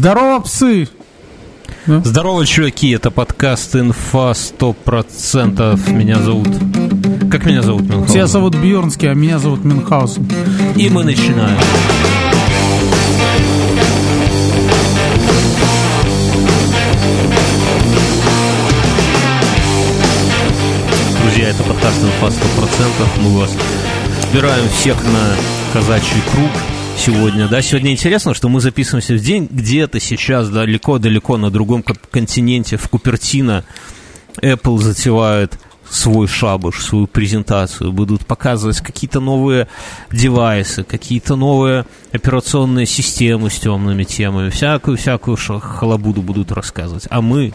Здорово, 0.00 0.40
псы! 0.40 0.88
Да? 1.84 2.00
Здорово, 2.02 2.46
чуваки, 2.46 2.88
это 2.88 3.10
подкаст 3.10 3.76
«Инфа 3.76 4.30
100%». 4.30 5.92
Меня 5.92 6.22
зовут... 6.22 6.48
Как 7.30 7.44
меня 7.44 7.60
зовут, 7.60 7.82
Мюнхгаузен? 7.82 8.14
Тебя 8.14 8.26
зовут 8.26 8.54
Бьернский, 8.56 9.10
а 9.10 9.14
меня 9.14 9.38
зовут 9.38 9.62
Мюнхгаузен. 9.62 10.26
И 10.76 10.88
мы 10.88 11.04
начинаем. 11.04 11.58
Друзья, 21.24 21.50
это 21.50 21.62
подкаст 21.64 22.02
«Инфа 22.02 22.28
100%». 22.28 23.20
Мы 23.20 23.38
вас 23.38 23.54
собираем 24.22 24.66
всех 24.70 24.96
на 25.04 25.36
казачий 25.74 26.22
круг 26.32 26.79
сегодня, 27.00 27.48
да? 27.48 27.62
Сегодня 27.62 27.92
интересно, 27.92 28.34
что 28.34 28.50
мы 28.50 28.60
записываемся 28.60 29.14
в 29.14 29.20
день 29.20 29.48
где-то 29.50 29.98
сейчас 30.00 30.50
далеко-далеко 30.50 31.38
на 31.38 31.50
другом 31.50 31.82
континенте, 31.82 32.76
в 32.76 32.88
Купертино. 32.90 33.64
Apple 34.42 34.78
затевает 34.78 35.58
свой 35.88 36.26
шабуш, 36.26 36.82
свою 36.82 37.06
презентацию, 37.06 37.90
будут 37.92 38.26
показывать 38.26 38.80
какие-то 38.80 39.20
новые 39.20 39.66
девайсы, 40.12 40.84
какие-то 40.84 41.36
новые 41.36 41.86
операционные 42.12 42.84
системы 42.84 43.48
с 43.48 43.58
темными 43.58 44.04
темами, 44.04 44.50
всякую-всякую 44.50 45.38
халабуду 45.38 46.20
будут 46.20 46.52
рассказывать. 46.52 47.06
А 47.08 47.22
мы 47.22 47.54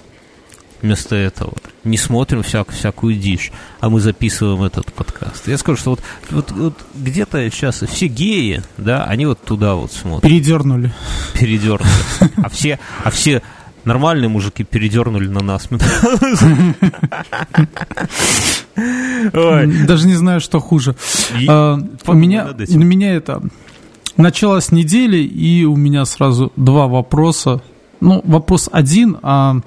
вместо 0.81 1.15
этого. 1.15 1.53
Не 1.83 1.97
смотрим 1.97 2.43
всякую, 2.43 2.77
всякую 2.77 3.15
дичь, 3.15 3.51
а 3.79 3.89
мы 3.89 3.99
записываем 3.99 4.63
этот 4.63 4.91
подкаст. 4.93 5.47
Я 5.47 5.57
скажу, 5.57 5.77
что 5.77 5.89
вот, 5.91 6.01
вот, 6.29 6.51
вот 6.51 6.73
где-то 6.95 7.49
сейчас 7.49 7.83
все 7.89 8.07
геи, 8.07 8.61
да, 8.77 9.03
они 9.05 9.25
вот 9.25 9.41
туда 9.41 9.75
вот 9.75 9.91
смотрят. 9.91 10.23
Передернули. 10.29 10.91
Передернули. 11.33 11.89
А 12.37 12.49
все, 12.49 12.79
а 13.03 13.09
все 13.11 13.41
нормальные 13.85 14.29
мужики 14.29 14.63
передернули 14.63 15.27
на 15.27 15.41
нас. 15.41 15.69
Даже 19.43 20.07
не 20.07 20.15
знаю, 20.15 20.41
что 20.41 20.59
хуже. 20.59 20.95
А, 21.47 21.79
у 22.07 22.13
меня, 22.13 22.49
у 22.69 22.79
меня 22.79 23.13
это 23.13 23.41
началась 24.17 24.71
неделя, 24.71 25.17
и 25.17 25.63
у 25.65 25.75
меня 25.75 26.05
сразу 26.05 26.51
два 26.55 26.87
вопроса. 26.87 27.61
Ну, 28.01 28.21
вопрос 28.25 28.69
один, 28.71 29.17
а 29.21 29.57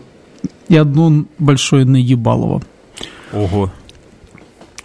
и 0.69 0.77
одно 0.77 1.25
большое 1.39 1.85
наебалово. 1.85 2.63
Ого. 3.33 3.71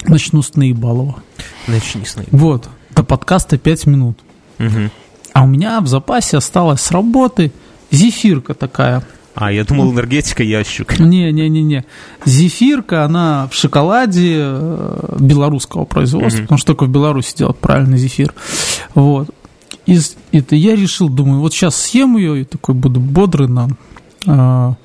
Начну 0.05 0.41
с 0.41 0.55
наебалова. 0.55 1.21
Начни 1.67 2.05
с 2.05 2.15
наебалова. 2.15 2.45
Вот. 2.45 2.69
До 2.95 3.03
подкаста 3.03 3.57
5 3.57 3.85
минут. 3.87 4.19
Угу. 4.59 4.89
А 5.33 5.43
у 5.43 5.47
меня 5.47 5.81
в 5.81 5.87
запасе 5.87 6.37
осталась 6.37 6.81
с 6.81 6.91
работы 6.91 7.51
зефирка 7.91 8.53
такая. 8.53 9.03
А, 9.35 9.51
я 9.51 9.63
думал, 9.63 9.91
энергетика 9.91 10.43
ящик. 10.43 10.99
Не-не-не-не. 10.99 11.85
Зефирка, 12.23 13.03
она 13.03 13.47
в 13.51 13.55
шоколаде 13.55 14.35
э, 14.37 15.15
белорусского 15.19 15.85
производства, 15.85 16.39
угу. 16.39 16.43
потому 16.43 16.57
что 16.59 16.67
только 16.67 16.85
в 16.85 16.89
Беларуси 16.89 17.35
делают 17.37 17.57
правильный 17.57 17.97
зефир. 17.97 18.33
Вот. 18.93 19.29
И 19.87 19.99
это 20.31 20.55
я 20.55 20.75
решил, 20.75 21.09
думаю, 21.09 21.39
вот 21.39 21.53
сейчас 21.53 21.75
съем 21.75 22.15
ее 22.15 22.41
и 22.41 22.43
такой 22.43 22.75
буду 22.75 22.99
бодрый 22.99 23.47
на 23.47 23.69
а, 24.27 24.75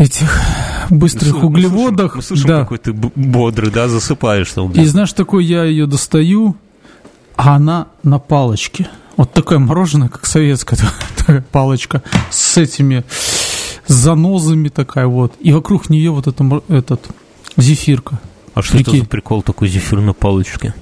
этих 0.00 0.40
быстрых 0.88 1.34
мы 1.34 1.46
углеводах. 1.46 2.16
Мы 2.16 2.22
слышим, 2.22 2.48
да. 2.48 2.60
какой 2.60 2.78
ты 2.78 2.92
бодрый, 2.92 3.70
да, 3.70 3.88
засыпаешь 3.88 4.50
там. 4.52 4.72
И 4.72 4.84
знаешь, 4.84 5.12
такой 5.12 5.44
я 5.44 5.64
ее 5.64 5.86
достаю, 5.86 6.56
а 7.36 7.56
она 7.56 7.88
на 8.02 8.18
палочке. 8.18 8.88
Вот 9.16 9.32
такое 9.32 9.58
мороженое, 9.58 10.08
как 10.08 10.24
советская 10.26 10.78
такая 11.16 11.44
палочка 11.52 12.02
с 12.30 12.56
этими 12.56 13.04
занозами 13.86 14.68
такая 14.68 15.06
вот. 15.06 15.34
И 15.40 15.52
вокруг 15.52 15.90
нее 15.90 16.10
вот 16.10 16.26
это, 16.26 16.62
этот 16.68 17.06
зефирка. 17.56 18.18
А 18.54 18.62
что 18.62 18.72
Прикинь. 18.76 18.94
это 18.94 19.04
за 19.04 19.08
прикол 19.08 19.42
такой 19.42 19.68
зефир 19.68 20.00
на 20.00 20.14
палочке? 20.14 20.74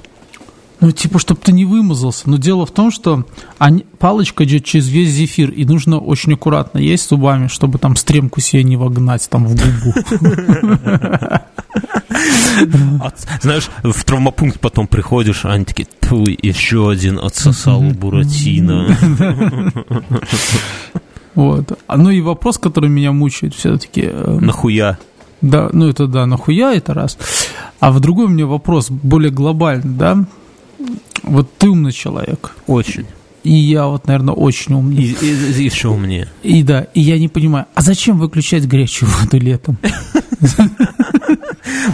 Ну, 0.80 0.92
типа, 0.92 1.18
чтобы 1.18 1.40
ты 1.42 1.52
не 1.52 1.64
вымазался. 1.64 2.30
Но 2.30 2.36
дело 2.36 2.64
в 2.64 2.70
том, 2.70 2.92
что 2.92 3.24
они, 3.58 3.84
палочка 3.98 4.44
идет 4.44 4.64
через 4.64 4.88
весь 4.88 5.10
зефир, 5.10 5.50
и 5.50 5.64
нужно 5.64 5.98
очень 5.98 6.34
аккуратно 6.34 6.78
есть 6.78 7.08
зубами, 7.08 7.48
чтобы 7.48 7.78
там 7.78 7.96
стремку 7.96 8.40
себе 8.40 8.62
не 8.62 8.76
вогнать 8.76 9.28
там 9.28 9.46
в 9.46 9.56
губу. 9.56 9.94
Знаешь, 13.40 13.68
в 13.82 14.04
травмопункт 14.04 14.60
потом 14.60 14.86
приходишь, 14.86 15.44
они 15.44 15.64
такие, 15.64 15.88
еще 16.42 16.90
один 16.90 17.18
отсосал 17.18 17.82
Буратино. 17.82 18.96
Вот. 21.34 21.78
А, 21.86 21.96
ну 21.96 22.10
и 22.10 22.20
вопрос, 22.20 22.58
который 22.58 22.90
меня 22.90 23.12
мучает 23.12 23.54
все-таки. 23.54 24.08
Э, 24.12 24.38
нахуя? 24.40 24.98
Да, 25.40 25.70
ну 25.72 25.86
это 25.86 26.08
да, 26.08 26.26
нахуя 26.26 26.74
это 26.74 26.94
раз. 26.94 27.16
А 27.78 27.92
в 27.92 28.00
другой 28.00 28.24
у 28.24 28.28
меня 28.28 28.46
вопрос 28.46 28.90
более 28.90 29.30
глобальный, 29.30 29.94
да? 29.94 30.24
Вот 31.22 31.52
ты 31.58 31.68
умный 31.68 31.92
человек. 31.92 32.52
Очень. 32.66 33.06
И 33.44 33.52
я 33.52 33.86
вот, 33.86 34.06
наверное, 34.06 34.34
очень 34.34 34.74
умный. 34.74 35.02
И, 35.02 35.16
и, 35.20 35.60
и 35.60 35.64
еще 35.64 35.88
умнее. 35.88 36.28
И 36.42 36.62
да, 36.62 36.86
и 36.94 37.00
я 37.00 37.18
не 37.18 37.28
понимаю, 37.28 37.66
а 37.74 37.82
зачем 37.82 38.18
выключать 38.18 38.66
горячую 38.66 39.10
воду 39.10 39.38
летом? 39.38 39.78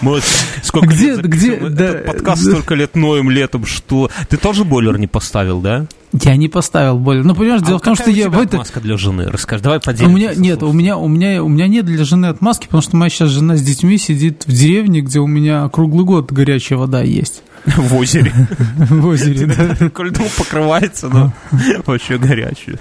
Мы 0.03 0.13
вот 0.13 0.25
сколько 0.63 0.89
где, 0.89 1.13
лет 1.13 1.27
где, 1.27 1.57
да, 1.57 1.85
этот 1.85 2.07
подкаст 2.07 2.43
столько 2.43 2.75
лет 2.75 2.95
ноем 2.95 3.31
летом, 3.31 3.67
что... 3.67 4.11
Ты 4.29 4.37
тоже 4.37 4.65
бойлер 4.65 4.99
не 4.99 5.07
поставил, 5.07 5.61
да? 5.61 5.87
Я 6.13 6.37
не 6.37 6.49
поставил 6.49 6.99
бойлер. 6.99 7.25
Ну, 7.25 7.35
понимаешь, 7.35 7.63
а 7.63 7.67
дело 7.67 7.79
в 7.79 7.83
том, 7.83 7.95
что 7.95 8.11
я 8.11 8.29
в 8.29 8.39
это... 8.39 8.59
маска 8.59 8.81
для 8.81 8.97
жены? 8.97 9.27
Расскажи, 9.29 9.63
давай 9.63 9.81
поделимся. 9.81 10.13
У 10.13 10.17
меня, 10.17 10.35
нет, 10.35 10.63
у 10.63 10.73
меня, 10.73 10.97
у, 10.97 11.09
меня, 11.09 11.43
у 11.43 11.49
меня 11.49 11.67
нет 11.67 11.87
для 11.87 12.05
жены 12.05 12.27
отмазки, 12.27 12.67
потому 12.67 12.83
что 12.83 12.97
моя 12.97 13.11
сейчас 13.11 13.31
жена 13.31 13.57
с 13.57 13.63
детьми 13.63 13.99
сидит 13.99 14.45
в 14.47 14.53
деревне, 14.53 15.01
где 15.01 15.21
у 15.21 15.27
меня 15.27 15.69
круглый 15.69 16.05
год 16.05 16.31
горячая 16.31 16.79
вода 16.79 17.03
есть. 17.03 17.43
В 17.67 17.97
озере. 17.97 18.33
В 18.77 19.07
озере, 19.07 19.47
да. 19.47 19.75
Льдом 20.05 20.27
покрывается, 20.37 21.09
но 21.09 21.33
вообще 21.87 22.19
горячее. 22.19 22.79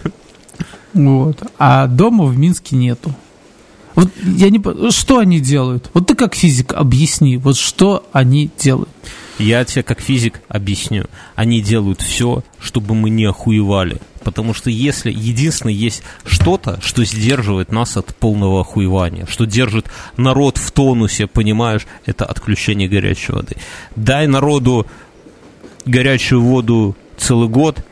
Вот. 0.93 1.41
А 1.57 1.87
дома 1.87 2.25
в 2.25 2.37
Минске 2.37 2.75
нету. 2.75 3.13
Вот 3.95 4.09
я 4.23 4.49
не 4.49 4.91
что 4.91 5.19
они 5.19 5.39
делают? 5.39 5.89
Вот 5.93 6.07
ты 6.07 6.15
как 6.15 6.35
физик 6.35 6.73
объясни, 6.73 7.37
вот 7.37 7.57
что 7.57 8.07
они 8.11 8.49
делают. 8.57 8.89
Я 9.39 9.63
тебе 9.65 9.83
как 9.83 9.99
физик 9.99 10.41
объясню. 10.47 11.05
Они 11.35 11.61
делают 11.61 12.01
все, 12.01 12.43
чтобы 12.59 12.95
мы 12.95 13.09
не 13.09 13.25
охуевали. 13.25 13.99
Потому 14.23 14.53
что 14.53 14.69
если 14.69 15.11
единственное 15.11 15.73
есть 15.73 16.03
что-то, 16.25 16.79
что 16.81 17.03
сдерживает 17.05 17.71
нас 17.71 17.97
от 17.97 18.15
полного 18.15 18.61
охуевания, 18.61 19.25
что 19.29 19.45
держит 19.45 19.87
народ 20.17 20.57
в 20.57 20.71
тонусе, 20.71 21.27
понимаешь, 21.27 21.85
это 22.05 22.25
отключение 22.25 22.87
горячей 22.87 23.33
воды. 23.33 23.57
Дай 23.95 24.27
народу 24.27 24.87
горячую 25.85 26.41
воду 26.41 26.95
целый 27.17 27.49
год, 27.49 27.83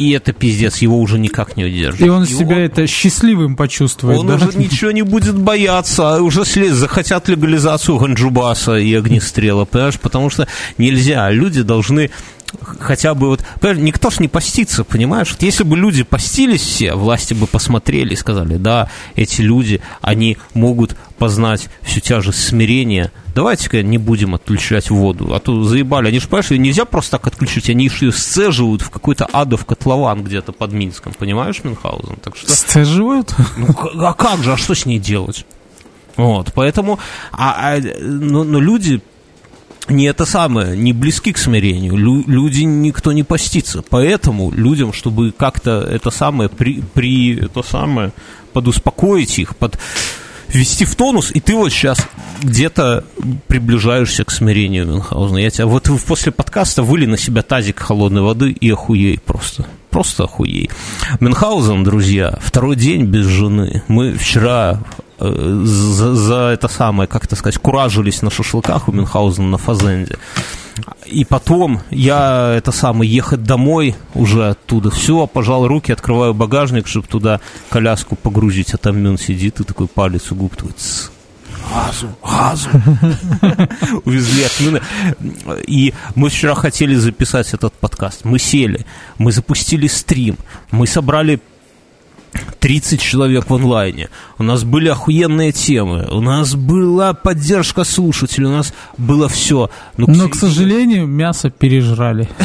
и 0.00 0.12
это 0.12 0.32
пиздец, 0.32 0.78
его 0.78 0.98
уже 0.98 1.18
никак 1.18 1.58
не 1.58 1.64
удержит. 1.66 2.00
И 2.00 2.08
он 2.08 2.24
его... 2.24 2.40
себя 2.40 2.58
это 2.60 2.86
счастливым 2.86 3.54
почувствует, 3.54 4.18
Он 4.18 4.28
да? 4.28 4.36
уже 4.36 4.56
ничего 4.56 4.92
не 4.92 5.02
будет 5.02 5.36
бояться, 5.36 6.14
а 6.16 6.22
уже 6.22 6.46
слез, 6.46 6.72
захотят 6.72 7.28
легализацию 7.28 7.98
ганджубаса 7.98 8.78
и 8.78 8.94
огнестрела, 8.94 9.66
понимаешь? 9.66 10.00
Потому 10.00 10.30
что 10.30 10.48
нельзя, 10.78 11.30
люди 11.30 11.60
должны 11.60 12.10
хотя 12.78 13.14
бы 13.14 13.28
вот, 13.28 13.44
никто 13.62 14.10
ж 14.10 14.20
не 14.20 14.28
постится, 14.28 14.84
понимаешь? 14.84 15.30
Вот 15.32 15.42
если 15.42 15.64
бы 15.64 15.76
люди 15.76 16.02
постились 16.02 16.62
все, 16.62 16.94
власти 16.94 17.34
бы 17.34 17.46
посмотрели 17.46 18.14
и 18.14 18.16
сказали, 18.16 18.56
да, 18.56 18.88
эти 19.14 19.40
люди, 19.40 19.80
они 20.00 20.36
могут 20.54 20.96
познать 21.18 21.68
всю 21.82 22.00
тяжесть 22.00 22.42
смирения, 22.42 23.12
давайте-ка 23.34 23.82
не 23.82 23.98
будем 23.98 24.34
отключать 24.34 24.90
воду, 24.90 25.34
а 25.34 25.38
то 25.38 25.62
заебали, 25.64 26.08
они 26.08 26.18
же, 26.18 26.26
понимаешь, 26.26 26.50
ее 26.50 26.58
нельзя 26.58 26.84
просто 26.84 27.12
так 27.12 27.26
отключить, 27.26 27.68
они 27.70 27.88
же 27.88 28.06
ее 28.06 28.12
сцеживают 28.12 28.82
в 28.82 28.90
какой-то 28.90 29.26
адов 29.26 29.64
котлован 29.64 30.24
где-то 30.24 30.52
под 30.52 30.72
Минском, 30.72 31.12
понимаешь, 31.12 31.62
Мюнхгаузен? 31.62 32.16
Так 32.16 32.36
что... 32.36 32.50
Сцеживают? 32.50 33.34
Ну, 33.56 33.68
а 34.06 34.14
как 34.14 34.42
же, 34.42 34.52
а 34.52 34.56
что 34.56 34.74
с 34.74 34.86
ней 34.86 34.98
делать? 34.98 35.44
Вот, 36.16 36.52
поэтому, 36.54 36.98
а, 37.32 37.74
а, 37.74 37.80
но, 38.00 38.44
но 38.44 38.60
люди 38.60 39.00
не 39.90 40.06
это 40.06 40.24
самое, 40.24 40.76
не 40.76 40.92
близки 40.92 41.32
к 41.32 41.38
смирению. 41.38 41.96
Лю, 41.96 42.24
люди 42.26 42.62
никто 42.62 43.12
не 43.12 43.22
постится. 43.22 43.82
Поэтому 43.88 44.50
людям, 44.50 44.92
чтобы 44.92 45.32
как-то 45.32 45.80
это 45.80 46.10
самое, 46.10 46.48
при, 46.48 46.82
при 46.94 47.36
это 47.36 47.62
самое, 47.62 48.12
подуспокоить 48.52 49.38
их, 49.38 49.56
под 49.56 49.78
ввести 50.52 50.84
в 50.84 50.94
тонус, 50.96 51.30
и 51.32 51.40
ты 51.40 51.54
вот 51.54 51.70
сейчас 51.70 52.06
где-то 52.42 53.04
приближаешься 53.46 54.24
к 54.24 54.30
смирению 54.30 54.86
Мюнхгаузена. 54.86 55.38
Я 55.38 55.50
тебя 55.50 55.66
вот 55.66 55.88
после 56.06 56.32
подкаста 56.32 56.82
выли 56.82 57.06
на 57.06 57.16
себя 57.16 57.42
тазик 57.42 57.78
холодной 57.78 58.22
воды 58.22 58.50
и 58.50 58.70
охуей 58.70 59.18
просто. 59.18 59.66
Просто 59.90 60.24
охуей. 60.24 60.70
Мюнхгаузен, 61.20 61.82
друзья, 61.84 62.38
второй 62.42 62.76
день 62.76 63.04
без 63.04 63.26
жены. 63.26 63.82
Мы 63.88 64.14
вчера 64.14 64.80
за, 65.20 66.14
за 66.14 66.34
это 66.48 66.68
самое, 66.68 67.06
как 67.06 67.24
это 67.24 67.36
сказать, 67.36 67.58
куражились 67.58 68.22
на 68.22 68.30
шашлыках 68.30 68.88
у 68.88 68.92
Мюнхгаузена 68.92 69.48
на 69.48 69.58
Фазенде. 69.58 70.16
И 71.06 71.24
потом 71.24 71.80
я, 71.90 72.54
это 72.56 72.72
самое, 72.72 73.10
ехать 73.12 73.42
домой 73.42 73.96
уже 74.14 74.50
оттуда. 74.50 74.90
Все, 74.90 75.26
пожал 75.26 75.66
руки, 75.66 75.92
открываю 75.92 76.32
багажник, 76.32 76.86
чтобы 76.86 77.06
туда 77.06 77.40
коляску 77.68 78.16
погрузить, 78.16 78.72
а 78.72 78.78
там 78.78 78.98
Мюн 78.98 79.18
сидит 79.18 79.60
и 79.60 79.64
такой 79.64 79.88
палец 79.88 80.32
у 80.32 80.36
губ 80.36 80.56
«Тс, 80.56 81.10
газу, 81.70 82.08
газу. 82.22 82.68
Увезли 84.04 84.44
от 84.44 84.60
Мюна. 84.60 84.80
И 85.66 85.92
мы 86.14 86.30
вчера 86.30 86.54
хотели 86.54 86.94
записать 86.94 87.52
этот 87.52 87.74
подкаст. 87.74 88.24
Мы 88.24 88.38
сели, 88.38 88.86
мы 89.18 89.32
запустили 89.32 89.86
стрим, 89.86 90.36
мы 90.70 90.86
собрали 90.86 91.40
30 92.60 93.00
человек 93.00 93.48
в 93.48 93.54
онлайне. 93.54 94.08
У 94.40 94.42
нас 94.42 94.64
были 94.64 94.88
охуенные 94.88 95.52
темы. 95.52 96.08
У 96.10 96.22
нас 96.22 96.54
была 96.54 97.12
поддержка 97.12 97.84
слушателей. 97.84 98.46
У 98.46 98.52
нас 98.52 98.72
было 98.96 99.28
все. 99.28 99.68
Но, 99.98 100.06
Но 100.06 100.30
к, 100.30 100.32
к 100.32 100.34
сожалению, 100.34 101.06
мясо 101.06 101.50
пережрали. 101.50 102.26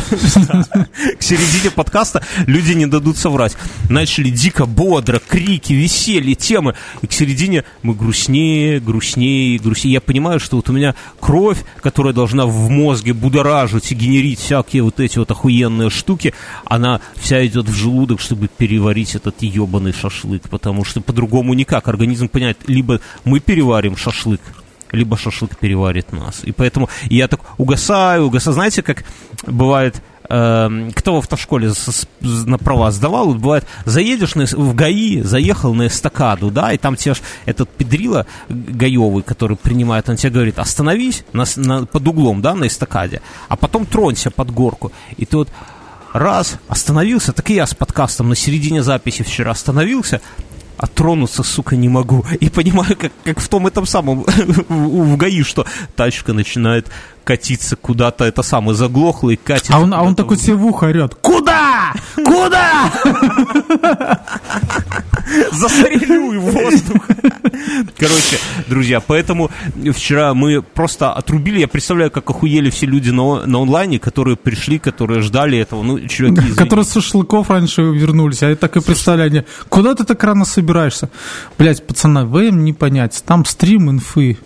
К 1.17 1.23
середине 1.23 1.71
подкаста 1.73 2.21
люди 2.47 2.73
не 2.73 2.85
дадут 2.85 3.15
соврать. 3.17 3.55
Начали 3.89 4.29
дико, 4.29 4.65
бодро, 4.65 5.21
крики, 5.25 5.71
веселье, 5.71 6.35
темы. 6.35 6.75
И 7.01 7.07
к 7.07 7.13
середине 7.13 7.63
мы 7.81 7.93
грустнее, 7.93 8.81
грустнее, 8.81 9.57
грустнее. 9.57 9.93
Я 9.93 10.01
понимаю, 10.01 10.41
что 10.41 10.57
вот 10.57 10.69
у 10.69 10.73
меня 10.73 10.95
кровь, 11.21 11.63
которая 11.81 12.13
должна 12.13 12.45
в 12.45 12.69
мозге 12.69 13.13
будоражить 13.13 13.93
и 13.93 13.95
генерить 13.95 14.39
всякие 14.39 14.83
вот 14.83 14.99
эти 14.99 15.17
вот 15.17 15.31
охуенные 15.31 15.89
штуки, 15.89 16.33
она 16.65 16.99
вся 17.15 17.45
идет 17.47 17.69
в 17.69 17.73
желудок, 17.73 18.19
чтобы 18.19 18.49
переварить 18.49 19.15
этот 19.15 19.41
ебаный 19.43 19.93
шашлык, 19.93 20.49
потому 20.49 20.83
что 20.83 20.99
по-другому 20.99 21.53
никак. 21.53 21.84
Организм 21.87 22.27
понять, 22.27 22.57
либо 22.67 22.99
мы 23.23 23.39
переварим 23.39 23.97
шашлык, 23.97 24.41
либо 24.91 25.17
шашлык 25.17 25.57
переварит 25.57 26.11
нас. 26.11 26.41
И 26.43 26.51
поэтому 26.51 26.89
я 27.09 27.27
так 27.27 27.41
угасаю, 27.57 28.25
угасаю. 28.25 28.53
Знаете, 28.53 28.81
как 28.81 29.03
бывает, 29.45 30.01
э, 30.29 30.91
кто 30.95 31.15
в 31.15 31.17
автошколе 31.19 31.73
с, 31.73 31.87
с, 31.87 32.07
на 32.21 32.57
права 32.57 32.91
сдавал, 32.91 33.27
вот 33.27 33.37
бывает, 33.37 33.67
заедешь 33.85 34.35
на, 34.35 34.45
в 34.45 34.75
ГАИ, 34.75 35.21
заехал 35.21 35.73
на 35.73 35.87
эстакаду, 35.87 36.51
да, 36.51 36.71
и 36.71 36.77
там 36.77 36.95
тебе 36.95 37.15
этот 37.45 37.69
педрила 37.69 38.25
гаевый, 38.49 39.23
который 39.23 39.57
принимает, 39.57 40.09
он 40.09 40.15
тебе 40.15 40.31
говорит, 40.31 40.59
остановись 40.59 41.23
на, 41.33 41.45
на, 41.57 41.85
под 41.85 42.07
углом, 42.07 42.41
да, 42.41 42.55
на 42.55 42.67
эстакаде, 42.67 43.21
а 43.49 43.55
потом 43.55 43.85
тронься 43.85 44.31
под 44.31 44.51
горку. 44.51 44.91
И 45.17 45.25
ты 45.25 45.37
вот 45.37 45.49
раз, 46.15 46.57
остановился, 46.67 47.33
так 47.33 47.49
и 47.49 47.55
я 47.55 47.67
с 47.67 47.75
подкастом 47.75 48.29
на 48.29 48.35
середине 48.35 48.83
записи 48.83 49.23
вчера 49.23 49.51
остановился, 49.51 50.21
а 50.77 50.87
тронуться, 50.87 51.43
сука, 51.43 51.75
не 51.75 51.89
могу. 51.89 52.25
И 52.39 52.49
понимаю, 52.49 52.95
как, 52.97 53.11
как 53.23 53.39
в 53.39 53.47
том 53.47 53.67
этом 53.67 53.85
самом, 53.85 54.23
в 54.69 55.17
ГАИ, 55.17 55.43
что 55.43 55.65
тачка 55.95 56.33
начинает 56.33 56.87
катиться 57.25 57.75
куда-то, 57.75 58.23
это 58.23 58.43
самое, 58.43 58.77
заглохло 58.77 59.31
и 59.31 59.35
катится. 59.35 59.75
А 59.75 59.79
он, 59.79 59.93
а 59.93 60.03
он 60.03 60.15
такой 60.15 60.37
себе 60.37 60.55
в 60.55 60.65
ухо 60.65 60.85
орет. 60.85 61.15
Куда? 61.15 61.91
Куда? 62.15 62.91
Застрелюй 65.51 66.37
воздух. 66.37 67.07
Короче, 67.97 68.37
друзья, 68.67 68.99
поэтому 68.99 69.49
вчера 69.93 70.33
мы 70.33 70.61
просто 70.61 71.11
отрубили, 71.11 71.59
я 71.59 71.67
представляю, 71.67 72.11
как 72.11 72.29
охуели 72.29 72.69
все 72.69 72.85
люди 72.85 73.09
на, 73.09 73.45
на 73.45 73.59
онлайне, 73.59 73.97
которые 73.99 74.37
пришли, 74.37 74.77
которые 74.77 75.21
ждали 75.21 75.57
этого, 75.57 75.81
ну, 75.81 75.99
чуваки, 75.99 76.35
извините. 76.35 76.55
Которые 76.55 76.85
со 76.85 77.01
шашлыков 77.01 77.49
раньше 77.49 77.81
вернулись, 77.81 78.43
а 78.43 78.49
я 78.49 78.55
так 78.55 78.77
и 78.77 78.81
представляю, 78.81 79.31
они, 79.31 79.43
куда 79.69 79.95
ты 79.95 80.03
так 80.03 80.23
рано 80.23 80.45
собираешься? 80.45 81.09
Блять, 81.57 81.85
пацаны, 81.85 82.25
вы 82.25 82.49
им 82.49 82.63
не 82.63 82.73
понять, 82.73 83.23
там 83.25 83.45
стрим 83.45 83.89
инфы, 83.89 84.37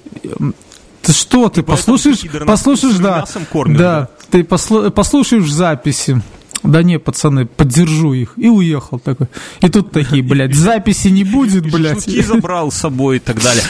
ты 1.02 1.14
что, 1.14 1.50
ты, 1.50 1.64
послушаешь, 1.64 2.22
послушаешь, 2.46 2.98
да, 2.98 3.26
да, 3.68 4.10
ты 4.30 4.44
послу, 4.44 4.92
послушаешь 4.92 5.50
записи, 5.50 6.22
да 6.64 6.84
не, 6.84 7.00
пацаны, 7.00 7.46
поддержу 7.46 8.14
их. 8.14 8.34
И 8.36 8.50
уехал 8.50 9.00
такой. 9.00 9.28
И 9.62 9.70
тут 9.70 9.92
такие, 9.92 10.22
блядь, 10.22 10.54
записи 10.54 11.08
не 11.08 11.24
будет, 11.24 11.72
блядь. 11.72 12.04
Шутки 12.04 12.22
забрал 12.22 12.72
с 12.72 12.76
собой 12.76 13.18
и 13.18 13.20
так 13.20 13.42
далее. 13.42 13.64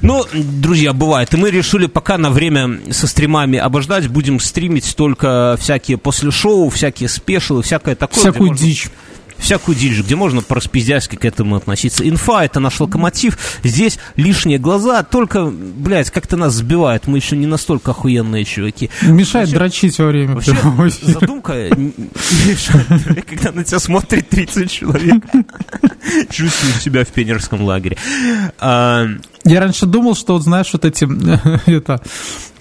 Ну, 0.00 0.24
друзья, 0.32 0.92
бывает. 0.92 1.34
И 1.34 1.36
мы 1.36 1.50
решили 1.50 1.86
пока 1.86 2.18
на 2.18 2.30
время 2.30 2.80
со 2.92 3.06
стримами 3.06 3.58
обождать. 3.58 4.08
Будем 4.08 4.38
стримить 4.38 4.94
только 4.96 5.56
всякие 5.60 5.98
после 5.98 6.30
шоу, 6.30 6.68
всякие 6.70 7.08
спешилы, 7.08 7.62
всякое 7.62 7.96
такое. 7.96 8.20
Всякую 8.20 8.54
дичь 8.54 8.88
всякую 9.40 9.76
дичь, 9.76 9.98
где 9.98 10.16
можно 10.16 10.42
по-распиздяйски 10.42 11.16
к 11.16 11.24
этому 11.24 11.56
относиться. 11.56 12.08
Инфа— 12.08 12.44
это 12.44 12.60
наш 12.60 12.78
локомотив. 12.80 13.38
Здесь 13.64 13.98
лишние 14.16 14.58
глаза, 14.58 15.02
только, 15.02 15.46
блядь, 15.46 16.10
как-то 16.10 16.36
нас 16.36 16.54
сбивает. 16.54 17.06
Мы 17.06 17.18
еще 17.18 17.36
не 17.36 17.46
настолько 17.46 17.90
охуенные 17.92 18.44
чуваки. 18.44 18.90
Мешает 19.02 19.48
вообще, 19.48 19.58
дрочить 19.58 19.98
во 19.98 20.06
время 20.06 20.34
вообще, 20.34 20.54
задумка 21.02 21.52
мешает, 21.76 23.26
когда 23.26 23.52
на 23.52 23.64
тебя 23.64 23.78
смотрит 23.78 24.28
30 24.28 24.70
человек. 24.70 25.24
Чувствую 26.30 26.74
себя 26.74 27.04
в 27.04 27.08
пионерском 27.08 27.62
лагере. 27.62 27.96
А, 28.58 29.06
Я 29.44 29.60
раньше 29.60 29.86
думал, 29.86 30.14
что, 30.14 30.34
вот 30.34 30.42
знаешь, 30.42 30.70
вот 30.72 30.84
эти, 30.84 31.08
это, 31.70 32.02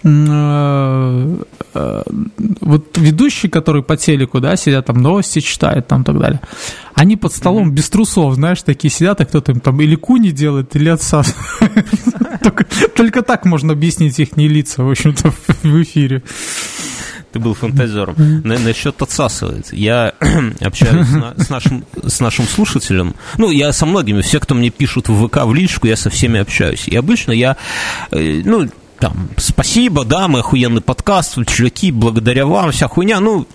вот 0.03 1.47
ведущие, 2.97 3.49
которые 3.49 3.83
по 3.83 3.97
телеку, 3.97 4.39
да, 4.39 4.55
сидят 4.55 4.85
там 4.85 4.97
новости 4.97 5.39
читают 5.39 5.87
там 5.87 6.01
и 6.01 6.05
так 6.05 6.19
далее, 6.19 6.41
они 6.93 7.17
под 7.17 7.33
столом 7.33 7.69
mm-hmm. 7.69 7.73
без 7.73 7.89
трусов, 7.89 8.35
знаешь, 8.35 8.61
такие 8.61 8.91
сидят, 8.91 9.21
а 9.21 9.25
кто-то 9.25 9.51
им 9.51 9.59
там 9.59 9.79
или 9.81 9.95
куни 9.95 10.31
делает, 10.31 10.75
или 10.75 10.89
отца. 10.89 11.23
Только 12.95 13.21
так 13.21 13.45
можно 13.45 13.73
объяснить 13.73 14.19
их 14.19 14.37
не 14.37 14.47
лица, 14.47 14.83
в 14.83 14.89
общем-то, 14.89 15.33
в 15.63 15.83
эфире. 15.83 16.23
Ты 17.31 17.39
был 17.39 17.53
фантазером. 17.53 18.15
На, 18.43 18.57
насчет 18.57 19.01
отсасывает. 19.01 19.71
Я 19.71 20.13
общаюсь 20.61 21.07
с, 21.37 21.49
нашим, 21.49 21.85
с 22.03 22.19
нашим 22.19 22.45
слушателем. 22.45 23.15
Ну, 23.37 23.51
я 23.51 23.71
со 23.71 23.85
многими. 23.85 24.21
Все, 24.21 24.39
кто 24.39 24.55
мне 24.55 24.71
пишут 24.71 25.09
в 25.09 25.27
ВК, 25.27 25.45
в 25.45 25.53
личку, 25.53 25.87
я 25.87 25.95
со 25.95 26.09
всеми 26.09 26.39
общаюсь. 26.39 26.87
И 26.87 26.95
обычно 26.95 27.31
я, 27.31 27.55
э, 28.11 28.41
ну, 28.43 28.67
там, 28.99 29.29
спасибо, 29.37 30.03
да, 30.03 30.27
мы 30.27 30.39
охуенный 30.39 30.81
подкаст, 30.81 31.37
чуваки, 31.47 31.91
благодаря 31.91 32.45
вам, 32.45 32.71
вся 32.71 32.87
хуйня, 32.87 33.19
ну, 33.19 33.47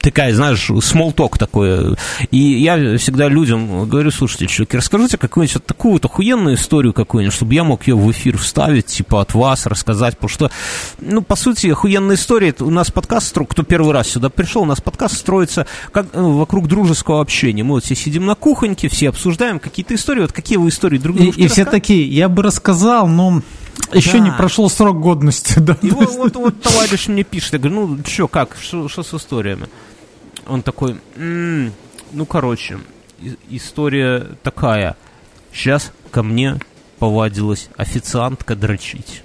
такая, 0.00 0.34
знаешь, 0.34 0.70
смолток 0.82 1.36
такой. 1.36 1.96
И 2.30 2.38
я 2.38 2.96
всегда 2.96 3.28
людям 3.28 3.88
говорю, 3.88 4.10
слушайте, 4.10 4.46
чуваки, 4.46 4.78
расскажите 4.78 5.18
какую-нибудь 5.18 5.54
вот 5.56 5.66
такую 5.66 5.92
вот 5.92 6.04
охуенную 6.04 6.56
историю 6.56 6.92
какую-нибудь, 6.94 7.34
чтобы 7.34 7.54
я 7.54 7.64
мог 7.64 7.86
ее 7.86 7.96
в 7.96 8.10
эфир 8.10 8.38
вставить, 8.38 8.86
типа, 8.86 9.20
от 9.20 9.34
вас 9.34 9.66
рассказать, 9.66 10.14
потому 10.14 10.30
что, 10.30 10.50
ну, 11.00 11.20
по 11.20 11.36
сути, 11.36 11.66
охуенная 11.68 12.16
история, 12.16 12.54
у 12.60 12.70
нас 12.70 12.90
подкаст, 12.90 13.36
кто 13.48 13.62
первый 13.62 13.92
раз 13.92 14.08
сюда 14.08 14.30
пришел, 14.30 14.62
у 14.62 14.66
нас 14.66 14.80
подкаст 14.80 15.18
строится 15.18 15.66
как, 15.92 16.06
ну, 16.14 16.38
вокруг 16.38 16.66
дружеского 16.66 17.20
общения. 17.20 17.62
Мы 17.62 17.74
вот 17.74 17.84
все 17.84 17.94
сидим 17.94 18.24
на 18.24 18.34
кухоньке, 18.34 18.88
все 18.88 19.10
обсуждаем 19.10 19.58
какие-то 19.58 19.94
истории, 19.94 20.22
вот 20.22 20.32
какие 20.32 20.56
вы 20.56 20.70
истории 20.70 20.98
друг 20.98 21.16
другу 21.16 21.32
И, 21.32 21.44
и 21.44 21.48
все 21.48 21.64
такие, 21.64 22.08
я 22.08 22.28
бы 22.28 22.42
рассказал, 22.42 23.06
но 23.06 23.42
еще 23.92 24.12
да. 24.12 24.18
не 24.18 24.30
прошел 24.30 24.68
срок 24.68 25.00
годности, 25.00 25.58
да. 25.58 25.76
И 25.82 25.90
вот, 25.90 26.10
вот, 26.10 26.36
вот 26.36 26.62
товарищ 26.62 27.08
мне 27.08 27.24
пишет, 27.24 27.54
я 27.54 27.58
говорю, 27.58 27.86
ну, 27.86 27.98
что, 28.06 28.28
как, 28.28 28.56
что 28.60 28.88
с 28.88 29.14
историями? 29.14 29.68
Он 30.46 30.62
такой, 30.62 30.96
м-м, 31.16 31.72
ну, 32.12 32.26
короче, 32.26 32.78
история 33.50 34.26
такая. 34.42 34.96
Сейчас 35.52 35.92
ко 36.10 36.22
мне 36.22 36.58
повадилась 36.98 37.68
официантка 37.76 38.54
дрочить. 38.56 39.22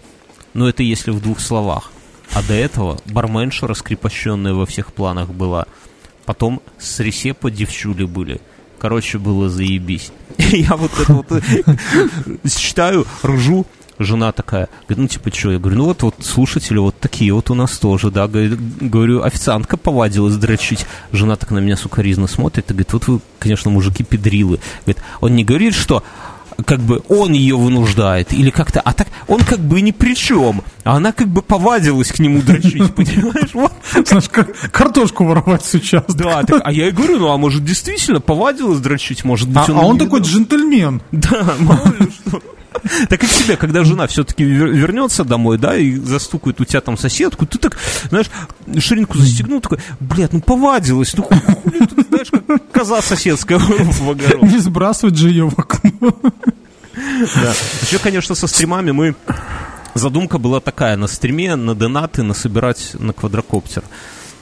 Ну, 0.54 0.68
это 0.68 0.84
если 0.84 1.12
в 1.12 1.22
двух 1.22 1.40
словах. 1.40 1.92
А 2.34 2.42
до 2.44 2.54
этого 2.54 3.00
барменша, 3.06 3.68
раскрепощенная 3.68 4.54
во 4.54 4.66
всех 4.66 4.94
планах 4.94 5.30
была. 5.30 5.66
Потом 6.26 6.62
с 6.80 7.00
ресепа 7.00 7.52
девчули 7.52 8.06
были. 8.06 8.42
Короче, 8.80 9.18
было 9.18 9.50
заебись. 9.50 10.12
Я 10.38 10.76
вот 10.76 10.92
это 11.00 11.14
вот 11.14 11.28
считаю, 12.52 13.06
ржу, 13.24 13.66
жена 14.00 14.32
такая, 14.32 14.70
говорит, 14.88 14.98
ну, 14.98 15.08
типа, 15.08 15.34
что? 15.34 15.52
Я 15.52 15.60
говорю, 15.60 15.78
ну, 15.78 15.86
вот, 15.86 16.04
вот 16.04 16.16
слушатели 16.22 16.78
вот 16.78 17.00
такие 17.00 17.34
вот 17.34 17.50
у 17.50 17.56
нас 17.56 17.78
тоже, 17.78 18.12
да. 18.12 18.28
Говорю, 18.28 19.24
официантка 19.24 19.78
повадилась 19.78 20.36
дрочить. 20.36 20.86
Жена 21.12 21.36
так 21.36 21.52
на 21.52 21.60
меня 21.60 21.78
сукоризно 21.78 22.28
смотрит 22.28 22.70
и 22.70 22.74
говорит, 22.74 22.94
вот 22.94 23.08
вы, 23.08 23.20
конечно, 23.40 23.72
мужики 23.72 24.04
педрилы. 24.04 24.60
Говорит, 24.86 25.04
он 25.22 25.36
не 25.36 25.44
говорит, 25.44 25.76
что 25.76 26.04
как 26.66 26.80
бы 26.80 27.02
он 27.10 27.34
ее 27.34 27.56
вынуждает, 27.56 28.34
или 28.34 28.50
как-то, 28.50 28.82
а 28.82 28.94
так 28.94 29.08
он 29.28 29.42
как 29.42 29.60
бы 29.60 29.82
ни 29.82 29.92
при 29.92 30.16
чем, 30.16 30.64
а 30.84 30.98
она 30.98 31.12
как 31.12 31.28
бы 31.28 31.42
повадилась 31.42 32.12
к 32.12 32.20
нему 32.20 32.42
дрочить, 32.42 32.94
понимаешь? 32.96 33.54
Вот. 33.54 33.74
Знаешь, 34.06 34.30
картошку 34.72 35.26
воровать 35.26 35.66
сейчас. 35.66 36.06
Да, 36.10 36.44
так, 36.44 36.62
а 36.64 36.72
я 36.72 36.88
и 36.88 36.92
говорю, 36.92 37.20
ну 37.20 37.32
а 37.32 37.38
может 37.38 37.64
действительно 37.64 38.20
повадилась 38.20 38.80
дрочить, 38.80 39.24
может 39.24 39.50
быть 39.50 39.70
а, 39.70 39.72
он... 39.72 39.78
А 39.78 39.82
он 39.82 39.98
такой 39.98 40.22
джентльмен. 40.22 41.02
Да, 41.12 41.56
мало 41.60 41.88
ли 42.00 42.12
что. 42.12 42.42
Так 43.08 43.22
как 43.22 43.30
тебе, 43.30 43.56
когда 43.56 43.84
жена 43.84 44.08
все-таки 44.08 44.44
вернется 44.44 45.24
домой, 45.24 45.58
да, 45.58 45.78
и 45.78 45.96
застукает 45.96 46.60
у 46.60 46.66
тебя 46.66 46.82
там 46.82 46.98
соседку, 46.98 47.46
ты 47.46 47.58
так, 47.58 47.78
знаешь, 48.10 48.30
ширинку 48.80 49.18
застегнул, 49.18 49.62
такой, 49.62 49.80
блядь, 50.00 50.34
ну 50.34 50.42
повадилась, 50.42 51.16
ну 51.16 51.24
хули 51.24 51.86
тут, 51.86 52.03
знаешь, 52.30 52.46
как 52.48 52.72
коза 52.72 53.02
соседская 53.02 53.60
в 53.60 54.10
огород. 54.10 54.44
Не 54.44 54.60
сбрасывать 54.60 55.16
же 55.16 55.30
ее 55.30 55.50
в 55.50 55.58
окно. 55.58 56.16
Да. 56.96 57.54
Еще, 57.82 58.00
конечно, 58.00 58.36
со 58.36 58.48
стримами 58.48 58.92
мы 58.92 59.16
задумка 59.96 60.38
была 60.38 60.60
такая, 60.60 60.96
на 60.96 61.08
стриме, 61.08 61.56
на 61.56 61.76
донаты 61.76 62.24
насобирать 62.24 62.92
на 63.00 63.14
квадрокоптер. 63.14 63.84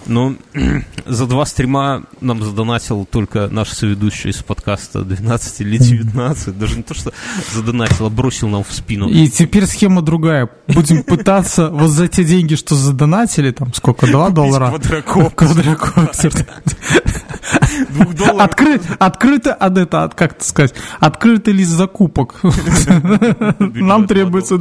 Но 0.06 0.36
за 1.06 1.28
два 1.28 1.46
стрима 1.46 2.04
нам 2.20 2.44
задонатил 2.44 3.06
только 3.06 3.48
наш 3.50 3.70
соведущий 3.70 4.32
из 4.32 4.38
подкаста 4.38 5.04
12 5.04 5.62
или 5.62 5.78
19. 5.78 6.58
Даже 6.58 6.78
не 6.78 6.84
то, 6.84 6.94
что 6.94 7.12
задонатил, 7.54 8.08
а 8.08 8.10
бросил 8.10 8.48
нам 8.48 8.64
в 8.64 8.72
спину. 8.72 9.10
И 9.10 9.30
теперь 9.30 9.66
схема 9.66 10.02
другая. 10.02 10.50
Будем 10.68 11.04
пытаться 11.08 11.70
вот 11.70 11.90
за 11.90 12.08
те 12.08 12.24
деньги, 12.24 12.56
что 12.56 12.76
задонатили, 12.76 13.52
там 13.52 13.74
сколько, 13.74 14.08
2 14.08 14.30
доллара? 14.30 14.72
Квадрокоптер. 14.72 16.32
Двух 17.90 18.14
долларов. 18.14 18.42
Откры, 18.42 18.82
открыто, 19.00 19.54
а 19.54 19.72
это, 19.72 20.12
как 20.16 20.34
это 20.34 20.46
сказать, 20.46 20.74
открытый 21.00 21.54
лист 21.54 21.72
закупок. 21.72 22.40
Нам 23.60 24.08
требуется 24.08 24.58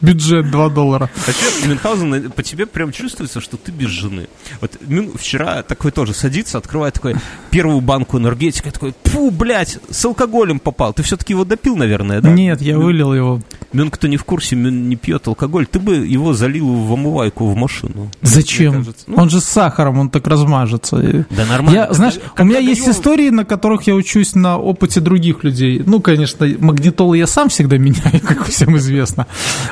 бюджет 0.00 0.50
2 0.50 0.68
доллара. 0.70 1.10
Вообще, 1.26 1.68
Мюнхгаузен, 1.68 2.30
по 2.32 2.42
тебе 2.42 2.66
прям 2.66 2.92
чувствуется, 2.92 3.40
что 3.40 3.56
ты 3.56 3.72
без 3.72 3.88
жены. 3.88 4.28
Вот 4.60 4.73
вчера 5.16 5.62
такой 5.62 5.90
тоже 5.90 6.14
садится, 6.14 6.58
открывает 6.58 6.94
такой 6.94 7.16
первую 7.50 7.80
банку 7.80 8.18
энергетика, 8.18 8.70
такой, 8.70 8.94
фу, 9.04 9.30
блядь, 9.30 9.78
с 9.90 10.04
алкоголем 10.04 10.58
попал. 10.58 10.92
Ты 10.92 11.02
все-таки 11.02 11.32
его 11.32 11.44
допил, 11.44 11.76
наверное, 11.76 12.20
да? 12.20 12.30
Нет, 12.30 12.60
я 12.60 12.78
вылил 12.78 13.14
его. 13.14 13.40
Мюн, 13.72 13.90
кто 13.90 14.06
не 14.06 14.16
в 14.16 14.24
курсе, 14.24 14.56
Мюн 14.56 14.88
не 14.88 14.96
пьет 14.96 15.26
алкоголь. 15.26 15.66
Ты 15.66 15.78
бы 15.78 15.96
его 15.96 16.32
залил 16.32 16.72
в 16.72 16.92
омывайку 16.92 17.46
в 17.46 17.56
машину. 17.56 18.10
Зачем? 18.22 18.86
Ну, 19.06 19.16
он 19.16 19.30
же 19.30 19.40
с 19.40 19.44
сахаром, 19.44 19.98
он 19.98 20.10
так 20.10 20.26
размажется. 20.26 21.26
Да 21.30 21.44
нормально. 21.46 21.76
Я, 21.76 21.92
знаешь, 21.92 22.14
у 22.38 22.44
меня 22.44 22.58
есть 22.58 22.88
истории, 22.88 23.30
на 23.30 23.44
которых 23.44 23.82
я 23.86 23.94
учусь 23.94 24.34
на 24.34 24.58
опыте 24.58 25.00
других 25.00 25.44
людей. 25.44 25.82
Ну, 25.84 26.00
конечно, 26.00 26.46
магнитолы 26.58 27.18
я 27.18 27.26
сам 27.26 27.48
всегда 27.48 27.78
меняю, 27.78 28.20
как 28.22 28.46
всем 28.46 28.76
известно. 28.76 29.26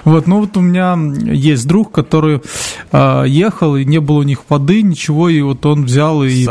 Вот, 0.05 0.27
но 0.27 0.41
вот 0.41 0.57
у 0.57 0.61
меня 0.61 0.99
есть 1.33 1.67
друг, 1.67 1.93
который 1.93 2.43
э, 2.91 3.25
ехал, 3.27 3.77
и 3.77 3.85
не 3.85 3.99
было 3.99 4.19
у 4.19 4.23
них 4.23 4.41
воды, 4.49 4.83
ничего, 4.93 5.29
и 5.29 5.41
вот 5.43 5.67
он 5.67 5.85
взял 5.85 6.23
и 6.25 6.47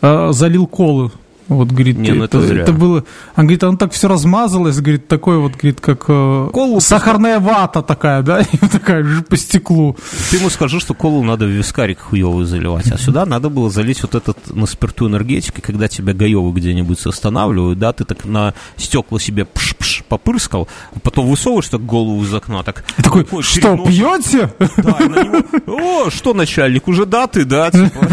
э, 0.00 0.28
залил 0.32 0.66
колы 0.66 1.10
вот, 1.56 1.68
говорит, 1.68 1.98
Не, 1.98 2.12
ну 2.12 2.24
это, 2.24 2.38
это, 2.38 2.54
это 2.54 2.72
было... 2.72 3.04
Он 3.36 3.44
говорит, 3.44 3.64
он 3.64 3.76
так 3.76 3.92
все 3.92 4.08
размазалось, 4.08 4.80
говорит, 4.80 5.08
такой 5.08 5.38
вот, 5.38 5.52
говорит, 5.52 5.80
как 5.80 6.04
э, 6.08 6.50
колу 6.52 6.80
сахарная 6.80 7.40
вата 7.40 7.82
такая, 7.82 8.22
да, 8.22 8.40
и 8.52 8.56
такая 8.56 9.02
же 9.04 9.22
по 9.22 9.36
стеклу. 9.36 9.96
Ты 10.30 10.36
ему 10.36 10.50
скажи, 10.50 10.80
что 10.80 10.94
колу 10.94 11.22
надо 11.22 11.46
в 11.46 11.48
вискарик 11.48 12.00
хуёвый 12.00 12.44
заливать, 12.44 12.90
а 12.92 12.98
сюда 12.98 13.26
надо 13.26 13.48
было 13.48 13.70
залить 13.70 14.02
вот 14.02 14.14
этот 14.14 14.54
на 14.54 14.66
спирту 14.66 15.08
энергетики, 15.08 15.60
когда 15.60 15.88
тебя 15.88 16.12
гаёвы 16.12 16.52
где-нибудь 16.52 17.04
останавливают, 17.06 17.78
да, 17.78 17.92
ты 17.92 18.04
так 18.04 18.24
на 18.24 18.54
стекла 18.76 19.18
себе 19.18 19.44
пш-пш 19.44 20.02
попырскал, 20.08 20.68
потом 21.02 21.26
высовываешь 21.26 21.68
так 21.68 21.84
голову 21.84 22.22
из 22.22 22.34
окна, 22.34 22.62
так... 22.62 22.84
Такой, 23.02 23.26
что, 23.42 23.76
пьете? 23.78 24.52
Да, 24.58 24.96
и 25.00 25.08
на 25.08 25.22
него, 25.24 26.06
о, 26.06 26.10
что, 26.10 26.34
начальник, 26.34 26.88
уже 26.88 27.06
даты, 27.06 27.44
да, 27.44 27.70
типа... 27.70 28.08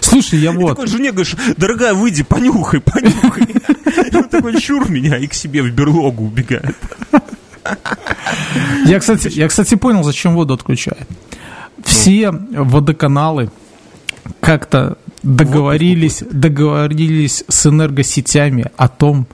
Слушай, 0.00 0.40
я 0.40 0.52
вот... 0.52 0.70
такой 0.70 0.86
жене 0.86 1.12
говоришь, 1.12 1.36
дорогая, 1.56 1.94
выйди, 1.94 2.22
понюхай, 2.22 2.80
понюхай. 2.80 3.46
И 4.10 4.16
он 4.16 4.28
такой, 4.28 4.60
чур 4.60 4.90
меня, 4.90 5.16
и 5.16 5.26
к 5.26 5.34
себе 5.34 5.62
в 5.62 5.70
берлогу 5.70 6.24
убегает. 6.24 6.76
Я, 8.84 8.98
кстати, 9.00 9.28
я, 9.28 9.48
кстати, 9.48 9.74
понял, 9.74 10.02
зачем 10.02 10.34
воду 10.34 10.54
отключают. 10.54 11.08
Все 11.84 12.30
водоканалы 12.30 13.50
как-то 14.40 14.98
договорились, 15.22 16.22
договорились 16.30 17.44
с 17.48 17.66
энергосетями 17.66 18.66
о 18.76 18.88
том, 18.88 19.26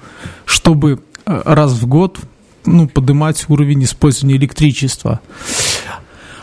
чтобы 0.45 1.01
э, 1.27 1.43
раз 1.45 1.73
в 1.73 1.87
год 1.87 2.19
ну, 2.65 2.89
поднимать 2.89 3.47
уровень 3.49 3.85
использования 3.85 4.37
электричества. 4.37 5.21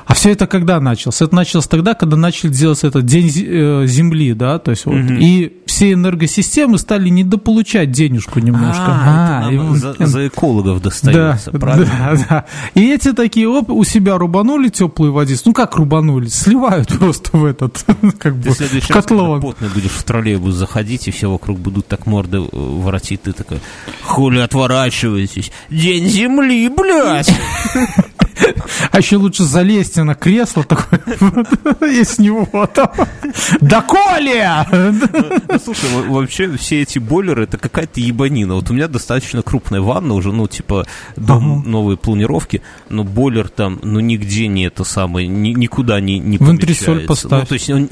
А 0.06 0.14
все 0.14 0.32
это 0.32 0.46
когда 0.48 0.80
началось? 0.80 1.22
Это 1.22 1.34
началось 1.36 1.68
тогда, 1.68 1.96
когда 1.96 2.16
начали 2.16 2.52
делать 2.52 2.84
этот 2.84 3.06
день 3.06 3.32
э, 3.36 3.86
Земли, 3.88 4.34
да, 4.34 4.60
то 4.60 4.72
есть 4.72 4.86
вот. 4.86 4.96
Угу. 4.96 5.14
И 5.20 5.54
все 5.66 5.94
энергосистемы 5.94 6.78
стали 6.78 7.10
недополучать 7.10 7.92
денежку 7.92 8.40
немножко. 8.40 8.86
А, 8.88 9.48
а 9.48 9.52
и, 9.52 9.76
за, 9.76 9.96
за 10.00 10.28
экологов 10.28 10.82
достается, 10.82 11.52
да, 11.52 11.60
правильно? 11.60 11.92
Да, 12.00 12.26
да. 12.30 12.46
И 12.76 12.92
эти 12.94 13.14
такие 13.14 13.50
оп, 13.50 13.70
у 13.72 13.84
себя 13.84 14.18
рубанули 14.18 14.70
теплую 14.70 15.12
водицу. 15.12 15.44
Ну 15.48 15.54
как 15.54 15.76
рубанули? 15.76 16.28
Сливают 16.28 16.88
просто 17.00 17.36
в 17.36 17.44
этот, 17.44 17.84
как 18.20 18.36
бы, 18.36 18.52
в 18.52 18.88
котлован. 18.88 19.42
потный 19.42 19.70
будешь 19.70 19.92
в 19.92 20.04
троллейбус 20.04 20.54
заходить, 20.54 21.08
и 21.08 21.12
все 21.12 21.30
вокруг 21.30 21.60
будут 21.60 21.88
так 21.88 22.06
морды 22.06 22.38
э, 22.38 22.48
воротить. 22.52 23.24
Ты 23.24 23.34
такой, 23.34 23.60
хули 24.04 24.40
отворачиваетесь? 24.40 25.52
День 25.70 26.08
Земли, 26.08 26.70
блядь! 26.70 27.34
А 28.92 28.98
еще 28.98 29.18
лучше 29.18 29.44
залезть 29.44 29.98
на 29.98 30.16
кресло 30.16 30.64
такое, 30.64 31.02
и 31.92 32.04
с 32.04 32.20
него 32.20 32.68
там. 32.74 32.92
Да 33.62 33.82
Коля! 33.82 34.68
Ну, 34.72 35.60
слушай, 35.64 35.90
вообще 36.08 36.56
все 36.58 36.82
эти 36.82 37.00
бойлеры, 37.00 37.44
это 37.44 37.58
какая-то 37.58 38.00
ебанина. 38.00 38.56
Вот 38.56 38.70
у 38.70 38.74
меня 38.74 38.88
достаточно 38.88 39.42
крупная 39.42 39.82
ванна 39.82 40.14
уже, 40.14 40.32
ну, 40.32 40.48
типа, 40.48 40.86
дом 41.16 41.64
новые 41.66 41.98
планировки, 41.98 42.62
но 42.90 43.04
бойлер 43.04 43.50
там, 43.50 43.80
ну, 43.84 44.00
нигде 44.00 44.48
не 44.48 44.66
это 44.66 44.84
самое, 44.84 45.28
никуда 45.28 46.00
не, 46.00 46.20
не 46.20 46.38
В 46.38 46.50
антресоль 46.50 47.06
поставь. 47.06 47.42
Ну, 47.42 47.46
то 47.46 47.54
есть 47.54 47.70
он 47.70 47.90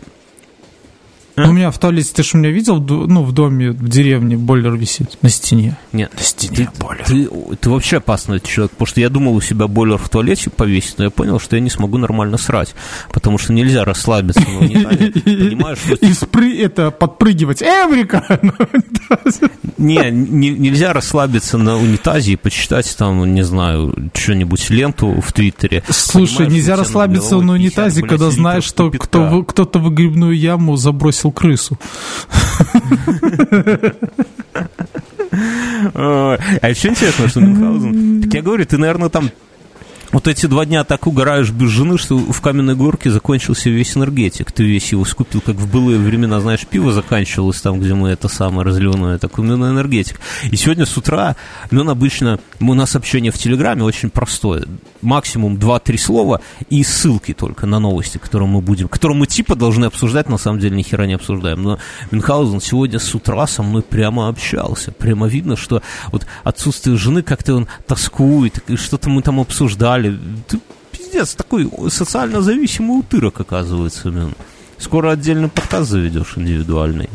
а? 1.36 1.50
У 1.50 1.52
меня 1.52 1.72
в 1.72 1.80
туалете, 1.80 2.12
ты 2.13 2.24
же 2.24 2.38
меня 2.38 2.52
видел, 2.52 2.80
ну, 2.80 3.24
в 3.24 3.32
доме, 3.32 3.72
в 3.72 3.90
деревне 3.90 4.38
бойлер 4.38 4.75
висит 4.75 5.18
на 5.24 5.30
стене. 5.30 5.78
Нет, 5.92 6.12
на 6.16 6.22
стене 6.22 6.56
ты, 6.56 6.70
бойлер. 6.80 7.06
Ты, 7.06 7.30
ты 7.60 7.70
вообще 7.70 7.98
опасный 7.98 8.40
человек, 8.40 8.72
потому 8.72 8.88
что 8.88 9.02
я 9.02 9.10
думал 9.10 9.36
у 9.36 9.42
себя 9.42 9.68
бойлер 9.68 9.98
в 9.98 10.10
туалете 10.10 10.52
повесить, 10.52 11.00
но 11.00 11.06
я 11.06 11.10
понял, 11.10 11.40
что 11.40 11.56
я 11.56 11.62
не 11.62 11.72
смогу 11.72 11.98
нормально 11.98 12.38
срать, 12.38 12.75
потому 13.12 13.40
что 13.40 13.52
нельзя 13.52 13.84
расслабиться 13.84 14.44
унитазе, 14.60 15.12
понимаешь? 15.12 15.80
И 16.02 16.13
спры, 16.13 16.58
это, 16.60 16.92
подпрыгивать, 16.92 17.63
Эврика! 17.63 18.24
Не, 19.78 20.12
не, 20.12 20.50
нельзя 20.50 20.94
расслабиться 20.94 21.58
на 21.58 21.78
унитазе 21.78 22.34
и 22.34 22.36
почитать 22.36 22.96
там, 22.96 23.34
не 23.34 23.44
знаю, 23.44 23.94
что-нибудь 24.13 24.70
ленту 24.70 25.20
в 25.20 25.34
Твиттере. 25.34 25.84
Слушай, 25.90 26.48
нельзя 26.48 26.75
расслабиться 26.75 27.40
на 27.40 27.54
унитазе, 27.54 28.02
когда 28.04 28.30
знаешь, 28.30 28.63
что 28.63 28.92
кто-то 28.92 29.80
выгребную 29.80 30.38
яму 30.38 30.78
забросил 30.78 31.23
выбросил 31.24 31.32
крысу. 31.32 31.77
А 35.94 36.70
еще 36.70 36.89
интересно, 36.89 37.27
что 37.27 37.42
Мюнхгаузен... 37.42 38.24
Так 38.24 38.34
я 38.34 38.42
говорю, 38.42 38.65
ты, 38.65 38.77
наверное, 38.77 39.10
там 39.10 39.32
вот 40.12 40.27
эти 40.27 40.46
два 40.46 40.65
дня 40.65 40.84
так 40.84 41.08
угораешь 41.08 41.50
без 41.50 41.72
жены, 41.72 41.98
что 41.98 42.18
в 42.18 42.39
каменной 42.39 42.75
горке 42.75 43.10
закончился 43.10 43.72
весь 43.72 43.98
энергетик. 43.98 44.51
Ты 44.51 44.63
весь 44.63 44.92
его 44.92 45.06
скупил, 45.06 45.42
как 45.42 45.56
в 45.56 45.70
былые 45.72 45.98
времена, 45.98 46.39
знаешь, 46.39 46.68
пиво 46.68 46.92
заканчивалось 46.94 47.62
там, 47.62 47.80
где 47.80 47.96
мы 47.96 48.10
это 48.10 48.27
самое 48.27 48.65
разливное, 48.65 49.18
такой 49.18 49.46
именно 49.46 49.72
энергетик. 49.72 50.20
И 50.51 50.56
сегодня 50.56 50.86
с 50.86 50.96
утра, 50.98 51.36
ну, 51.72 51.89
обычно, 51.89 52.39
у 52.60 52.74
нас 52.75 52.96
общение 52.96 53.32
в 53.32 53.39
Телеграме 53.39 53.84
очень 53.84 54.12
простое. 54.12 54.68
Максимум 55.03 55.55
2-3 55.55 55.98
слова 55.98 56.41
и 56.69 56.83
ссылки 56.83 57.33
только 57.33 57.65
на 57.65 57.79
новости, 57.79 58.17
которые 58.17 58.48
мы 58.48 58.62
будем, 58.62 58.88
которые 58.88 59.17
мы 59.17 59.27
типа 59.27 59.55
должны 59.55 59.86
обсуждать, 59.86 60.29
на 60.29 60.38
самом 60.38 60.60
деле 60.60 60.75
ни 60.75 60.81
хера 60.81 61.05
не 61.05 61.13
обсуждаем. 61.13 61.62
Но 61.62 61.79
Мюнхгаузен 62.12 62.62
сегодня 62.62 63.00
с 63.00 63.13
утра 63.13 63.45
со 63.48 63.63
мной 63.63 63.81
прямо 63.81 64.29
общался. 64.29 64.91
Прямо 64.91 65.27
видно, 65.27 65.55
что 65.55 65.81
вот 66.12 66.25
отсутствие 66.43 66.98
жены 66.98 67.22
как-то 67.22 67.55
он 67.55 67.67
тоскует, 67.88 68.60
и 68.67 68.75
что-то 68.75 69.10
мы 69.10 69.22
там 69.22 69.39
обсуждали. 69.39 70.17
Ты 70.48 70.60
пиздец, 70.91 71.36
такой 71.36 71.69
социально 71.89 72.41
зависимый 72.41 73.00
утырок, 73.00 73.39
оказывается, 73.39 74.10
блин. 74.10 74.33
Скоро 74.77 75.12
отдельный 75.12 75.50
подкаст 75.50 75.89
заведешь 75.89 76.33
индивидуальный. 76.36 77.10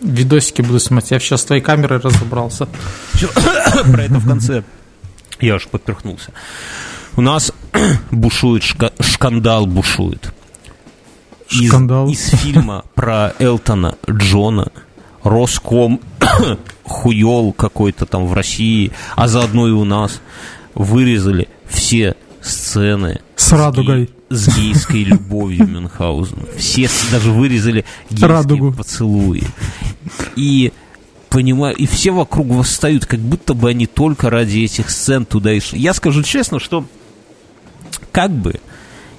Видосики 0.00 0.62
буду 0.62 0.78
смотреть. 0.78 1.10
Я 1.10 1.18
сейчас 1.18 1.42
с 1.42 1.44
твоей 1.44 1.62
камерой 1.62 2.00
разобрался. 2.00 2.68
Про 3.92 4.02
это 4.02 4.14
в 4.14 4.26
конце. 4.26 4.62
Я 5.40 5.56
уж 5.56 5.66
поперхнулся. 5.68 6.32
У 7.16 7.20
нас 7.20 7.52
бушует, 8.10 8.62
шка- 8.62 8.92
шкандал 9.02 9.66
бушует. 9.66 10.32
Из, 11.50 11.68
Шкандал. 11.68 12.08
Из 12.08 12.28
фильма 12.30 12.84
про 12.94 13.32
Элтона 13.38 13.96
Джона 14.10 14.70
Роском 15.22 16.00
хуел 16.84 17.52
какой-то 17.52 18.04
там 18.06 18.26
в 18.26 18.32
России, 18.32 18.92
а 19.14 19.28
заодно 19.28 19.68
и 19.68 19.70
у 19.72 19.84
нас 19.84 20.20
вырезали 20.74 21.48
все 21.68 22.16
сцены 22.42 23.20
с 23.36 23.52
радугой. 23.52 24.10
с 24.28 24.54
гейской 24.56 25.04
любовью 25.04 25.66
Мюнхгаузена. 25.68 26.42
Все 26.58 26.88
даже 27.10 27.30
вырезали 27.30 27.84
гейские 28.10 28.28
Радугу. 28.28 28.72
поцелуи. 28.72 29.44
И 30.36 30.72
понимаю, 31.30 31.76
и 31.76 31.86
все 31.86 32.10
вокруг 32.10 32.48
восстают, 32.48 33.06
как 33.06 33.20
будто 33.20 33.54
бы 33.54 33.70
они 33.70 33.86
только 33.86 34.30
ради 34.30 34.58
этих 34.60 34.90
сцен 34.90 35.24
туда 35.26 35.52
и 35.52 35.60
шли. 35.60 35.80
Я 35.80 35.94
скажу 35.94 36.22
честно, 36.22 36.58
что 36.60 36.84
как 38.16 38.30
бы 38.30 38.54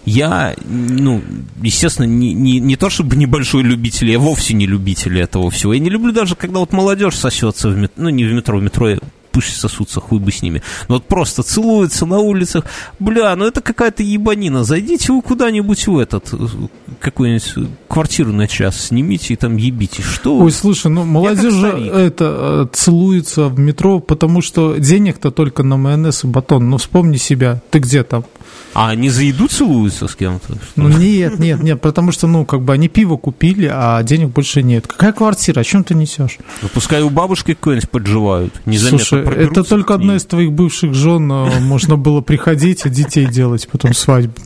я, 0.06 0.56
ну, 0.66 1.22
естественно, 1.62 2.08
не, 2.08 2.34
не, 2.34 2.60
не 2.60 2.76
то 2.78 2.90
чтобы 2.90 3.16
небольшой 3.16 3.62
любитель, 3.62 4.10
я 4.10 4.18
вовсе 4.18 4.56
не 4.56 4.66
любитель 4.66 5.20
этого 5.20 5.52
всего. 5.52 5.74
Я 5.74 5.80
не 5.80 5.92
люблю 5.92 6.12
даже, 6.12 6.36
когда 6.36 6.60
вот 6.60 6.74
молодежь 6.74 7.16
сосется 7.16 7.70
в 7.70 7.78
метро, 7.78 7.94
ну, 7.98 8.10
не 8.10 8.24
в 8.24 8.34
метро, 8.34 8.58
в 8.58 8.64
метро 8.64 8.96
пусть 9.32 9.56
сосутся, 9.56 10.02
хуй 10.02 10.18
бы 10.18 10.32
с 10.32 10.42
ними. 10.42 10.64
Но 10.88 10.96
вот 10.96 11.06
просто 11.06 11.44
целуются 11.44 12.08
на 12.08 12.18
улицах, 12.18 12.64
бля, 12.98 13.36
ну 13.36 13.46
это 13.46 13.62
какая-то 13.62 14.02
ебанина. 14.02 14.64
Зайдите 14.64 15.14
вы 15.14 15.22
куда-нибудь 15.22 15.86
в 15.86 16.00
этот, 16.00 16.34
какую-нибудь 17.00 17.70
квартиру 17.88 18.34
на 18.34 18.48
час, 18.48 18.86
снимите 18.86 19.36
и 19.36 19.38
там 19.38 19.58
ебите. 19.58 20.02
Что? 20.02 20.40
Ой, 20.40 20.52
слушай, 20.52 20.90
ну 20.90 21.04
молодежь 21.04 21.54
же 21.54 21.68
это 21.68 22.68
целуется 22.74 23.50
в 23.50 23.60
метро, 23.60 24.00
потому 24.00 24.42
что 24.42 24.78
денег-то 24.78 25.30
только 25.30 25.62
на 25.62 25.78
майонез 25.78 26.24
и 26.24 26.28
батон. 26.28 26.72
Ну 26.72 26.78
вспомни 26.78 27.18
себя, 27.18 27.62
ты 27.70 27.78
где 27.78 28.02
там? 28.04 28.26
А 28.74 28.90
они 28.90 29.10
за 29.10 29.24
еду 29.24 29.48
целуются 29.48 30.08
с 30.08 30.16
кем-то? 30.16 30.56
Ну 30.76 30.90
нет, 30.90 31.40
нет, 31.40 31.64
нет, 31.64 31.82
потому 31.82 32.12
что, 32.12 32.28
ну, 32.28 32.46
как 32.46 32.62
бы 32.62 32.74
они 32.74 32.88
пиво 32.88 33.18
купили, 33.18 33.70
а 33.74 34.04
денег 34.04 34.30
больше 34.30 34.62
нет. 34.62 34.86
Какая 34.86 35.14
квартира? 35.14 35.62
О 35.62 35.64
чем 35.64 35.84
ты 35.84 35.96
несешь? 35.96 36.38
Ну, 36.62 36.70
пускай 36.74 37.02
у 37.02 37.10
бабушки 37.10 37.56
какой-нибудь 37.56 37.90
подживают. 37.90 38.54
Незаметно 38.66 39.00
Слушай, 39.00 39.26
это 39.26 39.64
только 39.64 39.96
одна 39.96 40.18
из 40.18 40.26
твоих 40.26 40.52
бывших 40.52 40.94
жен. 40.94 41.32
Э, 41.32 41.60
можно 41.60 41.98
было 41.98 42.22
приходить, 42.22 42.86
а 42.86 42.90
детей 42.90 43.26
делать 43.26 43.68
потом 43.72 43.94
свадьбу. 43.94 44.40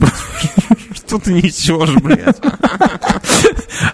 Что 1.11 1.19
ты 1.19 1.33
несешь, 1.33 1.93
блядь? 2.01 2.39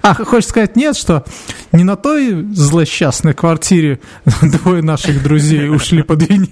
А, 0.04 0.14
хочешь 0.14 0.50
сказать 0.50 0.76
нет, 0.76 0.96
что 0.96 1.26
не 1.72 1.84
на 1.84 1.96
той 1.96 2.46
злосчастной 2.54 3.34
квартире 3.34 4.00
двое 4.44 4.84
наших 4.84 5.24
друзей 5.24 5.68
ушли 5.68 6.04
под 6.04 6.30
вине? 6.30 6.52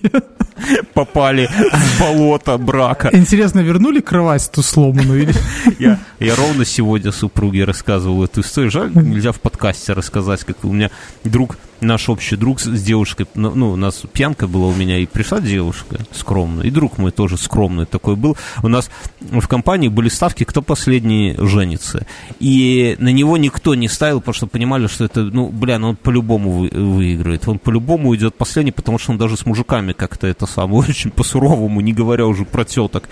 Попали 0.95 1.47
в 1.71 1.99
болото 1.99 2.57
брака. 2.57 3.11
Интересно, 3.13 3.59
вернули 3.59 3.99
кровать 3.99 4.49
ту 4.51 4.63
сломанную? 4.63 5.21
Или... 5.21 5.35
Я, 5.77 5.99
я 6.19 6.35
ровно 6.35 6.65
сегодня 6.65 7.11
супруге 7.11 7.63
рассказывал 7.63 8.23
эту 8.23 8.41
историю. 8.41 8.71
Жаль, 8.71 8.91
нельзя 8.95 9.33
в 9.33 9.39
подкасте 9.39 9.93
рассказать, 9.93 10.43
как 10.45 10.63
у 10.63 10.73
меня 10.73 10.89
друг 11.23 11.57
наш 11.81 12.09
общий 12.09 12.35
друг 12.35 12.59
с 12.59 12.83
девушкой, 12.83 13.27
ну, 13.35 13.53
ну, 13.53 13.71
у 13.71 13.75
нас 13.75 14.03
пьянка 14.11 14.47
была 14.47 14.67
у 14.67 14.73
меня, 14.73 14.97
и 14.97 15.05
пришла 15.05 15.39
девушка 15.39 15.99
скромная, 16.11 16.65
и 16.65 16.71
друг 16.71 16.97
мой 16.97 17.11
тоже 17.11 17.37
скромный 17.37 17.85
такой 17.85 18.15
был. 18.15 18.37
У 18.63 18.67
нас 18.67 18.89
в 19.21 19.47
компании 19.47 19.87
были 19.87 20.09
ставки, 20.09 20.43
кто 20.43 20.61
последний 20.61 21.35
женится. 21.37 22.05
И 22.39 22.95
на 22.99 23.09
него 23.09 23.37
никто 23.37 23.75
не 23.75 23.87
ставил, 23.87 24.19
потому 24.19 24.33
что 24.33 24.47
понимали, 24.47 24.87
что 24.87 25.05
это, 25.05 25.23
ну, 25.23 25.49
бля, 25.49 25.79
ну 25.79 25.89
он 25.89 25.95
по-любому 25.95 26.51
вы, 26.51 26.69
выиграет. 26.69 27.47
Он 27.47 27.59
по-любому 27.59 28.09
уйдет 28.09 28.35
последний, 28.35 28.71
потому 28.71 28.97
что 28.97 29.11
он 29.11 29.17
даже 29.17 29.37
с 29.37 29.45
мужиками 29.45 29.93
как-то 29.93 30.27
это 30.27 30.45
самое, 30.45 30.79
очень 30.89 31.11
по-суровому, 31.11 31.81
не 31.81 31.93
говоря 31.93 32.25
уже 32.25 32.45
про 32.45 32.65
теток. 32.65 33.09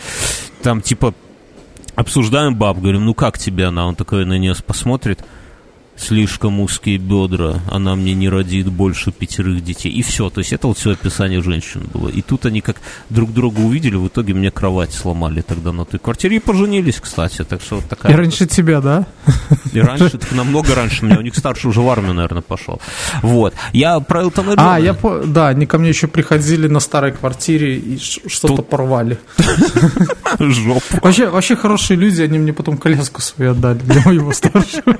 Там, 0.61 0.81
типа, 0.81 1.13
обсуждаем 1.95 2.55
баб, 2.55 2.79
говорим, 2.79 3.05
ну 3.05 3.13
как 3.13 3.37
тебе 3.37 3.65
она? 3.65 3.85
Он 3.85 3.95
такой 3.95 4.25
на 4.25 4.37
нее 4.37 4.55
посмотрит, 4.65 5.23
слишком 5.95 6.59
узкие 6.59 6.97
бедра, 6.97 7.61
она 7.69 7.95
мне 7.95 8.13
не 8.13 8.29
родит 8.29 8.67
больше 8.67 9.11
пятерых 9.11 9.63
детей. 9.63 9.91
И 9.91 10.01
все, 10.01 10.29
то 10.29 10.39
есть 10.39 10.53
это 10.53 10.67
вот 10.67 10.77
все 10.77 10.91
описание 10.91 11.41
женщин 11.41 11.87
было. 11.93 12.09
И 12.09 12.21
тут 12.21 12.45
они 12.45 12.61
как 12.61 12.77
друг 13.09 13.33
друга 13.33 13.59
увидели, 13.59 13.95
в 13.95 14.07
итоге 14.07 14.33
мне 14.33 14.51
кровать 14.51 14.93
сломали 14.93 15.41
тогда 15.41 15.71
на 15.71 15.85
той 15.85 15.99
квартире. 15.99 16.37
И 16.37 16.39
поженились, 16.39 16.99
кстати, 16.99 17.43
так 17.43 17.61
что 17.61 17.75
вот 17.75 17.85
такая... 17.85 18.11
И 18.11 18.15
раньше 18.15 18.45
тебя, 18.45 18.81
да? 18.81 19.05
И 19.71 19.79
раньше, 19.79 20.17
так 20.17 20.31
намного 20.31 20.75
раньше 20.75 21.05
меня. 21.05 21.17
У 21.17 21.21
них 21.21 21.35
старший 21.35 21.69
уже 21.69 21.81
в 21.81 21.89
армию, 21.89 22.13
наверное, 22.13 22.41
пошел. 22.41 22.81
Вот. 23.21 23.53
Я 23.71 23.99
про 23.99 24.21
Элтона 24.21 24.53
А, 24.57 24.79
я, 24.79 24.95
да, 25.25 25.49
они 25.49 25.65
ко 25.65 25.77
мне 25.77 25.89
еще 25.89 26.07
приходили 26.07 26.67
на 26.67 26.79
старой 26.79 27.11
квартире 27.11 27.77
и 27.77 27.97
что-то 27.99 28.57
тут... 28.57 28.69
порвали. 28.69 29.17
Жопу. 30.39 30.81
Вообще, 31.01 31.29
вообще 31.29 31.55
хорошие 31.55 31.97
люди, 31.97 32.21
они 32.21 32.39
мне 32.39 32.53
потом 32.53 32.77
коляску 32.77 33.21
свою 33.21 33.51
отдали 33.51 33.79
для 33.79 34.01
моего 34.05 34.31
старшего. 34.33 34.97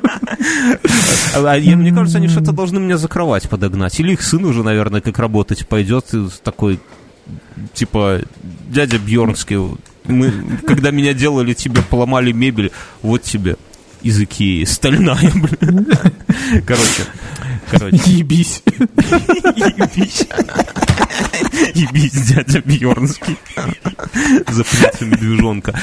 А, 1.36 1.58
мне 1.58 1.92
кажется, 1.92 2.18
они 2.18 2.28
что-то 2.28 2.52
должны 2.52 2.80
меня 2.80 2.98
за 2.98 3.08
кровать 3.08 3.50
подогнать. 3.50 4.00
Или 4.00 4.14
их 4.14 4.22
сын 4.22 4.44
уже, 4.46 4.64
наверное, 4.64 5.02
как 5.02 5.18
работать 5.20 5.68
пойдет 5.68 6.06
такой, 6.44 6.80
типа, 7.74 8.22
дядя 8.68 9.00
Бьернский. 9.00 9.58
Мы, 10.06 10.32
когда 10.68 10.92
меня 10.92 11.14
делали, 11.14 11.54
тебе 11.54 11.82
поломали 11.82 12.32
мебель, 12.32 12.72
вот 13.02 13.24
тебе 13.24 13.56
из 14.04 14.20
Икеи, 14.20 14.66
стальная, 14.66 15.18
блин. 15.34 15.88
Короче, 16.66 17.04
короче. 17.72 17.98
Ебись. 18.06 18.62
Ебись. 18.68 20.28
Ебись, 21.74 22.28
дядя 22.28 22.62
Бьернский. 22.62 23.38
Запретил 24.50 25.08
медвежонка. 25.08 25.80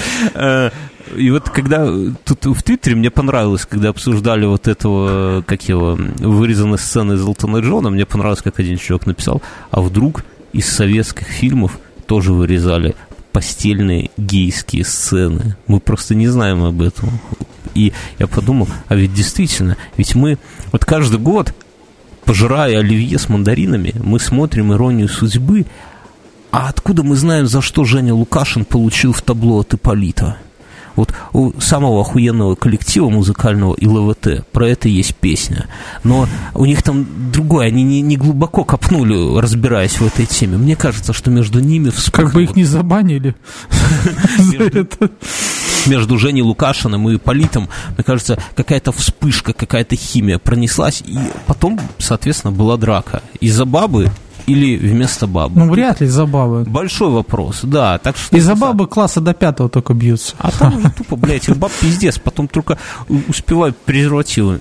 Э, 1.10 1.18
и 1.18 1.30
вот 1.30 1.48
когда 1.50 1.86
тут 2.24 2.46
в 2.46 2.62
Твиттере 2.62 2.96
мне 2.96 3.10
понравилось, 3.10 3.66
когда 3.66 3.90
обсуждали 3.90 4.46
вот 4.46 4.68
этого, 4.68 5.42
как 5.42 5.68
его, 5.68 5.96
вырезанной 5.96 6.78
сцены 6.78 7.14
из 7.14 7.22
Элтона 7.22 7.58
Джона, 7.58 7.90
мне 7.90 8.06
понравилось, 8.06 8.42
как 8.42 8.60
один 8.60 8.78
человек 8.78 9.06
написал, 9.06 9.42
а 9.70 9.80
вдруг 9.80 10.24
из 10.52 10.68
советских 10.68 11.26
фильмов 11.26 11.78
тоже 12.06 12.32
вырезали 12.32 12.94
постельные 13.32 14.10
гейские 14.16 14.84
сцены. 14.84 15.56
Мы 15.66 15.80
просто 15.80 16.14
не 16.14 16.26
знаем 16.28 16.64
об 16.64 16.82
этом. 16.82 17.10
И 17.74 17.92
я 18.18 18.26
подумал, 18.26 18.68
а 18.88 18.96
ведь 18.96 19.14
действительно, 19.14 19.76
ведь 19.96 20.16
мы 20.16 20.38
вот 20.72 20.84
каждый 20.84 21.20
год, 21.20 21.54
пожирая 22.24 22.80
оливье 22.80 23.18
с 23.18 23.28
мандаринами, 23.28 23.94
мы 24.02 24.18
смотрим 24.18 24.72
«Иронию 24.72 25.08
судьбы», 25.08 25.66
а 26.50 26.68
откуда 26.68 27.04
мы 27.04 27.14
знаем, 27.14 27.46
за 27.46 27.62
что 27.62 27.84
Женя 27.84 28.12
Лукашин 28.12 28.64
получил 28.64 29.12
в 29.12 29.22
табло 29.22 29.60
от 29.60 29.72
Ипполита? 29.74 30.36
Вот 30.96 31.14
у 31.32 31.52
самого 31.60 32.00
охуенного 32.00 32.54
коллектива 32.54 33.08
музыкального 33.08 33.74
ИЛВТ 33.74 34.46
про 34.52 34.68
это 34.68 34.88
есть 34.88 35.14
песня. 35.14 35.66
Но 36.04 36.28
у 36.54 36.64
них 36.66 36.82
там 36.82 37.06
другое, 37.32 37.68
они 37.68 37.82
не, 37.82 38.00
не 38.00 38.16
глубоко 38.16 38.64
копнули, 38.64 39.38
разбираясь 39.38 40.00
в 40.00 40.06
этой 40.06 40.26
теме. 40.26 40.56
Мне 40.56 40.76
кажется, 40.76 41.12
что 41.12 41.30
между 41.30 41.60
ними 41.60 41.90
вспыхнуло... 41.90 42.26
Как 42.26 42.34
бы 42.34 42.42
их 42.44 42.56
не 42.56 42.64
забанили 42.64 43.34
за 44.38 44.64
это 44.64 45.10
между 45.86 46.18
Женей 46.18 46.42
Лукашиным 46.42 47.08
и 47.08 47.18
Политом, 47.18 47.68
мне 47.94 48.04
кажется, 48.04 48.38
какая-то 48.54 48.92
вспышка, 48.92 49.52
какая-то 49.52 49.96
химия 49.96 50.38
пронеслась, 50.38 51.02
и 51.06 51.18
потом, 51.46 51.80
соответственно, 51.98 52.52
была 52.52 52.76
драка. 52.76 53.22
Из-за 53.40 53.64
бабы 53.64 54.10
или 54.50 54.76
вместо 54.76 55.26
бабы? 55.26 55.58
Ну, 55.58 55.70
вряд 55.70 56.00
ли 56.00 56.06
из-за 56.06 56.26
бабы. 56.26 56.64
Большой 56.64 57.10
вопрос, 57.10 57.60
да. 57.62 57.98
Так 57.98 58.16
что 58.16 58.36
из-за 58.36 58.54
бабы 58.54 58.86
класса 58.86 59.20
до 59.20 59.34
пятого 59.34 59.68
только 59.68 59.94
бьются. 59.94 60.34
А 60.38 60.50
там 60.50 60.76
уже 60.76 60.90
тупо, 60.90 61.16
блядь, 61.16 61.48
баб 61.56 61.72
пиздец, 61.80 62.18
потом 62.18 62.48
только 62.48 62.78
успевают 63.28 63.76
презервативы. 63.78 64.60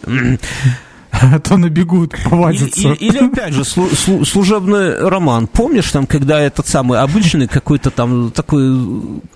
а 1.34 1.40
то 1.40 1.58
набегут 1.58 2.16
повадиться. 2.24 2.94
Или, 2.94 3.10
или 3.10 3.18
опять 3.18 3.54
же, 3.54 3.64
слу, 3.64 3.90
слу, 3.90 4.26
служебный 4.26 4.98
роман. 5.00 5.48
Помнишь, 5.48 5.92
там, 5.92 6.08
когда 6.08 6.40
этот 6.40 6.68
самый 6.68 7.00
обычный 7.00 7.48
какой-то 7.48 7.92
там 7.92 8.32
такой, 8.32 8.62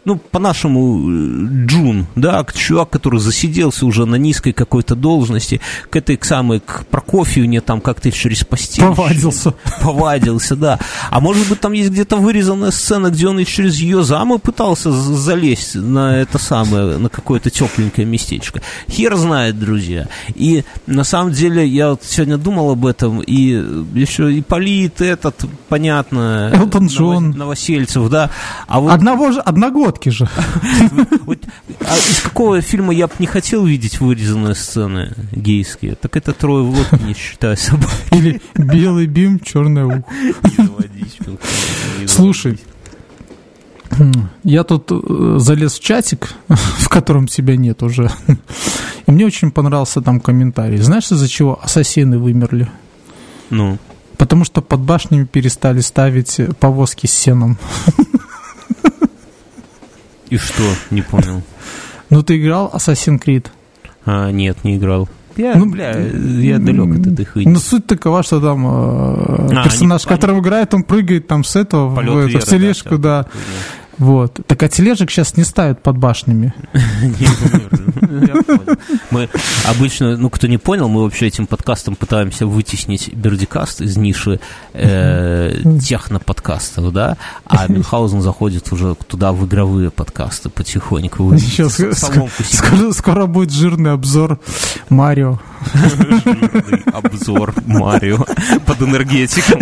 ну, 0.06 0.16
по-нашему, 0.32 1.66
Джун, 1.66 2.08
да, 2.16 2.46
чувак, 2.54 2.90
который 2.90 3.20
засиделся 3.20 3.86
уже 3.86 4.06
на 4.06 4.16
низкой 4.16 4.54
какой-то 4.54 4.96
должности, 4.96 5.62
к 5.90 5.96
этой 5.96 6.18
к 6.18 6.26
самой, 6.26 6.60
к 6.60 6.86
Прокофьевне 6.90 7.62
там 7.62 7.82
как-то 7.82 8.12
через 8.12 8.44
постель. 8.44 8.84
Повадился. 8.84 9.54
Повадился, 9.82 10.56
да. 10.56 10.80
А 11.10 11.20
может 11.20 11.48
быть, 11.50 11.60
там 11.60 11.74
есть 11.74 11.90
где-то 11.90 12.18
вырезанная 12.18 12.72
сцена, 12.72 13.10
где 13.10 13.28
он 13.28 13.40
и 13.40 13.46
через 13.46 13.80
ее 13.80 14.04
замы 14.04 14.40
пытался 14.40 14.92
залезть 14.92 15.76
на 15.76 16.18
это 16.18 16.38
самое, 16.38 16.98
на 16.98 17.10
какое-то 17.10 17.50
тепленькое 17.50 18.08
местечко. 18.08 18.62
Хер 18.90 19.16
знает, 19.16 19.60
друзья. 19.60 20.08
И 20.36 20.64
на 20.88 21.04
самом 21.04 21.32
деле 21.32 21.73
я 21.74 21.90
вот 21.90 22.04
сегодня 22.04 22.38
думал 22.38 22.72
об 22.72 22.86
этом, 22.86 23.22
и 23.22 23.36
еще 23.94 24.32
и 24.34 24.42
Полит 24.42 25.02
этот, 25.02 25.46
понятно. 25.70 26.52
Элтон 26.54 26.88
Джон. 26.88 27.32
Новосельцев, 27.32 28.10
да. 28.10 28.30
А 28.68 28.80
вот... 28.80 28.92
Одного 28.92 29.32
же, 29.32 29.40
одногодки 29.40 30.10
же. 30.10 30.30
А 31.86 31.96
из 31.98 32.22
какого 32.22 32.62
фильма 32.62 32.94
я 32.94 33.08
бы 33.08 33.14
не 33.20 33.26
хотел 33.26 33.66
видеть 33.66 34.00
вырезанные 34.00 34.56
сцены 34.56 35.14
гейские? 35.32 35.96
Так 35.96 36.16
это 36.16 36.34
«Трое 36.34 36.64
в 36.64 36.70
лодке», 36.70 37.00
не 37.06 37.14
считая 37.14 37.56
собой. 37.56 37.90
Или 38.12 38.42
«Белый 38.56 39.08
бим, 39.08 39.40
черное 39.40 39.86
ухо». 39.86 40.04
Слушай, 42.08 42.60
я 44.44 44.64
тут 44.64 44.92
э, 44.92 45.36
залез 45.40 45.74
в 45.74 45.80
чатик, 45.80 46.34
в 46.48 46.90
котором 46.90 47.28
тебя 47.28 47.58
нет 47.58 47.84
уже. 47.84 48.10
И 49.06 49.12
мне 49.12 49.26
очень 49.26 49.52
понравился 49.52 50.02
там 50.02 50.20
комментарий. 50.20 50.78
Знаешь, 50.78 51.12
из-за 51.12 51.28
чего 51.28 51.60
ассасины 51.62 52.18
вымерли? 52.18 52.70
Ну? 53.50 53.78
Потому 54.18 54.46
что 54.46 54.62
под 54.62 54.80
башнями 54.82 55.26
перестали 55.26 55.82
ставить 55.82 56.40
повозки 56.60 57.08
с 57.08 57.14
сеном. 57.14 57.58
И 60.30 60.38
что? 60.38 60.64
Не 60.90 61.02
понял. 61.02 61.44
Ну, 62.10 62.24
ты 62.24 62.40
играл 62.40 62.72
Assassin's 62.74 63.22
Creed? 63.24 63.48
А, 64.06 64.32
нет, 64.32 64.64
не 64.64 64.78
играл. 64.78 65.10
Я, 65.36 65.56
ну, 65.56 65.66
бля, 65.66 65.98
я 65.98 66.60
далек 66.60 67.00
от 67.00 67.08
этой 67.08 67.26
хуйни. 67.26 67.52
Ну, 67.52 67.60
суть 67.60 67.88
такова, 67.88 68.24
что 68.24 68.40
там 68.40 68.66
э, 68.66 68.70
а, 69.58 69.64
персонаж, 69.64 70.06
они, 70.06 70.16
которого 70.16 70.38
они... 70.38 70.48
играет, 70.48 70.74
он 70.74 70.84
прыгает 70.84 71.28
там 71.28 71.44
с 71.44 71.56
этого 71.56 71.90
в, 71.90 72.04
веры, 72.04 72.40
в 72.40 72.46
тележку, 72.46 72.98
да. 72.98 73.24
да 73.24 73.30
Вот. 73.98 74.40
Так 74.48 74.64
а 74.64 74.70
тележек 74.70 75.12
сейчас 75.12 75.38
не 75.38 75.44
ставят 75.44 75.82
под 75.84 75.98
башнями. 75.98 76.54
Мы 79.12 79.30
обычно, 79.66 80.18
ну, 80.18 80.30
кто 80.30 80.48
не 80.48 80.58
понял, 80.58 80.90
мы 80.90 81.04
вообще 81.04 81.28
этим 81.28 81.48
подкастом 81.48 81.96
пытаемся 81.96 82.46
вытеснить 82.46 83.14
Бердикаст 83.14 83.82
из 83.82 83.98
ниши 83.98 84.40
э, 84.74 85.62
техно-подкастов, 85.82 86.92
да, 86.92 87.18
а 87.46 87.68
Мюнхгаузен 87.72 88.22
заходит 88.22 88.72
уже 88.72 88.96
туда 89.08 89.32
в 89.32 89.46
игровые 89.46 89.92
подкасты 89.92 90.50
потихоньку. 90.50 91.38
Сейчас 91.38 91.80
скоро 92.96 93.26
будет 93.26 93.52
жирный 93.52 93.94
обзор 93.94 94.40
Марио. 94.90 95.40
Обзор 96.94 97.54
Марио 97.66 98.26
под 98.66 98.82
энергетиком. 98.82 99.60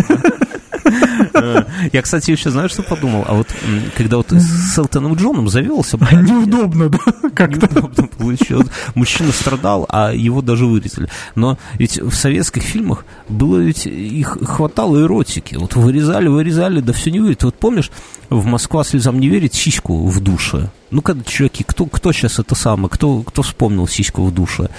Я, 1.91 2.01
кстати, 2.01 2.31
еще 2.31 2.49
знаешь, 2.49 2.71
что 2.71 2.83
подумал? 2.83 3.25
А 3.27 3.33
вот 3.33 3.47
когда 3.95 4.17
вот 4.17 4.31
с 4.31 4.77
Элтоном 4.77 5.15
Джоном 5.15 5.49
завелся... 5.49 5.97
Неудобно, 5.97 6.89
да? 6.89 6.99
Как-то. 7.33 7.67
Неудобно 7.67 8.07
получилось. 8.07 8.67
Мужчина 8.95 9.31
страдал, 9.31 9.85
а 9.89 10.13
его 10.13 10.41
даже 10.41 10.65
вырезали. 10.65 11.09
Но 11.35 11.57
ведь 11.75 11.99
в 11.99 12.13
советских 12.13 12.63
фильмах 12.63 13.05
было 13.29 13.57
ведь 13.57 13.85
их 13.85 14.37
хватало 14.43 15.01
эротики. 15.01 15.55
Вот 15.55 15.75
вырезали, 15.75 16.27
вырезали, 16.27 16.81
да 16.81 16.93
все 16.93 17.11
не 17.11 17.19
выйдет. 17.19 17.43
Вот 17.43 17.55
помнишь, 17.55 17.91
в 18.29 18.45
«Москва 18.45 18.83
слезам 18.83 19.19
не 19.19 19.27
верит» 19.27 19.53
сиську 19.53 20.07
в 20.07 20.19
душе? 20.21 20.69
Ну, 20.89 21.01
когда 21.01 21.23
чуваки, 21.23 21.63
кто, 21.63 21.85
кто 21.85 22.11
сейчас 22.11 22.39
это 22.39 22.53
самое, 22.53 22.89
кто, 22.89 23.21
кто 23.21 23.41
вспомнил 23.43 23.87
сиську 23.87 24.23
в 24.23 24.33
душе? 24.33 24.69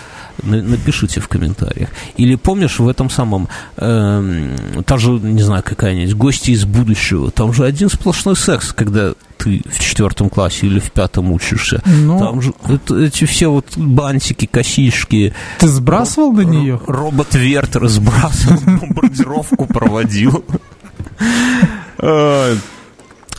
Напишите 0.42 1.20
в 1.20 1.28
комментариях. 1.28 1.88
Или 2.16 2.34
помнишь 2.34 2.78
в 2.78 2.88
этом 2.88 3.10
самом, 3.10 3.48
э, 3.76 4.56
та 4.84 4.98
же, 4.98 5.10
не 5.10 5.42
знаю, 5.42 5.62
какая-нибудь, 5.62 6.14
гости 6.14 6.50
из 6.50 6.64
будущего, 6.64 7.30
там 7.30 7.52
же 7.52 7.64
один 7.64 7.88
сплошной 7.88 8.36
секс, 8.36 8.72
когда 8.72 9.14
ты 9.38 9.62
в 9.68 9.80
четвертом 9.80 10.30
классе 10.30 10.66
или 10.66 10.78
в 10.78 10.90
пятом 10.92 11.32
учишься. 11.32 11.82
Но... 11.84 12.14
Ну. 12.14 12.18
Там 12.18 12.42
же 12.42 12.54
это, 12.68 12.98
эти 12.98 13.24
все 13.24 13.48
вот 13.48 13.66
бантики, 13.76 14.46
косички. 14.46 15.34
Ты 15.58 15.68
сбрасывал 15.68 16.32
на 16.32 16.42
нее? 16.42 16.80
Робот 16.86 17.34
Вертер 17.34 17.88
сбрасывал, 17.88 18.60
бомбардировку 18.80 19.66
проводил. 19.66 20.44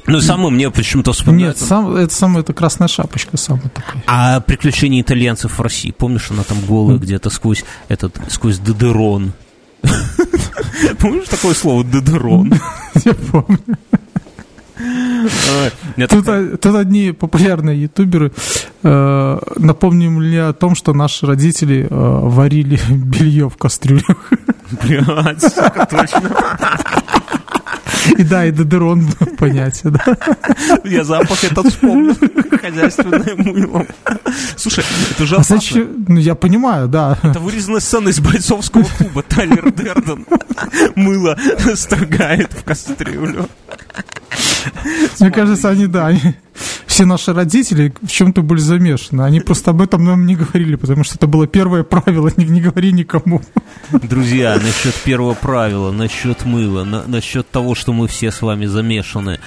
Ну, 0.06 0.20
самое 0.20 0.50
мне 0.50 0.70
почему-то 0.70 1.13
вспоминается... 1.13 1.63
Нет, 1.63 1.70
сам, 1.70 1.96
это 1.96 2.13
самая, 2.13 2.44
это 2.44 2.54
красная 2.54 2.88
шапочка 2.88 3.38
самая 3.38 3.70
такая. 3.70 4.04
А 4.06 4.39
приключения 4.42 5.02
итальянцев 5.02 5.58
в 5.58 5.62
России, 5.62 5.92
помнишь, 5.92 6.30
она 6.30 6.44
там 6.44 6.60
голая 6.68 6.98
где-то 6.98 7.30
сквозь 7.30 7.63
этот, 7.88 8.16
сквозь 8.28 8.60
Дедерон. 8.60 9.34
Помнишь 11.00 11.28
такое 11.28 11.54
слово 11.54 11.84
Дедерон? 11.84 12.54
Я 13.06 13.13
помню. 13.13 13.60
Тут, 16.10 16.26
тут 16.62 16.76
одни 16.76 17.12
популярные 17.12 17.84
ютуберы 17.84 18.32
э, 18.82 19.39
напомнили 19.58 20.36
о 20.38 20.54
том, 20.54 20.76
что 20.76 20.94
наши 20.94 21.26
родители 21.26 21.88
э, 21.89 21.89
варили 21.89 22.80
белье 22.89 23.50
в 23.50 23.58
кастрюлях. 23.58 24.32
Блядь, 24.82 25.42
точно. 25.89 26.32
И 28.17 28.23
да, 28.23 28.45
и 28.45 28.52
додерон 28.52 29.08
понятие, 29.38 29.91
да. 29.93 30.17
Я 30.84 31.04
запах 31.04 31.43
этот 31.43 31.67
вспомнил. 31.67 32.15
Хозяйственное 32.62 33.36
мыло. 33.36 33.86
Слушай, 34.56 34.84
это 35.12 35.26
же 35.26 35.38
а 35.38 35.43
зачем? 35.43 36.06
Ну, 36.08 36.19
я 36.19 36.36
понимаю, 36.36 36.88
да. 36.88 37.17
Это 37.23 37.39
вырезанная 37.39 37.80
сцена 37.80 38.10
из 38.10 38.19
бойцовского 38.19 38.84
клуба. 38.84 39.23
Тайлер 39.23 39.71
Дерден 39.71 40.26
мыло 40.95 41.38
строгает 41.76 42.52
в 42.54 42.63
кастрюлю. 42.63 43.47
Мне 45.19 45.32
кажется, 45.32 45.69
они, 45.69 45.88
да, 45.88 46.08
они, 46.08 46.36
все 46.86 47.06
наши 47.06 47.34
родители 47.34 47.93
в 48.01 48.08
чем-то 48.08 48.41
были 48.41 48.60
замешаны. 48.60 49.23
Они 49.23 49.39
просто 49.39 49.71
об 49.71 49.82
этом 49.82 50.03
нам 50.03 50.25
не 50.25 50.36
говорили, 50.36 50.75
потому 50.75 51.03
что 51.03 51.15
это 51.15 51.27
было 51.27 51.47
первое 51.47 51.84
правило, 51.84 52.29
не, 52.38 52.45
не 52.45 52.62
говори 52.62 52.91
никому. 52.91 53.41
Друзья, 53.91 54.60
насчет 54.62 54.93
первого 55.03 55.34
правила, 55.34 55.91
насчет 55.91 56.45
мыла, 56.45 56.84
на, 56.84 57.03
насчет 57.08 57.49
того, 57.49 57.75
что 57.75 57.93
мы 57.93 58.08
все 58.08 58.32
с 58.32 58.41
вами 58.41 58.65
замешаны. 58.65 59.39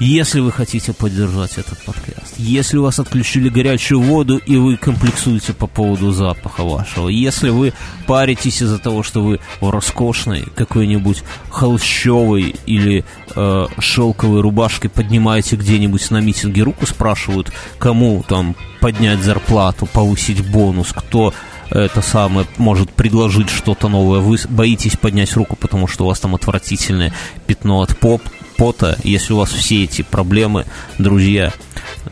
Если 0.00 0.40
вы 0.40 0.50
хотите 0.50 0.94
поддержать 0.94 1.58
этот 1.58 1.78
подкаст, 1.84 2.34
если 2.38 2.78
у 2.78 2.84
вас 2.84 2.98
отключили 2.98 3.50
горячую 3.50 4.00
воду 4.00 4.38
и 4.38 4.56
вы 4.56 4.78
комплексуете 4.78 5.52
по 5.52 5.66
поводу 5.66 6.10
запаха 6.10 6.64
вашего, 6.64 7.08
если 7.08 7.50
вы 7.50 7.74
паритесь 8.06 8.62
из-за 8.62 8.78
того, 8.78 9.02
что 9.02 9.22
вы 9.22 9.40
в 9.60 9.68
роскошной 9.68 10.46
какой-нибудь 10.54 11.22
холщовой 11.50 12.56
или 12.64 13.04
э, 13.36 13.66
шелковой 13.78 14.40
рубашке 14.40 14.88
поднимаете 14.88 15.56
где-нибудь 15.56 16.10
на 16.10 16.22
митинге 16.22 16.62
руку, 16.62 16.86
спрашивают, 16.86 17.52
кому 17.78 18.24
там 18.26 18.56
поднять 18.80 19.20
зарплату, 19.20 19.84
повысить 19.84 20.50
бонус, 20.50 20.94
кто 20.94 21.34
это 21.68 22.00
самое 22.00 22.46
может 22.56 22.90
предложить 22.90 23.50
что-то 23.50 23.88
новое. 23.88 24.20
Вы 24.20 24.38
боитесь 24.48 24.96
поднять 24.96 25.36
руку, 25.36 25.56
потому 25.56 25.86
что 25.86 26.04
у 26.04 26.08
вас 26.08 26.18
там 26.18 26.34
отвратительное 26.34 27.12
пятно 27.46 27.82
от 27.82 27.96
поп, 27.98 28.22
пота. 28.60 28.98
Если 29.04 29.32
у 29.32 29.38
вас 29.38 29.50
все 29.50 29.84
эти 29.84 30.02
проблемы, 30.02 30.66
друзья, 30.98 31.50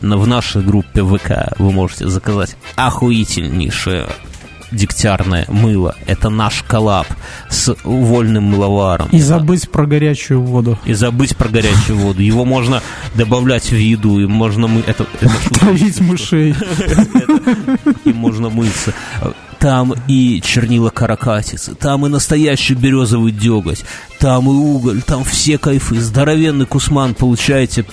в 0.01 0.27
нашей 0.27 0.63
группе 0.63 1.03
ВК 1.03 1.55
вы 1.59 1.71
можете 1.71 2.07
заказать 2.07 2.55
охуительнейшее 2.75 4.07
дегтярное 4.71 5.45
мыло. 5.47 5.95
Это 6.05 6.29
наш 6.29 6.63
коллаб 6.63 7.07
с 7.49 7.75
вольным 7.83 8.45
мыловаром. 8.45 9.09
И 9.11 9.19
забыть 9.19 9.69
про 9.69 9.85
горячую 9.85 10.41
воду. 10.41 10.77
И 10.85 10.93
забыть 10.93 11.35
про 11.35 11.49
горячую 11.49 11.97
воду. 11.97 12.21
Его 12.21 12.45
можно 12.45 12.81
добавлять 13.15 13.71
в 13.71 13.75
еду, 13.75 14.19
и 14.19 14.25
можно 14.25 14.67
мы... 14.67 14.81
Это, 14.81 15.05
Травить 15.59 15.99
мышей. 16.01 16.55
И 18.05 18.13
можно 18.13 18.49
мыться 18.49 18.93
там 19.59 19.93
и 20.07 20.41
чернила 20.41 20.89
каракатицы, 20.89 21.75
там 21.75 22.05
и 22.05 22.09
настоящий 22.09 22.75
березовый 22.75 23.33
деготь, 23.33 23.83
там 24.17 24.45
и 24.45 24.53
уголь, 24.53 25.01
там 25.01 25.23
все 25.25 25.57
кайфы. 25.57 25.99
Здоровенный 25.99 26.65
кусман 26.65 27.13
получаете 27.13 27.85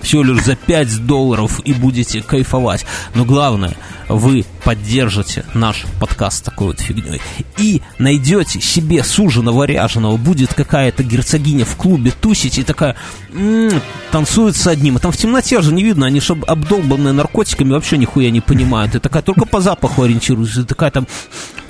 всего 0.00 0.22
лишь 0.22 0.44
за 0.44 0.56
5 0.56 1.06
долларов 1.06 1.60
и 1.64 1.72
будете 1.72 2.22
кайфовать. 2.22 2.84
Но 3.14 3.24
главное, 3.24 3.76
вы 4.08 4.44
поддержите 4.64 5.44
наш 5.54 5.84
подкаст 6.00 6.44
такой 6.44 6.68
вот 6.68 6.80
фигней. 6.80 7.20
И 7.58 7.82
найдете 7.98 8.60
себе 8.60 9.02
суженого 9.04 9.64
ряженого, 9.64 10.16
будет 10.16 10.54
какая-то 10.54 11.02
герцогиня 11.02 11.64
в 11.64 11.76
клубе 11.76 12.12
тусить 12.12 12.58
и 12.58 12.64
такая 12.64 12.96
м-м, 13.32 13.80
танцует 14.10 14.56
с 14.56 14.66
одним, 14.66 14.96
а 14.96 15.00
там 15.00 15.12
в 15.12 15.16
темноте 15.16 15.60
же 15.60 15.72
не 15.72 15.82
видно, 15.82 16.06
они 16.06 16.20
же 16.20 16.32
обдолбанные 16.46 17.12
наркотиками 17.12 17.72
вообще 17.72 17.98
нихуя 17.98 18.30
не 18.30 18.40
понимают, 18.40 18.94
и 18.94 18.98
такая 18.98 19.22
только 19.22 19.46
по 19.46 19.60
запаху 19.60 20.02
ориентируется, 20.02 20.62
и 20.62 20.64
такая 20.64 20.90
там 20.90 21.06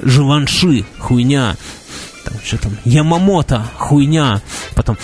живанши, 0.00 0.84
хуйня, 0.98 1.56
там 2.24 2.34
что 2.44 2.58
там, 2.58 2.76
Ямамото, 2.84 3.66
хуйня, 3.76 4.42
потом 4.74 4.96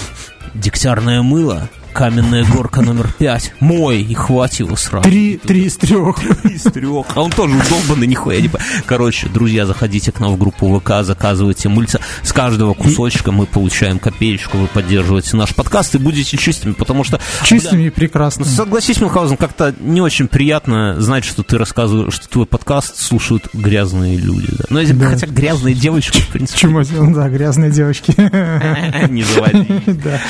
дегтярное 0.54 1.22
мыло, 1.22 1.68
Каменная 1.94 2.44
горка 2.44 2.82
номер 2.82 3.08
пять. 3.16 3.54
Мой, 3.60 4.02
и 4.02 4.14
хватит 4.14 4.60
его 4.60 4.74
сразу. 4.74 5.08
Три, 5.08 5.36
три 5.36 5.66
из 5.66 5.76
трех. 5.76 6.18
Три 6.18 6.56
из 6.56 6.62
трех. 6.62 7.06
А 7.14 7.22
он 7.22 7.30
тоже 7.30 7.54
удобный, 7.54 8.08
нихуя 8.08 8.40
не 8.40 8.50
Короче, 8.84 9.28
друзья, 9.28 9.64
заходите 9.64 10.10
к 10.10 10.18
нам 10.18 10.34
в 10.34 10.38
группу 10.38 10.76
ВК, 10.76 11.04
заказывайте 11.04 11.68
мыльца. 11.68 12.00
С 12.24 12.32
каждого 12.32 12.74
кусочка 12.74 13.30
мы 13.30 13.46
получаем 13.46 14.00
копеечку, 14.00 14.58
вы 14.58 14.66
поддерживаете 14.66 15.36
наш 15.36 15.54
подкаст 15.54 15.94
и 15.94 15.98
будете 15.98 16.36
чистыми, 16.36 16.72
потому 16.72 17.04
что... 17.04 17.20
Чистыми 17.44 17.82
бля, 17.82 17.86
и 17.86 17.90
прекрасными. 17.90 18.48
Согласись, 18.48 19.00
Мюнхгаузен, 19.00 19.36
как-то 19.36 19.72
не 19.78 20.00
очень 20.00 20.26
приятно 20.26 21.00
знать, 21.00 21.24
что 21.24 21.44
ты 21.44 21.58
рассказываешь, 21.58 22.12
что 22.12 22.28
твой 22.28 22.46
подкаст 22.46 22.96
слушают 22.96 23.48
грязные 23.52 24.16
люди. 24.16 24.48
Да? 24.50 24.64
Ну, 24.68 24.80
да. 24.84 25.10
хотя 25.10 25.28
грязные 25.28 25.76
девочки, 25.76 26.18
в 26.18 26.28
принципе. 26.28 26.58
Чему? 26.58 26.82
Да, 27.14 27.28
грязные 27.28 27.70
девочки. 27.70 28.14
Не 29.10 29.22
заводи. 29.22 29.64
Да. 30.04 30.20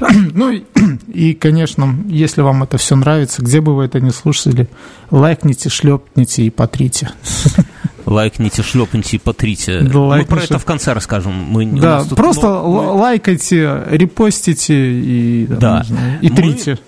Ну, 0.34 0.52
и, 1.12 1.34
конечно, 1.34 1.96
если 2.08 2.40
вам 2.40 2.62
это 2.62 2.78
все 2.78 2.96
нравится, 2.96 3.42
где 3.42 3.60
бы 3.60 3.74
вы 3.74 3.84
это 3.84 4.00
ни 4.00 4.10
слушали, 4.10 4.68
лайкните, 5.10 5.68
шлепните 5.68 6.44
и 6.44 6.50
потрите. 6.50 7.10
Лайкните, 8.04 8.62
шлепните 8.62 9.16
и 9.16 9.18
потрите. 9.20 9.80
Да, 9.80 9.98
Мы 10.00 10.24
про 10.24 10.42
это 10.42 10.58
в 10.58 10.64
конце 10.64 10.92
расскажем. 10.92 11.32
Мы, 11.32 11.66
да, 11.66 12.04
просто 12.16 12.48
но... 12.48 12.96
лайкайте, 12.96 13.84
репостите 13.90 14.74
и, 14.74 15.46
да. 15.46 15.86
и 16.20 16.28
трите. 16.28 16.78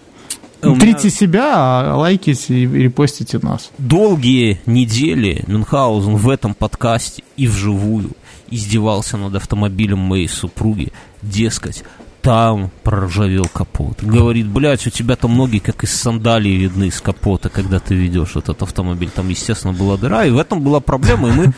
Мы... 0.61 0.79
Трите 0.79 1.11
себя, 1.11 1.53
а 1.55 1.97
лайките 1.97 2.55
и 2.55 2.67
репостите 2.67 3.39
нас. 3.39 3.71
Долгие 3.79 4.61
недели 4.67 5.45
Мюнхгаузен 5.47 6.17
в 6.17 6.29
этом 6.29 6.55
подкасте 6.55 7.23
и 7.37 7.47
вживую 7.47 8.11
издевался 8.51 9.17
над 9.17 9.35
автомобилем 9.35 9.99
моей 9.99 10.29
супруги. 10.29 10.93
Дескать, 11.23 11.85
там 12.25 12.71
проржавел 12.83 13.45
капот. 13.53 14.03
Говорит, 14.03 14.49
блядь, 14.49 14.87
у 14.87 14.91
тебя 14.91 15.15
там 15.15 15.37
ноги 15.37 15.59
как 15.59 15.85
из 15.85 15.95
сандалии 15.95 16.53
видны 16.53 16.85
из 16.85 17.01
капота, 17.03 17.51
когда 17.51 17.81
ты 17.81 17.95
ведешь 17.95 18.35
этот 18.35 18.63
автомобиль. 18.63 19.11
Там, 19.15 19.29
естественно, 19.29 19.75
была 19.75 19.99
дыра, 19.99 20.25
и 20.25 20.31
в 20.31 20.39
этом 20.39 20.63
была 20.63 20.81
проблема. 20.81 21.29
И 21.29 21.33
мы... 21.33 21.53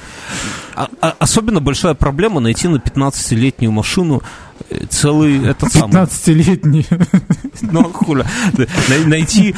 А, 0.77 0.91
а, 1.01 1.17
особенно 1.19 1.63
большая 1.63 1.95
проблема 1.95 2.41
найти 2.41 2.69
на 2.69 2.77
15-летнюю 2.77 3.73
машину 3.73 4.23
э, 4.69 4.85
целый 4.91 5.43
этот 5.49 5.73
самый... 5.73 5.95
15-летний. 5.95 6.87
Ну, 7.63 7.85
хуля. 7.85 8.27
Найти 9.07 9.55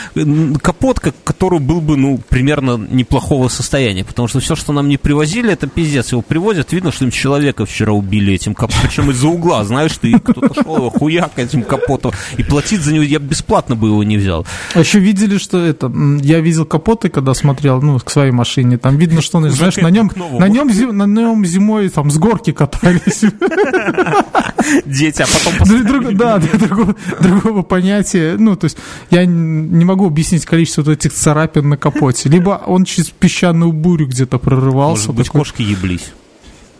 капот, 0.62 1.00
который 1.24 1.59
был 1.59 1.81
бы, 1.81 1.96
ну, 1.96 2.20
примерно 2.28 2.76
неплохого 2.76 3.48
состояния, 3.48 4.04
потому 4.04 4.28
что 4.28 4.38
все, 4.38 4.54
что 4.54 4.72
нам 4.72 4.88
не 4.88 4.96
привозили, 4.96 5.52
это 5.52 5.66
пиздец. 5.66 6.12
Его 6.12 6.22
привозят, 6.22 6.72
видно, 6.72 6.92
что 6.92 7.04
им 7.04 7.11
человека 7.11 7.66
вчера 7.66 7.92
убили 7.92 8.35
этим 8.35 8.54
капотом, 8.54 8.83
причем 8.85 9.11
из-за 9.11 9.26
угла, 9.26 9.64
знаешь, 9.64 9.96
ты 9.98 10.16
кто-то 10.20 10.54
шел 10.54 10.76
его 10.76 10.90
хуяк 10.90 11.33
этим 11.37 11.62
капотом, 11.62 12.12
и 12.37 12.44
платить 12.44 12.83
за 12.83 12.92
него 12.92 13.02
я 13.02 13.18
бесплатно 13.18 13.74
бы 13.74 13.88
его 13.88 14.04
не 14.04 14.16
взял. 14.16 14.46
А 14.74 14.78
еще 14.78 15.00
видели, 15.00 15.38
что 15.38 15.59
это, 15.59 15.92
я 16.22 16.38
видел 16.38 16.64
капоты, 16.64 17.09
когда 17.09 17.35
смотрел, 17.35 17.83
ну, 17.83 17.98
к 17.98 18.11
своей 18.11 18.31
машине, 18.31 18.78
там 18.78 18.96
видно, 18.96 19.22
что, 19.22 19.40
знаешь, 19.50 19.76
на 19.76 19.90
нем, 19.90 20.12
на 20.16 20.48
нем, 20.48 20.68
на 20.96 21.08
нем 21.09 21.44
зимой 21.44 21.88
там 21.88 22.11
с 22.11 22.18
горки 22.18 22.53
катались. 22.53 23.23
Дети, 24.85 25.23
а 25.23 25.27
потом 25.27 26.16
Да, 26.16 26.42
другого 27.21 27.62
понятия, 27.62 28.37
ну, 28.38 28.57
то 28.57 28.64
есть 28.64 28.79
я 29.11 29.25
не 29.27 29.85
могу 29.85 30.07
объяснить 30.07 30.44
количество 30.44 30.83
вот 30.83 30.92
этих 30.92 31.12
царапин 31.12 31.68
на 31.68 31.77
капоте. 31.77 32.29
Либо 32.29 32.62
он 32.66 32.85
через 32.85 33.11
песчаную 33.11 33.73
бурю 33.73 34.07
где-то 34.07 34.38
прорывался. 34.38 35.12
Может 35.12 35.16
быть, 35.16 35.29
кошки 35.29 35.62
еблись. 35.62 36.12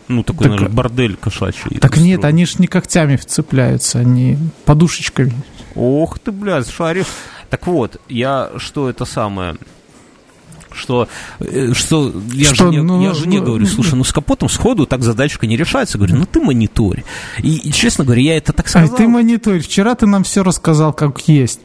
Ну, 0.07 0.23
такой, 0.23 0.47
так, 0.47 0.51
наверное, 0.51 0.75
бордель 0.75 1.15
кошачий. 1.15 1.77
Так 1.79 1.97
нет, 1.97 2.25
они 2.25 2.45
ж 2.45 2.57
не 2.57 2.67
когтями 2.67 3.15
вцепляются, 3.15 3.99
они 3.99 4.37
подушечками. 4.65 5.33
Ох 5.75 6.17
ты, 6.17 6.31
блядь, 6.31 6.69
шаришь. 6.69 7.05
Так 7.49 7.67
вот, 7.67 8.01
я 8.09 8.49
что 8.57 8.89
это 8.89 9.05
самое 9.05 9.55
что, 10.79 11.07
э, 11.39 11.73
что 11.73 12.11
я 12.33 12.53
что, 12.53 12.71
жене, 12.71 12.81
ну, 12.81 13.01
я 13.01 13.13
жене 13.13 13.39
ну, 13.39 13.45
говорю, 13.45 13.65
слушай, 13.67 13.95
ну 13.95 14.03
с 14.03 14.11
капотом 14.11 14.49
сходу 14.49 14.85
так 14.85 15.03
задачка 15.03 15.45
не 15.45 15.57
решается. 15.57 15.97
Говорю, 15.97 16.17
ну 16.17 16.25
ты 16.25 16.39
мониторь. 16.39 17.03
И, 17.39 17.57
и 17.57 17.71
честно 17.71 18.03
говоря, 18.03 18.21
я 18.21 18.37
это 18.37 18.53
так 18.53 18.67
сказал. 18.67 18.93
А 18.93 18.97
ты 18.97 19.07
мониторь. 19.07 19.59
Вчера 19.59 19.95
ты 19.95 20.07
нам 20.07 20.23
все 20.23 20.43
рассказал, 20.43 20.93
как 20.93 21.19
есть. 21.27 21.59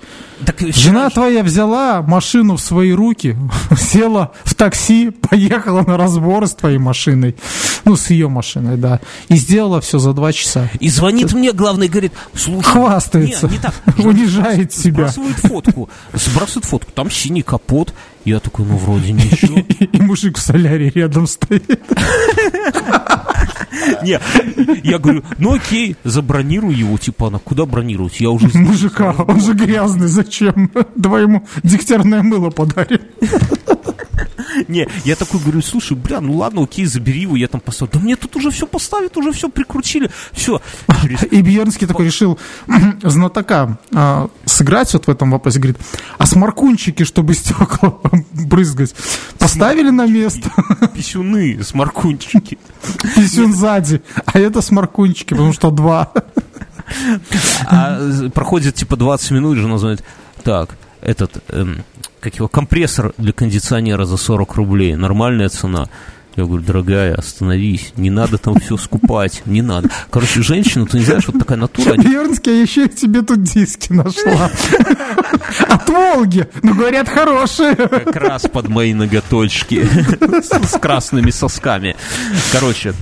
Так, 0.44 0.56
вчера... 0.56 0.72
Жена 0.72 1.10
твоя 1.10 1.42
взяла 1.42 2.02
машину 2.02 2.56
в 2.56 2.60
свои 2.60 2.92
руки, 2.92 3.36
села 3.78 4.32
в 4.44 4.54
такси, 4.54 5.10
поехала 5.10 5.82
на 5.82 5.96
разбор 5.96 6.46
с 6.46 6.54
твоей 6.54 6.78
машиной. 6.78 7.36
Ну, 7.84 7.96
с 7.96 8.10
ее 8.10 8.28
машиной, 8.28 8.76
да. 8.76 9.00
И 9.28 9.36
сделала 9.36 9.80
все 9.80 9.98
за 9.98 10.12
два 10.12 10.32
часа. 10.32 10.68
И 10.80 10.88
звонит 10.88 11.32
мне, 11.32 11.52
главный 11.52 11.88
говорит, 11.88 12.12
слушай... 12.34 12.64
Хвастается. 12.64 13.46
Не, 13.46 13.54
не 13.54 13.58
так. 13.58 13.74
Унижает 13.98 14.72
себя. 14.72 15.08
Сбрасывает 15.08 15.36
фотку. 15.36 15.88
Сбрасывает 16.12 16.64
фотку. 16.64 16.90
Там 16.92 17.10
синий 17.10 17.42
капот. 17.42 17.94
Я 18.24 18.40
такой, 18.40 18.64
ну, 18.64 18.76
вроде 18.76 19.12
ничего. 19.12 19.58
И 19.92 20.00
мужик 20.00 20.38
в 20.38 20.40
солярии 20.40 20.90
рядом 20.94 21.26
стоит. 21.26 21.62
Не, 24.02 24.20
я 24.82 24.98
говорю, 24.98 25.24
ну 25.38 25.54
окей, 25.54 25.96
забронируй 26.04 26.74
его, 26.74 26.96
типа, 26.96 27.28
она 27.28 27.38
куда 27.38 27.66
бронировать? 27.66 28.20
Я 28.20 28.30
уже... 28.30 28.48
Мужика, 28.56 29.14
он 29.26 29.40
же 29.40 29.52
грязный, 29.52 30.06
зачем? 30.08 30.70
Давай 30.94 31.22
ему 31.22 31.46
дегтярное 31.62 32.22
мыло 32.22 32.50
подарим. 32.50 33.00
Не, 34.68 34.88
я 35.04 35.16
такой 35.16 35.40
говорю, 35.40 35.62
слушай, 35.62 35.96
бля, 35.96 36.20
ну 36.20 36.36
ладно, 36.36 36.62
окей, 36.62 36.86
забери 36.86 37.22
его, 37.22 37.36
я 37.36 37.48
там 37.48 37.60
поставлю. 37.60 37.92
Да 37.94 38.00
мне 38.00 38.16
тут 38.16 38.36
уже 38.36 38.50
все 38.50 38.66
поставят, 38.66 39.16
уже 39.16 39.32
все 39.32 39.48
прикрутили, 39.48 40.10
все. 40.32 40.60
И 41.30 41.42
Бьернский 41.42 41.86
такой 41.86 42.06
решил 42.06 42.38
знатока 43.02 43.78
а, 43.92 44.28
сыграть 44.44 44.92
вот 44.92 45.06
в 45.06 45.10
этом 45.10 45.30
вопросе, 45.30 45.58
говорит, 45.58 45.78
а 46.18 46.26
сморкунчики, 46.26 47.04
чтобы 47.04 47.34
стекла 47.34 47.98
брызгать, 48.32 48.94
поставили 49.38 49.90
на 49.90 50.06
место? 50.06 50.50
Писюны, 50.94 51.62
сморкунчики. 51.62 52.58
Писюн 53.16 53.52
сзади, 53.52 54.02
а 54.24 54.38
это 54.38 54.60
сморкунчики, 54.60 55.30
потому 55.30 55.52
что 55.52 55.70
два. 55.70 56.12
А 57.66 58.28
проходит 58.34 58.74
типа 58.74 58.96
20 58.96 59.30
минут, 59.32 59.58
жена 59.58 59.78
звонит, 59.78 60.04
так, 60.42 60.76
этот, 61.04 61.42
эм, 61.48 61.84
как 62.20 62.36
его, 62.36 62.48
компрессор 62.48 63.12
для 63.18 63.32
кондиционера 63.32 64.04
за 64.04 64.16
40 64.16 64.54
рублей, 64.56 64.96
нормальная 64.96 65.48
цена. 65.48 65.88
Я 66.36 66.46
говорю, 66.46 66.64
дорогая, 66.64 67.14
остановись, 67.14 67.92
не 67.96 68.10
надо 68.10 68.38
там 68.38 68.58
все 68.58 68.76
скупать, 68.76 69.42
не 69.46 69.62
надо. 69.62 69.88
Короче, 70.10 70.42
женщина, 70.42 70.84
ты 70.84 70.98
не 70.98 71.04
знаешь, 71.04 71.28
вот 71.28 71.38
такая 71.38 71.56
натура. 71.56 71.94
Вернский, 71.96 72.56
я 72.56 72.62
еще 72.62 72.88
тебе 72.88 73.22
тут 73.22 73.44
диски 73.44 73.92
нашла. 73.92 74.50
От 75.68 75.88
Волги, 75.88 76.48
ну, 76.62 76.74
говорят, 76.74 77.08
хорошие. 77.08 77.76
Как 77.76 78.16
раз 78.16 78.42
под 78.42 78.68
мои 78.68 78.94
ноготочки 78.94 79.88
с 80.42 80.78
красными 80.80 81.30
сосками. 81.30 81.94
Короче, 82.50 82.94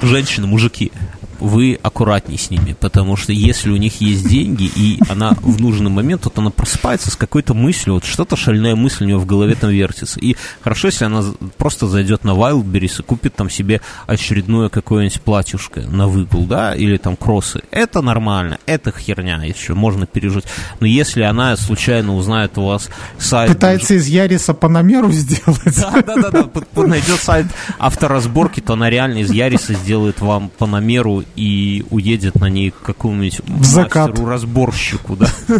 женщины, 0.00 0.46
мужики, 0.46 0.92
вы 1.40 1.78
аккуратней 1.82 2.38
с 2.38 2.50
ними, 2.50 2.76
потому 2.78 3.16
что 3.16 3.32
если 3.32 3.70
у 3.70 3.76
них 3.76 4.00
есть 4.00 4.28
деньги, 4.28 4.70
и 4.74 4.98
она 5.08 5.32
в 5.40 5.60
нужный 5.60 5.90
момент, 5.90 6.24
вот 6.24 6.38
она 6.38 6.50
просыпается 6.50 7.10
с 7.10 7.16
какой-то 7.16 7.54
мыслью, 7.54 7.94
вот 7.94 8.04
что-то 8.04 8.36
шальная 8.36 8.74
мысль 8.74 9.04
у 9.04 9.06
нее 9.06 9.18
в 9.18 9.26
голове 9.26 9.54
там 9.54 9.70
вертится. 9.70 10.20
И 10.20 10.36
хорошо, 10.60 10.88
если 10.88 11.04
она 11.04 11.22
просто 11.56 11.86
зайдет 11.86 12.24
на 12.24 12.30
Wildberries 12.30 13.00
и 13.00 13.02
купит 13.02 13.34
там 13.34 13.50
себе 13.50 13.80
очередное 14.06 14.68
какое-нибудь 14.68 15.20
платьюшко 15.20 15.80
на 15.82 16.08
выгул, 16.08 16.44
да, 16.44 16.74
или 16.74 16.96
там 16.96 17.16
кроссы. 17.16 17.62
Это 17.70 18.00
нормально, 18.00 18.58
это 18.66 18.92
херня 18.92 19.42
еще, 19.44 19.74
можно 19.74 20.06
пережить. 20.06 20.44
Но 20.80 20.86
если 20.86 21.22
она 21.22 21.56
случайно 21.56 22.14
узнает 22.16 22.58
у 22.58 22.66
вас 22.66 22.88
сайт... 23.18 23.50
Пытается 23.50 23.94
из 23.94 24.06
Яриса 24.06 24.54
по 24.54 24.68
намеру 24.68 25.10
сделать. 25.12 25.80
Да, 25.80 26.02
да, 26.02 26.30
да, 26.30 26.50
да. 26.74 26.82
найдет 26.86 27.20
сайт 27.20 27.46
авторазборки, 27.78 28.60
то 28.60 28.74
она 28.74 28.90
реально 28.90 29.18
из 29.18 29.30
Яриса 29.30 29.74
сделает 29.74 30.20
вам 30.20 30.50
по 30.50 30.66
намеру 30.66 31.24
и 31.36 31.84
уедет 31.90 32.36
на 32.36 32.48
ней 32.48 32.70
к 32.70 32.80
какому-нибудь 32.80 33.40
мастеру-разборщику, 33.46 35.16
да. 35.16 35.28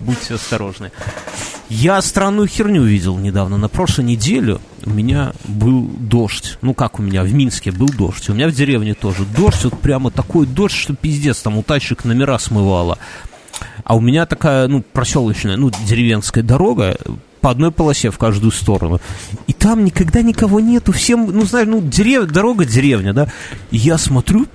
Будьте 0.00 0.34
осторожны. 0.34 0.90
Я 1.68 2.02
странную 2.02 2.48
херню 2.48 2.82
видел 2.82 3.16
недавно. 3.16 3.56
На 3.56 3.68
прошлой 3.68 4.04
неделе 4.04 4.58
у 4.84 4.90
меня 4.90 5.32
был 5.44 5.82
дождь. 5.82 6.58
Ну, 6.62 6.74
как 6.74 6.98
у 6.98 7.02
меня, 7.02 7.22
в 7.22 7.32
Минске 7.32 7.70
был 7.70 7.88
дождь. 7.88 8.28
У 8.28 8.34
меня 8.34 8.48
в 8.48 8.52
деревне 8.52 8.94
тоже 8.94 9.24
дождь. 9.24 9.64
Вот 9.64 9.80
прямо 9.80 10.10
такой 10.10 10.46
дождь, 10.46 10.74
что 10.74 10.96
пиздец, 10.96 11.40
там 11.40 11.58
у 11.58 11.62
тачек 11.62 12.04
номера 12.04 12.38
смывало. 12.38 12.98
А 13.84 13.94
у 13.94 14.00
меня 14.00 14.26
такая, 14.26 14.66
ну, 14.66 14.82
проселочная, 14.82 15.56
ну, 15.56 15.70
деревенская 15.86 16.42
дорога, 16.42 16.98
по 17.40 17.50
одной 17.50 17.70
полосе 17.70 18.10
в 18.10 18.18
каждую 18.18 18.52
сторону. 18.52 19.00
И 19.46 19.52
там 19.52 19.84
никогда 19.84 20.22
никого 20.22 20.60
нету. 20.60 20.92
Всем, 20.92 21.26
ну, 21.32 21.44
знаешь, 21.44 21.68
ну, 21.68 21.80
дерев... 21.80 22.26
дорога 22.30 22.64
деревня, 22.64 23.12
да. 23.12 23.28
И 23.70 23.76
я 23.76 23.98
смотрю, 23.98 24.46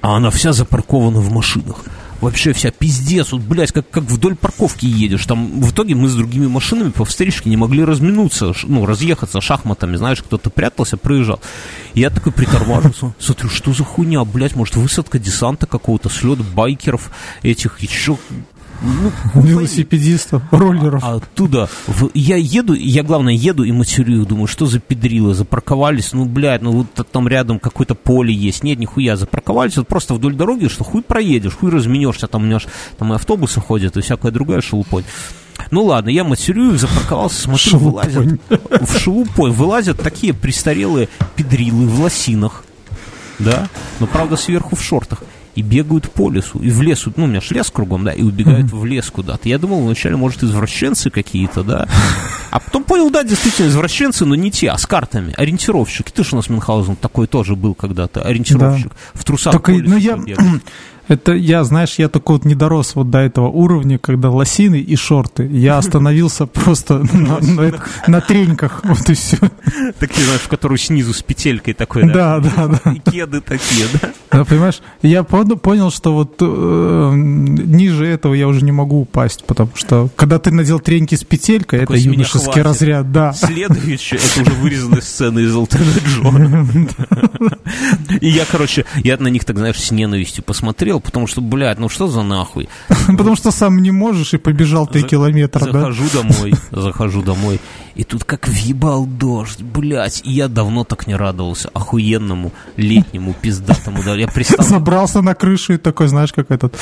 а 0.00 0.16
она 0.16 0.30
вся 0.30 0.52
запаркована 0.52 1.20
в 1.20 1.30
машинах. 1.32 1.84
Вообще 2.20 2.52
вся 2.52 2.70
пиздец, 2.70 3.32
вот, 3.32 3.40
блядь, 3.40 3.72
как, 3.72 3.88
как 3.88 4.04
вдоль 4.04 4.36
парковки 4.36 4.84
едешь. 4.84 5.24
Там 5.24 5.62
в 5.62 5.70
итоге 5.70 5.94
мы 5.94 6.08
с 6.08 6.14
другими 6.14 6.46
машинами 6.46 6.90
по 6.90 7.06
встречке 7.06 7.48
не 7.48 7.56
могли 7.56 7.82
разминуться, 7.82 8.52
ну, 8.64 8.84
разъехаться 8.84 9.40
шахматами, 9.40 9.96
знаешь, 9.96 10.22
кто-то 10.22 10.50
прятался, 10.50 10.98
проезжал. 10.98 11.40
Я 11.94 12.10
такой 12.10 12.32
притормаживался, 12.32 13.14
смотрю, 13.18 13.48
что 13.48 13.72
за 13.72 13.84
хуйня, 13.84 14.22
блядь, 14.26 14.54
может, 14.54 14.76
высадка 14.76 15.18
десанта 15.18 15.66
какого-то, 15.66 16.10
слет 16.10 16.40
байкеров 16.40 17.10
этих, 17.42 17.80
еще 17.80 18.18
ну, 18.82 19.12
велосипедистов, 19.42 20.42
роллеров. 20.50 21.02
А 21.04 21.16
оттуда 21.16 21.68
в, 21.86 22.10
я 22.14 22.36
еду, 22.36 22.74
я, 22.74 23.02
главное, 23.02 23.34
еду 23.34 23.64
и 23.64 23.72
матерю, 23.72 24.24
думаю, 24.24 24.46
что 24.46 24.66
за 24.66 24.80
педрилы, 24.80 25.34
запарковались, 25.34 26.12
ну, 26.12 26.24
блядь, 26.24 26.62
ну, 26.62 26.72
вот 26.72 27.06
там 27.10 27.28
рядом 27.28 27.58
какое-то 27.58 27.94
поле 27.94 28.32
есть, 28.32 28.64
нет, 28.64 28.78
нихуя, 28.78 29.16
запарковались, 29.16 29.76
вот 29.76 29.88
просто 29.88 30.14
вдоль 30.14 30.34
дороги, 30.34 30.68
что 30.68 30.84
хуй 30.84 31.02
проедешь, 31.02 31.56
хуй 31.56 31.70
разменешься, 31.70 32.26
там 32.26 32.42
у 32.42 32.46
меня 32.46 32.58
ж, 32.58 32.66
там 32.98 33.12
и 33.12 33.16
автобусы 33.16 33.60
ходят, 33.60 33.96
и 33.96 34.00
всякая 34.00 34.32
другая 34.32 34.60
шелупонь. 34.60 35.04
Ну 35.70 35.84
ладно, 35.84 36.08
я 36.08 36.24
матерю, 36.24 36.76
запарковался, 36.76 37.42
смотрю, 37.42 37.58
шелупонь. 37.58 38.38
вылазят 38.48 38.88
в 38.88 38.98
шелупонь, 38.98 39.52
вылазят 39.52 40.02
такие 40.02 40.32
престарелые 40.32 41.08
педрилы 41.36 41.86
в 41.86 42.00
лосинах, 42.00 42.64
да, 43.38 43.68
но 43.98 44.06
правда 44.06 44.36
сверху 44.36 44.74
в 44.74 44.82
шортах 44.82 45.22
и 45.54 45.62
бегают 45.62 46.10
по 46.10 46.30
лесу, 46.30 46.58
и 46.58 46.70
в 46.70 46.82
лесу, 46.82 47.12
ну, 47.16 47.24
у 47.24 47.26
меня 47.26 47.40
же 47.40 47.54
лес 47.54 47.70
кругом, 47.70 48.04
да, 48.04 48.12
и 48.12 48.22
убегают 48.22 48.66
mm-hmm. 48.66 48.78
в 48.78 48.84
лес 48.84 49.10
куда-то. 49.10 49.48
Я 49.48 49.58
думал 49.58 49.82
вначале, 49.82 50.16
может, 50.16 50.42
извращенцы 50.42 51.10
какие-то, 51.10 51.62
да, 51.62 51.88
а 52.50 52.60
потом 52.60 52.84
понял, 52.84 53.10
да, 53.10 53.24
действительно, 53.24 53.68
извращенцы, 53.68 54.24
но 54.24 54.34
не 54.34 54.50
те, 54.50 54.70
а 54.70 54.78
с 54.78 54.86
картами, 54.86 55.34
ориентировщики. 55.36 56.10
Ты 56.10 56.24
же 56.24 56.30
у 56.32 56.36
нас 56.36 56.48
Мюнхгаузен 56.48 56.96
такой 56.96 57.26
тоже 57.26 57.56
был 57.56 57.74
когда-то, 57.74 58.22
ориентировщик, 58.22 58.88
да. 58.88 58.94
в 59.14 59.24
трусах 59.24 59.52
Только, 59.52 59.72
ну, 59.72 59.96
я... 59.96 60.18
Это 61.10 61.32
я, 61.32 61.64
знаешь, 61.64 61.96
я 61.98 62.08
только 62.08 62.30
вот 62.30 62.44
не 62.44 62.54
дорос 62.54 62.94
вот 62.94 63.10
до 63.10 63.18
этого 63.18 63.48
уровня, 63.48 63.98
когда 63.98 64.30
лосины 64.30 64.78
и 64.78 64.94
шорты. 64.94 65.44
Я 65.44 65.76
остановился 65.78 66.46
просто 66.46 67.02
на, 68.06 68.20
треньках, 68.20 68.82
вот 68.84 69.10
и 69.10 69.14
все. 69.14 69.36
Такие, 69.98 70.24
знаешь, 70.24 70.42
в 70.42 70.48
которую 70.48 70.78
снизу 70.78 71.12
с 71.12 71.20
петелькой 71.20 71.74
такой, 71.74 72.04
да? 72.04 72.38
Да, 72.38 72.38
да, 72.38 72.80
да. 72.84 72.92
И 72.92 73.00
кеды 73.10 73.40
такие, 73.40 73.86
да? 74.00 74.10
Да, 74.30 74.44
понимаешь, 74.44 74.80
я 75.02 75.24
понял, 75.24 75.90
что 75.90 76.14
вот 76.14 76.36
э, 76.40 77.12
ниже 77.14 78.06
этого 78.06 78.34
я 78.34 78.46
уже 78.46 78.64
не 78.64 78.70
могу 78.70 79.00
упасть, 79.00 79.42
потому 79.44 79.70
что 79.74 80.08
когда 80.14 80.38
ты 80.38 80.52
надел 80.52 80.78
треньки 80.78 81.16
с 81.16 81.24
петелькой, 81.24 81.80
Такой 81.80 81.98
это 81.98 82.08
юношеский 82.08 82.62
разряд, 82.62 83.10
да. 83.10 83.32
Следующее, 83.32 84.20
это 84.20 84.42
уже 84.42 84.60
вырезанная 84.60 85.00
сцена 85.00 85.40
из 85.40 85.52
Элтона 85.52 85.84
Джона. 86.06 86.68
И 88.20 88.28
я, 88.28 88.44
короче, 88.44 88.84
я 89.02 89.16
на 89.16 89.28
них, 89.28 89.44
так 89.44 89.58
знаешь, 89.58 89.80
с 89.80 89.90
ненавистью 89.90 90.44
посмотрел, 90.44 90.99
потому 91.00 91.26
что, 91.26 91.40
блядь, 91.40 91.78
ну 91.78 91.88
что 91.88 92.06
за 92.08 92.22
нахуй? 92.22 92.68
Потому 93.06 93.36
что 93.36 93.50
сам 93.50 93.82
не 93.82 93.90
можешь 93.90 94.34
и 94.34 94.38
побежал 94.38 94.86
три 94.86 95.02
километра, 95.02 95.64
да? 95.66 95.72
Захожу 95.72 96.04
домой, 96.12 96.54
захожу 96.70 97.22
домой, 97.22 97.60
и 97.94 98.04
тут 98.04 98.24
как 98.24 98.48
въебал 98.48 99.06
дождь, 99.06 99.62
блядь, 99.62 100.22
и 100.24 100.32
я 100.32 100.48
давно 100.48 100.84
так 100.84 101.06
не 101.06 101.14
радовался 101.14 101.68
охуенному 101.72 102.52
летнему 102.76 103.34
пиздатому, 103.34 104.02
да, 104.02 104.14
я 104.14 104.28
пристал... 104.28 104.64
Забрался 104.64 105.22
на 105.22 105.34
крышу 105.34 105.74
и 105.74 105.78
такой, 105.78 106.08
знаешь, 106.08 106.32
как 106.32 106.50
этот 106.50 106.76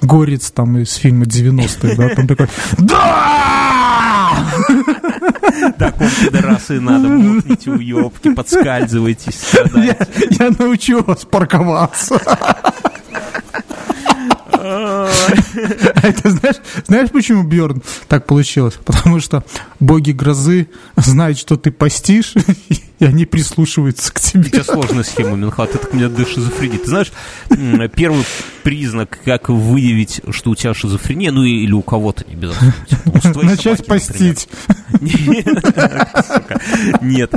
горец 0.00 0.50
там 0.50 0.78
из 0.78 0.94
фильма 0.94 1.24
90-х, 1.24 1.96
да, 1.96 2.14
там 2.14 2.26
такой 2.26 2.48
«Да!» 2.78 3.86
Так 5.78 5.98
вам, 5.98 6.10
пидорасы, 6.20 6.80
надо, 6.80 7.08
мокните 7.08 7.70
уебки, 7.70 8.34
подскальзывайтесь, 8.34 9.54
я, 9.74 9.96
я 10.30 10.50
научу 10.58 11.02
вас 11.02 11.24
парковаться. 11.24 12.20
А 15.96 16.08
это 16.08 16.30
знаешь, 16.30 16.56
знаешь, 16.86 17.10
почему, 17.10 17.42
Бьорн, 17.42 17.82
так 18.08 18.26
получилось? 18.26 18.74
Потому 18.84 19.20
что 19.20 19.44
боги 19.80 20.12
грозы 20.12 20.68
знают, 20.96 21.38
что 21.38 21.56
ты 21.56 21.70
постишь, 21.70 22.34
и 22.98 23.04
они 23.04 23.26
прислушиваются 23.26 24.12
к 24.12 24.20
тебе. 24.20 24.42
У 24.42 24.44
тебя 24.44 24.64
сложная 24.64 25.04
схема, 25.04 25.36
Минхат, 25.36 25.74
это 25.74 25.88
у 25.90 25.96
меня 25.96 26.08
до 26.08 26.26
шизофрении. 26.26 26.78
Ты 26.78 26.88
знаешь, 26.88 27.12
первый 27.94 28.24
признак, 28.66 29.20
как 29.24 29.48
выявить, 29.48 30.20
что 30.30 30.50
у 30.50 30.56
тебя 30.56 30.74
шизофрения, 30.74 31.30
ну 31.30 31.44
или 31.44 31.70
у 31.70 31.82
кого-то, 31.82 32.24
не 32.26 32.34
обязательно. 32.34 32.74
Типа, 33.22 33.44
Начать 33.44 33.86
постить. 33.86 34.48
Нет, 37.00 37.30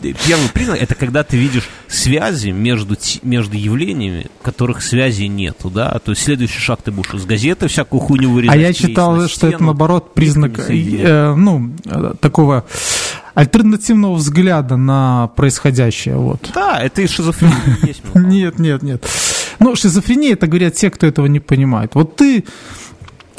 первый 0.00 0.48
признак 0.54 0.80
это 0.80 0.94
когда 0.94 1.24
ты 1.24 1.36
видишь 1.36 1.68
связи 1.88 2.50
между, 2.50 2.96
между 3.24 3.56
явлениями, 3.56 4.28
которых 4.40 4.80
связи 4.80 5.24
нету, 5.24 5.68
да, 5.68 5.98
то 5.98 6.12
есть 6.12 6.22
следующий 6.22 6.60
шаг 6.60 6.80
ты 6.80 6.92
будешь 6.92 7.12
из 7.12 7.24
газеты 7.24 7.66
всякую 7.66 7.98
хуйню 7.98 8.30
вырезать. 8.30 8.54
А 8.54 8.58
я 8.60 8.72
читал, 8.72 9.26
что 9.26 9.48
это 9.48 9.60
наоборот 9.60 10.14
признак, 10.14 10.60
э, 10.70 11.34
ну, 11.34 11.72
такого 12.20 12.66
альтернативного 13.34 14.14
взгляда 14.14 14.76
на 14.76 15.26
происходящее, 15.34 16.18
вот. 16.18 16.50
Да, 16.54 16.80
это 16.80 17.02
и 17.02 17.08
шизофрения. 17.08 17.96
Нет, 18.14 18.58
нет, 18.58 18.82
нет. 18.82 19.04
Ну, 19.58 19.74
шизофрения, 19.76 20.32
это 20.32 20.46
говорят 20.46 20.74
те, 20.74 20.90
кто 20.90 21.06
этого 21.06 21.26
не 21.26 21.40
понимает. 21.40 21.94
Вот 21.94 22.16
ты 22.16 22.44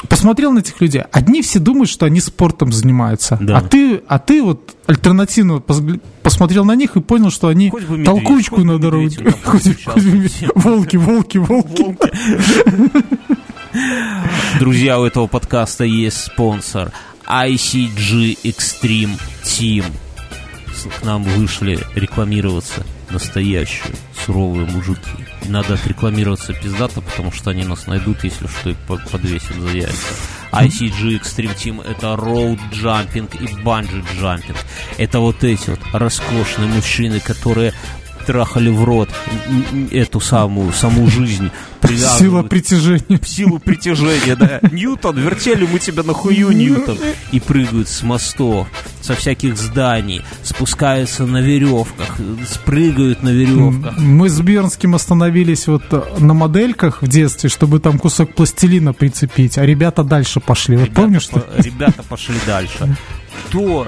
посмотрел 0.08 0.52
на 0.52 0.60
этих 0.60 0.80
людей, 0.80 1.04
одни 1.12 1.42
все 1.42 1.60
думают, 1.60 1.90
что 1.90 2.06
они 2.06 2.22
спортом 2.22 2.72
занимаются, 2.72 3.38
да. 3.42 3.58
а 3.58 3.62
ты, 3.62 4.02
а 4.08 4.20
ты 4.20 4.42
вот 4.42 4.76
альтернативно 4.88 5.62
посмотрел 6.24 6.64
на 6.64 6.76
них 6.76 6.96
и 6.96 7.02
понял, 7.02 7.32
что 7.32 7.48
они 7.48 7.72
медведь, 7.74 8.06
толкучку 8.06 8.64
на 8.64 8.80
дороге, 8.80 9.34
волки, 10.56 10.96
волки, 10.96 11.38
волки. 11.38 11.98
Друзья, 14.60 15.00
у 15.00 15.06
этого 15.06 15.28
подкаста 15.28 15.84
есть 15.84 16.18
спонсор 16.26 16.92
ICG 17.28 18.40
Extreme 18.44 19.20
Team. 19.44 19.84
К 21.02 21.04
нам 21.04 21.24
вышли 21.24 21.78
рекламироваться 21.94 22.86
настоящие 23.12 23.94
суровые 24.26 24.66
мужики. 24.66 25.26
И 25.46 25.50
надо 25.50 25.76
отрекламироваться 25.76 26.54
пиздато, 26.54 27.02
потому 27.02 27.32
что 27.32 27.52
они 27.52 27.64
нас 27.64 27.88
найдут, 27.88 28.24
если 28.24 28.48
что, 28.48 28.70
и 28.70 28.76
подвесят 29.12 29.56
за 29.56 29.70
яйца. 29.70 30.14
ICG 30.52 31.20
Extreme 31.20 31.56
Team 31.56 31.88
это 31.88 32.16
роуд 32.16 32.60
джампинг 32.72 33.36
и 33.36 33.62
банджи 33.62 34.04
джампинг. 34.16 34.58
Это 34.98 35.20
вот 35.20 35.44
эти 35.44 35.70
вот 35.70 35.80
роскошные 35.94 36.68
мужчины, 36.68 37.20
которые 37.20 37.74
трахали 38.30 38.70
в 38.70 38.84
рот 38.84 39.10
эту 39.90 40.20
самую, 40.20 40.72
саму 40.72 41.10
жизнь. 41.10 41.50
Сила 42.20 42.44
притяжения. 42.44 43.20
Силу 43.26 43.58
притяжения, 43.58 44.36
да. 44.36 44.60
Ньютон, 44.72 45.18
вертели 45.18 45.66
мы 45.66 45.80
тебя 45.80 46.04
на 46.04 46.14
хую, 46.14 46.52
Ньютон. 46.52 47.00
И 47.32 47.40
прыгают 47.40 47.90
с 47.90 48.04
мостов, 48.04 48.68
со 49.02 49.16
всяких 49.16 49.58
зданий, 49.58 50.22
спускаются 50.44 51.26
на 51.26 51.42
веревках, 51.42 52.18
спрыгают 52.48 53.24
на 53.24 53.30
веревках. 53.30 53.98
Мы 53.98 54.30
с 54.30 54.40
Бернским 54.40 54.94
остановились 54.94 55.66
вот 55.66 55.86
э, 55.90 56.04
на 56.20 56.36
модельках 56.36 57.02
в 57.02 57.08
детстве, 57.08 57.50
чтобы 57.50 57.80
там 57.80 57.98
кусок 57.98 58.36
пластилина 58.36 58.94
прицепить, 58.94 59.58
а 59.58 59.66
ребята 59.66 60.04
дальше 60.04 60.40
пошли. 60.40 60.78
Вот 60.78 60.90
ребята, 60.90 61.02
помнишь? 61.02 61.24
Что? 61.24 61.44
Ребята 61.58 62.04
пошли 62.04 62.36
дальше. 62.46 62.96
То 63.50 63.88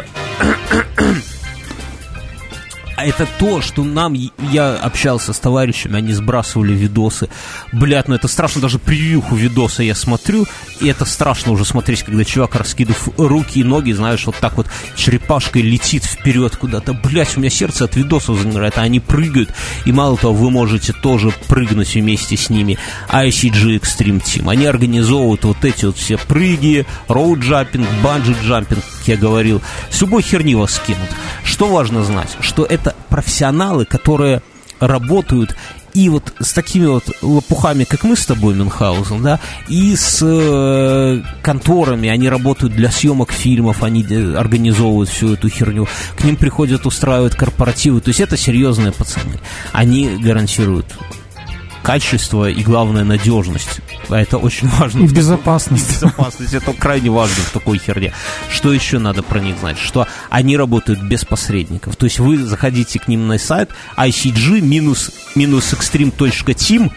это 3.04 3.28
то, 3.40 3.62
что 3.62 3.84
нам, 3.84 4.14
я 4.52 4.76
общался 4.76 5.34
с 5.34 5.40
товарищами, 5.40 5.98
они 5.98 6.14
сбрасывали 6.14 6.74
видосы. 6.74 7.30
Блядь, 7.72 8.08
ну 8.08 8.16
это 8.16 8.28
страшно, 8.28 8.62
даже 8.62 8.80
превьюху 8.80 9.36
видоса 9.36 9.84
я 9.84 9.96
смотрю, 9.96 10.46
и 10.80 10.88
это 10.88 11.06
страшно 11.06 11.52
уже 11.52 11.66
смотреть, 11.66 12.04
когда 12.04 12.24
чувак, 12.24 12.56
раскидывает 12.56 13.02
руки 13.18 13.60
и 13.60 13.64
ноги, 13.64 13.92
знаешь, 13.92 14.26
вот 14.26 14.36
так 14.38 14.58
вот 14.58 14.68
черепашкой 14.96 15.62
летит 15.62 16.04
вперед 16.04 16.56
куда-то. 16.56 16.94
Блядь, 16.94 17.38
у 17.38 17.40
меня 17.40 17.50
сердце 17.50 17.86
от 17.86 17.96
видосов 17.96 18.40
замирает, 18.40 18.78
а 18.78 18.82
они 18.82 19.00
прыгают, 19.00 19.50
и 19.86 19.92
мало 19.92 20.18
того, 20.18 20.34
вы 20.34 20.50
можете 20.50 20.94
тоже 20.94 21.32
прыгнуть 21.48 21.94
вместе 21.96 22.38
с 22.38 22.50
ними. 22.50 22.78
ICG 23.10 23.80
Extreme 23.80 24.22
Team, 24.24 24.50
они 24.50 24.66
организовывают 24.66 25.44
вот 25.44 25.64
эти 25.66 25.86
вот 25.86 25.98
все 25.98 26.18
прыги, 26.18 26.86
роуп-джампинг, 27.08 27.88
банджи-джампинг, 28.04 28.84
как 29.02 29.08
я 29.08 29.18
говорил, 29.18 29.64
с 29.90 30.00
любой 30.02 30.22
херни 30.22 30.54
вас 30.54 30.76
скинут. 30.76 31.10
Что 31.44 31.66
важно 31.66 32.04
знать? 32.04 32.30
Что 32.40 32.66
это 32.66 32.96
профессионалы, 33.10 33.86
которые 33.86 34.44
работают 34.80 35.56
и 35.96 36.08
вот 36.08 36.34
с 36.40 36.54
такими 36.54 36.86
вот 36.86 37.04
лопухами, 37.24 37.84
как 37.84 38.04
мы 38.04 38.16
с 38.16 38.26
тобой, 38.28 38.54
Мюнхгаузен, 38.54 39.24
да, 39.24 39.40
и 39.68 39.96
с 39.96 40.20
э, 40.22 41.22
конторами, 41.42 42.10
они 42.10 42.30
работают 42.30 42.74
для 42.74 42.92
съемок 42.92 43.32
фильмов, 43.32 43.84
они 43.84 44.04
организовывают 44.36 45.10
всю 45.10 45.34
эту 45.34 45.50
херню, 45.50 45.88
к 46.16 46.24
ним 46.24 46.36
приходят, 46.36 46.86
устраивают 46.86 47.36
корпоративы, 47.36 48.02
то 48.02 48.10
есть 48.10 48.22
это 48.22 48.38
серьезные 48.38 48.92
пацаны. 48.92 49.40
Они 49.74 50.16
гарантируют 50.18 50.86
качество 51.82 52.50
и, 52.50 52.62
главное, 52.62 53.04
надежность. 53.04 53.82
А 54.12 54.20
это 54.20 54.38
очень 54.38 54.68
важно. 54.68 55.04
И 55.04 55.08
безопасность. 55.08 55.90
И 55.90 56.06
безопасность. 56.06 56.54
Это 56.54 56.74
крайне 56.74 57.10
важно 57.10 57.44
в 57.44 57.52
такой 57.52 57.78
херне. 57.78 58.14
Что 58.50 58.74
еще 58.74 59.00
надо 59.00 59.24
про 59.24 59.40
них 59.40 59.58
знать? 59.60 59.78
Что 59.78 60.08
они 60.30 60.58
работают 60.58 61.02
без 61.02 61.26
посредников. 61.26 61.96
То 61.96 62.06
есть 62.06 62.20
вы 62.20 62.38
заходите 62.38 63.00
к 63.00 63.08
ним 63.08 63.28
на 63.28 63.38
сайт 63.38 63.70
icg 63.98 64.62
минус, 64.62 65.12
минус 65.36 65.74
extreme.team 65.74 66.92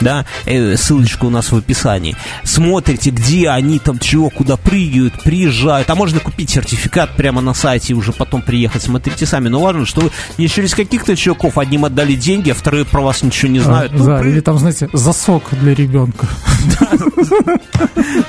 да, 0.00 0.24
э, 0.46 0.76
ссылочка 0.76 1.26
у 1.26 1.30
нас 1.30 1.52
в 1.52 1.56
описании. 1.56 2.16
Смотрите, 2.44 3.10
где 3.10 3.48
они 3.50 3.78
там 3.78 3.98
чего, 3.98 4.30
куда 4.30 4.56
прыгают, 4.56 5.22
приезжают. 5.22 5.88
А 5.90 5.94
можно 5.94 6.20
купить 6.20 6.50
сертификат 6.50 7.16
прямо 7.16 7.40
на 7.40 7.54
сайте 7.54 7.92
и 7.92 7.96
уже 7.96 8.12
потом 8.12 8.42
приехать. 8.42 8.82
Смотрите 8.82 9.26
сами. 9.26 9.48
Но 9.48 9.60
важно, 9.60 9.86
что 9.86 10.02
вы 10.02 10.10
не 10.38 10.48
через 10.48 10.74
каких-то 10.74 11.16
чуваков 11.16 11.58
одним 11.58 11.84
отдали 11.84 12.14
деньги, 12.14 12.50
а 12.50 12.54
вторые 12.54 12.84
про 12.84 13.02
вас 13.02 13.22
ничего 13.22 13.52
не 13.52 13.60
знают. 13.60 13.92
А, 13.92 13.96
ну, 13.96 14.06
да, 14.06 14.18
при... 14.18 14.30
или 14.30 14.40
там, 14.40 14.58
знаете, 14.58 14.88
засок 14.92 15.44
для 15.52 15.74
ребенка. 15.74 16.26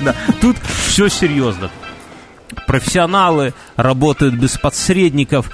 Да, 0.00 0.14
тут 0.40 0.56
все 0.86 1.08
серьезно. 1.08 1.70
Профессионалы 2.66 3.54
работают 3.76 4.34
без 4.34 4.56
посредников. 4.58 5.50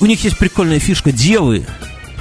У 0.00 0.06
них 0.06 0.22
есть 0.24 0.38
прикольная 0.38 0.78
фишка. 0.78 1.12
Девы, 1.12 1.66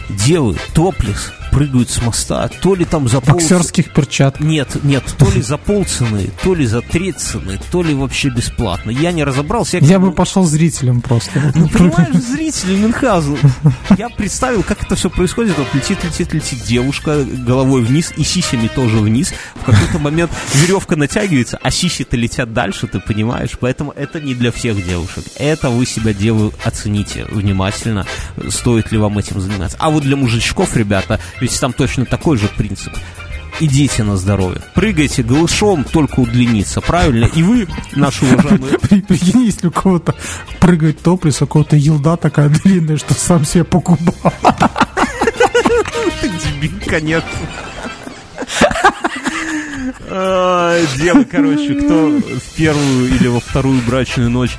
девы, 0.09 0.55
топлес, 0.73 1.33
прыгают 1.55 1.89
с 1.89 2.01
моста, 2.01 2.49
то 2.49 2.75
ли 2.75 2.83
там 2.83 3.07
за 3.07 3.21
Боксерских 3.21 3.93
перчаток. 3.93 4.41
Нет, 4.41 4.83
нет, 4.83 5.03
то 5.17 5.31
ли 5.31 5.41
за 5.41 5.55
полцены, 5.57 6.29
то 6.43 6.53
ли 6.53 6.65
за 6.65 6.81
три 6.81 7.13
цены, 7.13 7.57
то 7.71 7.81
ли 7.81 7.93
вообще 7.93 8.27
бесплатно. 8.27 8.91
Я 8.91 9.13
не 9.13 9.23
разобрался. 9.23 9.77
Я, 9.77 9.87
я 9.87 9.99
бы 9.99 10.11
пошел 10.11 10.43
зрителем 10.43 10.99
просто. 10.99 11.41
Ну, 11.55 11.69
понимаешь, 11.69 12.15
зрителем 12.15 12.81
Мюнхгаузен. 12.81 13.37
Я 13.97 14.09
представил, 14.09 14.63
как 14.63 14.83
это 14.83 14.95
все 14.95 15.09
происходит. 15.09 15.57
Вот 15.57 15.67
летит, 15.73 16.03
летит, 16.03 16.33
летит 16.33 16.63
девушка 16.63 17.23
головой 17.23 17.81
вниз 17.81 18.11
и 18.17 18.23
сисями 18.25 18.67
тоже 18.67 18.97
вниз. 18.97 19.33
В 19.55 19.63
какой-то 19.63 19.99
момент 19.99 20.31
веревка 20.55 20.97
натягивается, 20.97 21.57
а 21.63 21.71
сиси-то 21.71 22.17
летят 22.17 22.51
дальше, 22.51 22.87
ты 22.87 22.99
понимаешь? 22.99 23.51
Поэтому 23.57 23.91
это 23.91 24.19
не 24.19 24.35
для 24.35 24.51
всех 24.51 24.85
девушек. 24.85 25.23
Это 25.37 25.69
вы 25.69 25.85
себя, 25.85 26.13
девы, 26.13 26.51
оцените 26.65 27.25
внимательно, 27.29 28.05
стоит 28.49 28.91
ли 28.91 28.97
вам 28.97 29.17
этим 29.17 29.39
заниматься. 29.39 29.77
А 29.79 29.89
вот 29.89 30.03
для 30.03 30.17
мужичков, 30.17 30.75
ребята, 30.75 31.21
ведь 31.45 31.59
там 31.59 31.73
точно 31.73 32.05
такой 32.05 32.37
же 32.37 32.47
принцип. 32.47 32.91
Идите 33.59 34.03
на 34.03 34.17
здоровье. 34.17 34.61
Прыгайте 34.73 35.21
голышом, 35.21 35.83
только 35.83 36.19
удлиниться, 36.19 36.81
правильно? 36.81 37.25
И 37.25 37.43
вы, 37.43 37.67
наши 37.95 38.25
уважаемые... 38.25 38.79
Прикинь, 38.79 39.43
если 39.43 39.67
у 39.67 39.71
кого-то 39.71 40.15
прыгает 40.59 41.01
топлис, 41.03 41.43
у 41.43 41.47
кого-то 41.47 41.75
елда 41.75 42.17
такая 42.17 42.49
длинная, 42.49 42.97
что 42.97 43.13
сам 43.13 43.45
себе 43.45 43.63
покупал. 43.63 44.33
Дебил, 46.23 46.71
конечно. 46.87 47.29
Девы, 50.97 51.25
короче, 51.25 51.75
кто 51.75 52.07
в 52.39 52.55
первую 52.57 53.07
или 53.15 53.27
во 53.27 53.39
вторую 53.39 53.81
брачную 53.83 54.31
ночь 54.31 54.57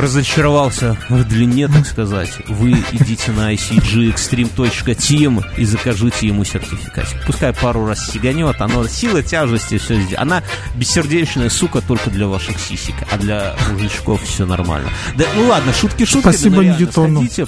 разочаровался 0.00 0.96
в 1.08 1.24
длине, 1.24 1.68
так 1.68 1.86
сказать, 1.86 2.30
вы 2.48 2.72
идите 2.92 3.32
на 3.32 3.52
icgextreme.team 3.54 5.44
и 5.56 5.64
закажите 5.64 6.26
ему 6.26 6.44
сертификат. 6.44 7.06
Пускай 7.26 7.52
пару 7.52 7.86
раз 7.86 8.10
сиганет, 8.10 8.60
оно 8.60 8.86
сила 8.86 9.22
тяжести, 9.22 9.78
все 9.78 10.00
здесь. 10.00 10.18
Она 10.18 10.42
бессердечная 10.74 11.50
сука 11.50 11.80
только 11.80 12.10
для 12.10 12.26
ваших 12.26 12.58
сисек, 12.58 12.96
а 13.10 13.16
для 13.18 13.54
мужичков 13.72 14.22
все 14.22 14.46
нормально. 14.46 14.90
Да, 15.16 15.24
ну 15.36 15.46
ладно, 15.46 15.72
шутки 15.72 16.04
шутки. 16.04 16.22
Спасибо 16.22 16.64
Ньютону. 16.64 17.24
Сходите, 17.24 17.46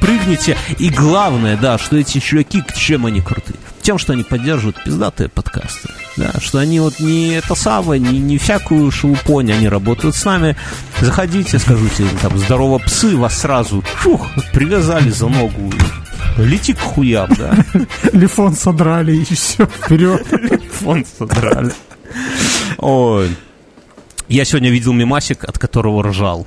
прыгните. 0.00 0.56
И 0.78 0.88
главное, 0.88 1.56
да, 1.56 1.78
что 1.78 1.96
эти 1.96 2.18
чуваки, 2.18 2.62
чем 2.76 3.06
они 3.06 3.20
крутые? 3.20 3.58
Тем, 3.82 3.98
что 3.98 4.12
они 4.12 4.24
поддерживают 4.24 4.82
пиздатые 4.82 5.28
подкасты. 5.28 5.90
Да, 6.16 6.32
что 6.40 6.58
они 6.58 6.80
вот 6.80 6.98
не 6.98 7.34
это 7.34 7.54
самое, 7.54 8.00
не, 8.00 8.18
не 8.18 8.38
всякую 8.38 8.90
шелупонь, 8.90 9.52
они 9.52 9.68
работают 9.68 10.16
с 10.16 10.24
нами. 10.24 10.56
Заходите, 11.00 11.58
скажите 11.58 12.04
там, 12.20 12.36
здорово, 12.38 12.78
псы, 12.78 13.16
вас 13.16 13.38
сразу 13.38 13.84
чух, 14.02 14.26
привязали 14.52 15.10
за 15.10 15.28
ногу. 15.28 15.72
Лети 16.36 16.74
к 16.74 16.80
хуям, 16.80 17.30
да. 17.38 17.56
Лифон 18.12 18.54
содрали 18.54 19.16
и 19.16 19.24
все, 19.24 19.66
вперед. 19.66 20.26
Лифон 20.32 21.04
содрали. 21.18 21.72
Ой. 22.78 23.30
Я 24.28 24.44
сегодня 24.44 24.70
видел 24.70 24.92
мимасик, 24.92 25.44
от 25.44 25.58
которого 25.58 26.02
ржал. 26.02 26.46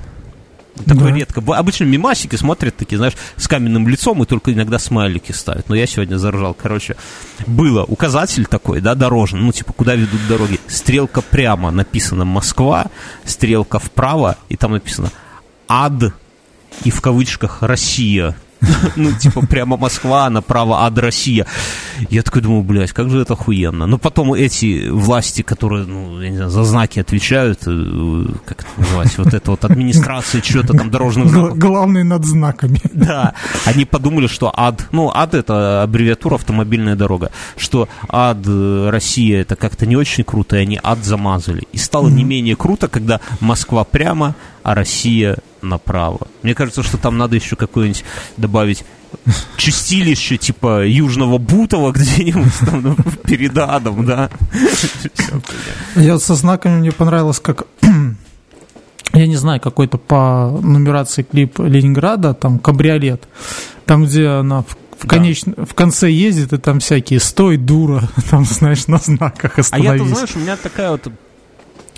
Такое 0.86 1.10
да. 1.10 1.16
редко. 1.16 1.42
Обычно 1.54 1.84
мимасики 1.84 2.36
смотрят 2.36 2.76
такие, 2.76 2.98
знаешь, 2.98 3.14
с 3.36 3.48
каменным 3.48 3.88
лицом 3.88 4.22
и 4.22 4.26
только 4.26 4.52
иногда 4.52 4.78
смайлики 4.78 5.32
ставят. 5.32 5.68
Но 5.68 5.74
я 5.74 5.86
сегодня 5.86 6.16
заржал. 6.16 6.54
Короче, 6.54 6.96
было 7.46 7.84
указатель 7.84 8.46
такой, 8.46 8.80
да, 8.80 8.94
дорожный, 8.94 9.40
ну, 9.40 9.52
типа, 9.52 9.72
куда 9.72 9.94
ведут 9.94 10.20
дороги. 10.28 10.58
Стрелка 10.66 11.20
прямо 11.22 11.70
написано 11.70 12.24
Москва, 12.24 12.86
стрелка 13.24 13.78
вправо, 13.78 14.36
и 14.48 14.56
там 14.56 14.72
написано 14.72 15.10
ад 15.68 16.12
и 16.84 16.90
в 16.90 17.00
кавычках 17.00 17.62
Россия. 17.62 18.36
Ну, 18.96 19.12
типа, 19.12 19.46
прямо 19.46 19.76
Москва, 19.76 20.30
направо 20.30 20.84
ад 20.84 20.98
Россия. 20.98 21.46
Я 22.10 22.22
такой 22.22 22.42
думаю, 22.42 22.62
блядь, 22.62 22.92
как 22.92 23.10
же 23.10 23.20
это 23.20 23.34
охуенно. 23.34 23.86
Но 23.86 23.98
потом 23.98 24.32
эти 24.34 24.88
власти, 24.88 25.42
которые, 25.42 25.86
ну, 25.86 26.20
я 26.20 26.30
не 26.30 26.36
знаю, 26.36 26.50
за 26.50 26.64
знаки 26.64 27.00
отвечают, 27.00 27.60
э, 27.66 28.26
как 28.44 28.60
это 28.60 28.70
называется, 28.76 29.22
вот 29.22 29.34
это 29.34 29.50
вот 29.50 29.64
администрация 29.64 30.42
что-то 30.42 30.74
там 30.74 30.90
дорожных 30.90 31.28
знаков. 31.28 31.58
Главные 31.58 32.04
над 32.04 32.24
знаками. 32.24 32.80
Да, 33.00 33.34
они 33.64 33.86
подумали, 33.86 34.26
что 34.26 34.52
ад, 34.54 34.88
ну, 34.92 35.10
ад 35.14 35.34
это 35.34 35.82
аббревиатура 35.82 36.34
автомобильная 36.34 36.96
дорога, 36.96 37.30
что 37.56 37.88
ад 38.08 38.38
э, 38.46 38.88
Россия 38.90 39.40
это 39.40 39.56
как-то 39.56 39.86
не 39.86 39.96
очень 39.96 40.22
круто, 40.22 40.56
и 40.56 40.60
они 40.60 40.78
ад 40.82 41.02
замазали. 41.04 41.62
И 41.72 41.78
стало 41.78 42.08
не 42.08 42.24
менее 42.24 42.56
круто, 42.56 42.88
когда 42.88 43.20
Москва 43.40 43.84
прямо, 43.84 44.34
а 44.62 44.74
Россия 44.74 45.38
направо. 45.62 46.28
Мне 46.42 46.54
кажется, 46.54 46.82
что 46.82 46.98
там 46.98 47.18
надо 47.18 47.36
еще 47.36 47.56
какое-нибудь 47.56 48.04
добавить 48.36 48.84
чистилище 49.56 50.36
типа 50.36 50.86
Южного 50.86 51.38
Бутова 51.38 51.92
где-нибудь 51.92 52.52
там 52.60 52.82
ну, 52.82 52.96
перед 53.24 53.56
адом, 53.58 54.06
да. 54.06 54.30
Я 55.96 56.18
со 56.18 56.34
знаками 56.34 56.78
мне 56.78 56.92
понравилось, 56.92 57.40
как 57.40 57.66
я 59.12 59.26
не 59.26 59.36
знаю, 59.36 59.60
какой-то 59.60 59.98
по 59.98 60.58
нумерации 60.62 61.22
клип 61.22 61.58
Ленинграда, 61.58 62.34
там 62.34 62.58
кабриолет, 62.58 63.28
там, 63.84 64.04
где 64.04 64.28
она 64.28 64.62
в 64.62 64.76
в, 65.00 65.06
конеч... 65.06 65.44
да. 65.44 65.64
в 65.64 65.74
конце 65.74 66.10
ездит, 66.10 66.52
и 66.52 66.58
там 66.58 66.80
всякие 66.80 67.20
«стой, 67.20 67.56
дура», 67.56 68.08
там, 68.30 68.44
знаешь, 68.44 68.86
на 68.86 68.98
знаках 68.98 69.58
остановись. 69.58 69.90
А 69.90 69.94
я-то, 69.94 70.08
знаешь, 70.08 70.36
у 70.36 70.38
меня 70.38 70.56
такая 70.56 70.90
вот 70.90 71.08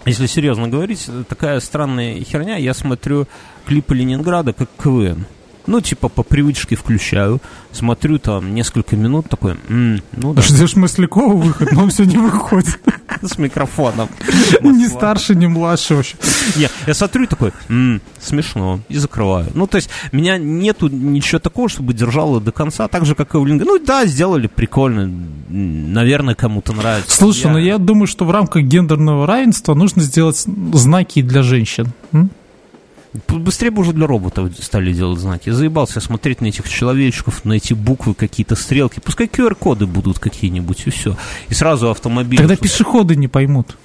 если 0.04 0.26
серьезно 0.26 0.68
говорить, 0.68 1.08
такая 1.28 1.60
странная 1.60 2.22
херня. 2.24 2.56
Я 2.56 2.74
смотрю 2.74 3.26
клипы 3.66 3.94
Ленинграда 3.94 4.52
как 4.52 4.68
КВН. 4.82 5.26
Ну, 5.66 5.80
типа, 5.80 6.08
по 6.08 6.22
привычке 6.22 6.76
включаю, 6.76 7.40
смотрю 7.70 8.18
там 8.18 8.54
несколько 8.54 8.96
минут, 8.96 9.28
такой, 9.28 9.56
м-м, 9.68 10.02
ну 10.16 10.34
да. 10.34 10.42
Ждешь 10.42 10.74
Маслякова 10.76 11.34
выход, 11.34 11.72
но 11.72 11.84
он 11.84 11.90
все 11.90 12.04
не 12.04 12.16
выходит. 12.16 12.80
С 13.22 13.38
микрофоном. 13.38 14.08
Не 14.62 14.88
старше, 14.88 15.36
не 15.36 15.46
младше 15.46 15.94
вообще. 15.94 16.16
Не, 16.56 16.68
я 16.86 16.94
смотрю 16.94 17.26
такой, 17.28 17.52
смешно, 18.20 18.80
и 18.88 18.96
закрываю. 18.96 19.46
Ну, 19.54 19.66
то 19.68 19.76
есть, 19.76 19.90
меня 20.10 20.38
нету 20.38 20.88
ничего 20.88 21.38
такого, 21.38 21.68
чтобы 21.68 21.94
держало 21.94 22.40
до 22.40 22.50
конца, 22.50 22.88
так 22.88 23.06
же, 23.06 23.14
как 23.14 23.34
и 23.34 23.38
у 23.38 23.44
Линга. 23.44 23.64
Ну, 23.64 23.78
да, 23.78 24.06
сделали 24.06 24.48
прикольно, 24.48 25.08
наверное, 25.48 26.34
кому-то 26.34 26.72
нравится. 26.72 27.16
Слушай, 27.16 27.50
ну 27.52 27.58
я 27.58 27.78
думаю, 27.78 28.06
что 28.06 28.24
в 28.24 28.30
рамках 28.30 28.62
гендерного 28.64 29.26
равенства 29.26 29.74
нужно 29.74 30.02
сделать 30.02 30.44
знаки 30.72 31.22
для 31.22 31.42
женщин. 31.42 31.88
Быстрее 33.28 33.70
бы 33.70 33.82
уже 33.82 33.92
для 33.92 34.06
роботов 34.06 34.50
стали 34.58 34.92
делать 34.92 35.20
знаки. 35.20 35.50
Я 35.50 35.54
заебался 35.54 36.00
смотреть 36.00 36.40
на 36.40 36.46
этих 36.46 36.68
человечков, 36.68 37.44
на 37.44 37.54
эти 37.54 37.74
буквы, 37.74 38.14
какие-то 38.14 38.56
стрелки. 38.56 39.00
Пускай 39.00 39.26
QR-коды 39.26 39.86
будут 39.86 40.18
какие-нибудь, 40.18 40.82
и 40.86 40.90
все. 40.90 41.16
И 41.48 41.54
сразу 41.54 41.90
автомобиль. 41.90 42.38
Тогда 42.38 42.56
пешеходы 42.56 43.14
не 43.16 43.28
поймут. 43.28 43.76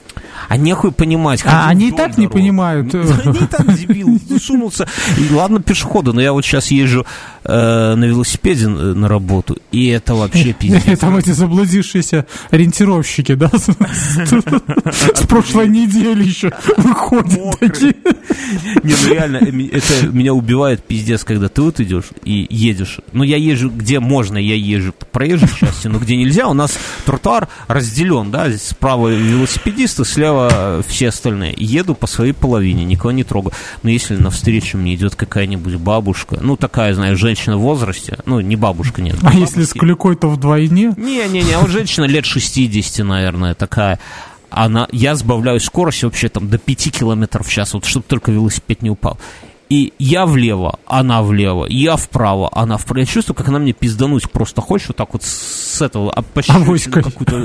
А 0.47 0.57
нехуй 0.57 0.91
понимать. 0.91 1.43
А 1.45 1.67
они 1.67 1.89
и 1.89 1.91
так 1.91 2.17
не 2.17 2.27
понимают. 2.27 2.93
Они 2.93 3.39
и 3.39 3.45
так 3.45 3.73
дебил, 3.73 4.19
сунулся. 4.39 4.87
И 5.17 5.33
ладно, 5.33 5.59
пешеходы, 5.61 6.13
но 6.13 6.21
я 6.21 6.33
вот 6.33 6.45
сейчас 6.45 6.71
езжу 6.71 7.05
э, 7.43 7.95
на 7.95 8.03
велосипеде 8.05 8.67
на 8.67 9.07
работу, 9.07 9.57
и 9.71 9.87
это 9.87 10.15
вообще 10.15 10.53
пиздец. 10.59 10.99
Там 10.99 11.17
эти 11.17 11.31
заблудившиеся 11.31 12.25
ориентировщики, 12.51 13.35
да, 13.35 13.49
с 13.53 15.27
прошлой 15.27 15.67
недели 15.67 16.23
еще 16.23 16.51
выходят 16.77 17.59
такие. 17.59 17.95
Не, 18.83 18.93
ну 19.03 19.13
реально, 19.13 19.37
это 19.37 20.07
меня 20.07 20.33
убивает 20.33 20.83
пиздец, 20.83 21.23
когда 21.23 21.49
ты 21.49 21.61
вот 21.61 21.79
идешь 21.79 22.05
и 22.23 22.47
едешь. 22.49 22.99
Ну, 23.13 23.23
я 23.23 23.37
езжу, 23.37 23.69
где 23.69 23.99
можно, 23.99 24.37
я 24.37 24.55
езжу 24.55 24.93
по 24.93 25.05
проезжей 25.05 25.49
части, 25.59 25.87
но 25.87 25.99
где 25.99 26.15
нельзя, 26.15 26.47
у 26.47 26.53
нас 26.53 26.77
тротуар 27.05 27.47
разделен, 27.67 28.31
да, 28.31 28.51
справа 28.57 29.09
велосипедисты, 29.09 30.05
слева 30.07 30.83
все 30.87 31.09
остальные. 31.09 31.53
Еду 31.57 31.95
по 31.95 32.07
своей 32.07 32.33
половине, 32.33 32.85
никого 32.85 33.11
не 33.11 33.23
трогаю. 33.23 33.53
Но 33.83 33.89
если 33.89 34.15
навстречу 34.15 34.77
мне 34.77 34.95
идет 34.95 35.15
какая-нибудь 35.15 35.75
бабушка, 35.75 36.39
ну, 36.41 36.55
такая, 36.55 36.93
знаешь, 36.93 37.19
женщина 37.19 37.57
в 37.57 37.61
возрасте, 37.61 38.17
ну, 38.25 38.39
не 38.39 38.55
бабушка, 38.55 39.01
нет. 39.01 39.17
А 39.21 39.33
если 39.33 39.63
с 39.63 39.73
клюкой, 39.73 40.15
то 40.15 40.29
вдвойне? 40.29 40.93
Не-не-не, 40.97 41.57
вот 41.59 41.69
женщина 41.69 42.05
лет 42.05 42.25
60, 42.25 43.05
наверное, 43.05 43.53
такая 43.53 43.99
она, 44.49 44.87
я 44.91 45.15
сбавляю 45.15 45.59
скорость 45.59 46.03
вообще 46.03 46.29
там 46.29 46.49
до 46.49 46.57
5 46.57 46.91
километров 46.91 47.47
в 47.47 47.51
час, 47.51 47.73
вот 47.73 47.85
чтобы 47.85 48.05
только 48.07 48.31
велосипед 48.31 48.81
не 48.81 48.89
упал. 48.89 49.17
И 49.69 49.93
я 49.99 50.25
влево, 50.25 50.79
она 50.85 51.21
влево, 51.21 51.65
я 51.67 51.97
вправо, 51.97 52.49
она 52.53 52.77
вправо. 52.77 52.99
Я 52.99 53.05
чувствую, 53.05 53.35
как 53.35 53.49
она 53.49 53.59
мне 53.59 53.73
пиздануть 53.73 54.29
просто 54.29 54.61
хочет, 54.61 54.89
вот 54.89 54.97
так 54.97 55.13
вот 55.13 55.23
с 55.23 55.81
этого, 55.81 56.11
а 56.11 56.21
какую-то. 56.21 57.37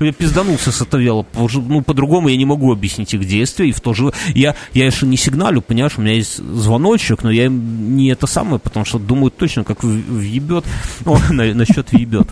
Я 0.00 0.12
пизданулся 0.12 0.72
с 0.72 0.82
этого 0.82 1.00
вела. 1.00 1.24
Ну, 1.34 1.82
по-другому 1.82 2.28
я 2.28 2.36
не 2.36 2.44
могу 2.44 2.72
объяснить 2.72 3.14
их 3.14 3.26
действия. 3.26 3.68
И 3.68 3.72
в 3.72 3.80
то 3.80 3.94
же... 3.94 4.12
Я, 4.34 4.56
я 4.72 4.86
еще 4.86 5.06
не 5.06 5.16
сигналю, 5.16 5.62
понимаешь, 5.62 5.94
у 5.96 6.00
меня 6.00 6.14
есть 6.14 6.38
звоночек, 6.38 7.22
но 7.22 7.30
я 7.30 7.48
не 7.48 8.08
это 8.08 8.26
самое, 8.26 8.58
потому 8.58 8.84
что 8.84 8.98
думаю 8.98 9.30
точно, 9.30 9.62
как 9.62 9.84
въебет. 9.84 10.64
О, 11.04 11.18
на, 11.30 11.54
насчет 11.54 11.92
въебет. 11.92 12.28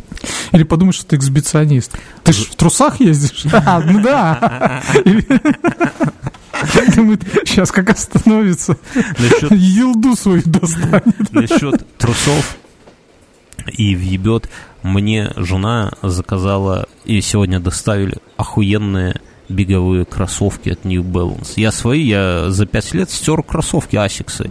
Или 0.50 0.64
подумаешь, 0.64 0.96
что 0.96 1.06
ты 1.06 1.16
эксбиционист. 1.16 1.96
Ты 2.24 2.32
же 2.32 2.44
в 2.44 2.56
трусах 2.56 3.00
ездишь? 3.00 3.44
А, 3.64 3.80
ну 3.80 4.02
да. 4.02 4.82
Думает, 6.96 7.22
сейчас 7.44 7.70
как 7.70 7.90
остановится, 7.90 8.76
Насчет... 9.18 9.50
елду 9.52 10.16
свою 10.16 10.42
достанет. 10.44 11.32
Насчет 11.32 11.86
трусов 11.98 12.56
и 13.66 13.94
въебет. 13.94 14.48
Мне 14.82 15.32
жена 15.36 15.92
заказала, 16.02 16.88
и 17.04 17.20
сегодня 17.20 17.60
доставили 17.60 18.16
охуенные 18.36 19.20
беговые 19.48 20.04
кроссовки 20.04 20.70
от 20.70 20.84
New 20.84 21.02
Balance. 21.02 21.52
Я 21.56 21.72
свои, 21.72 22.02
я 22.02 22.50
за 22.50 22.66
пять 22.66 22.92
лет 22.94 23.10
стер 23.10 23.42
кроссовки 23.42 23.96
Асиксы. 23.96 24.50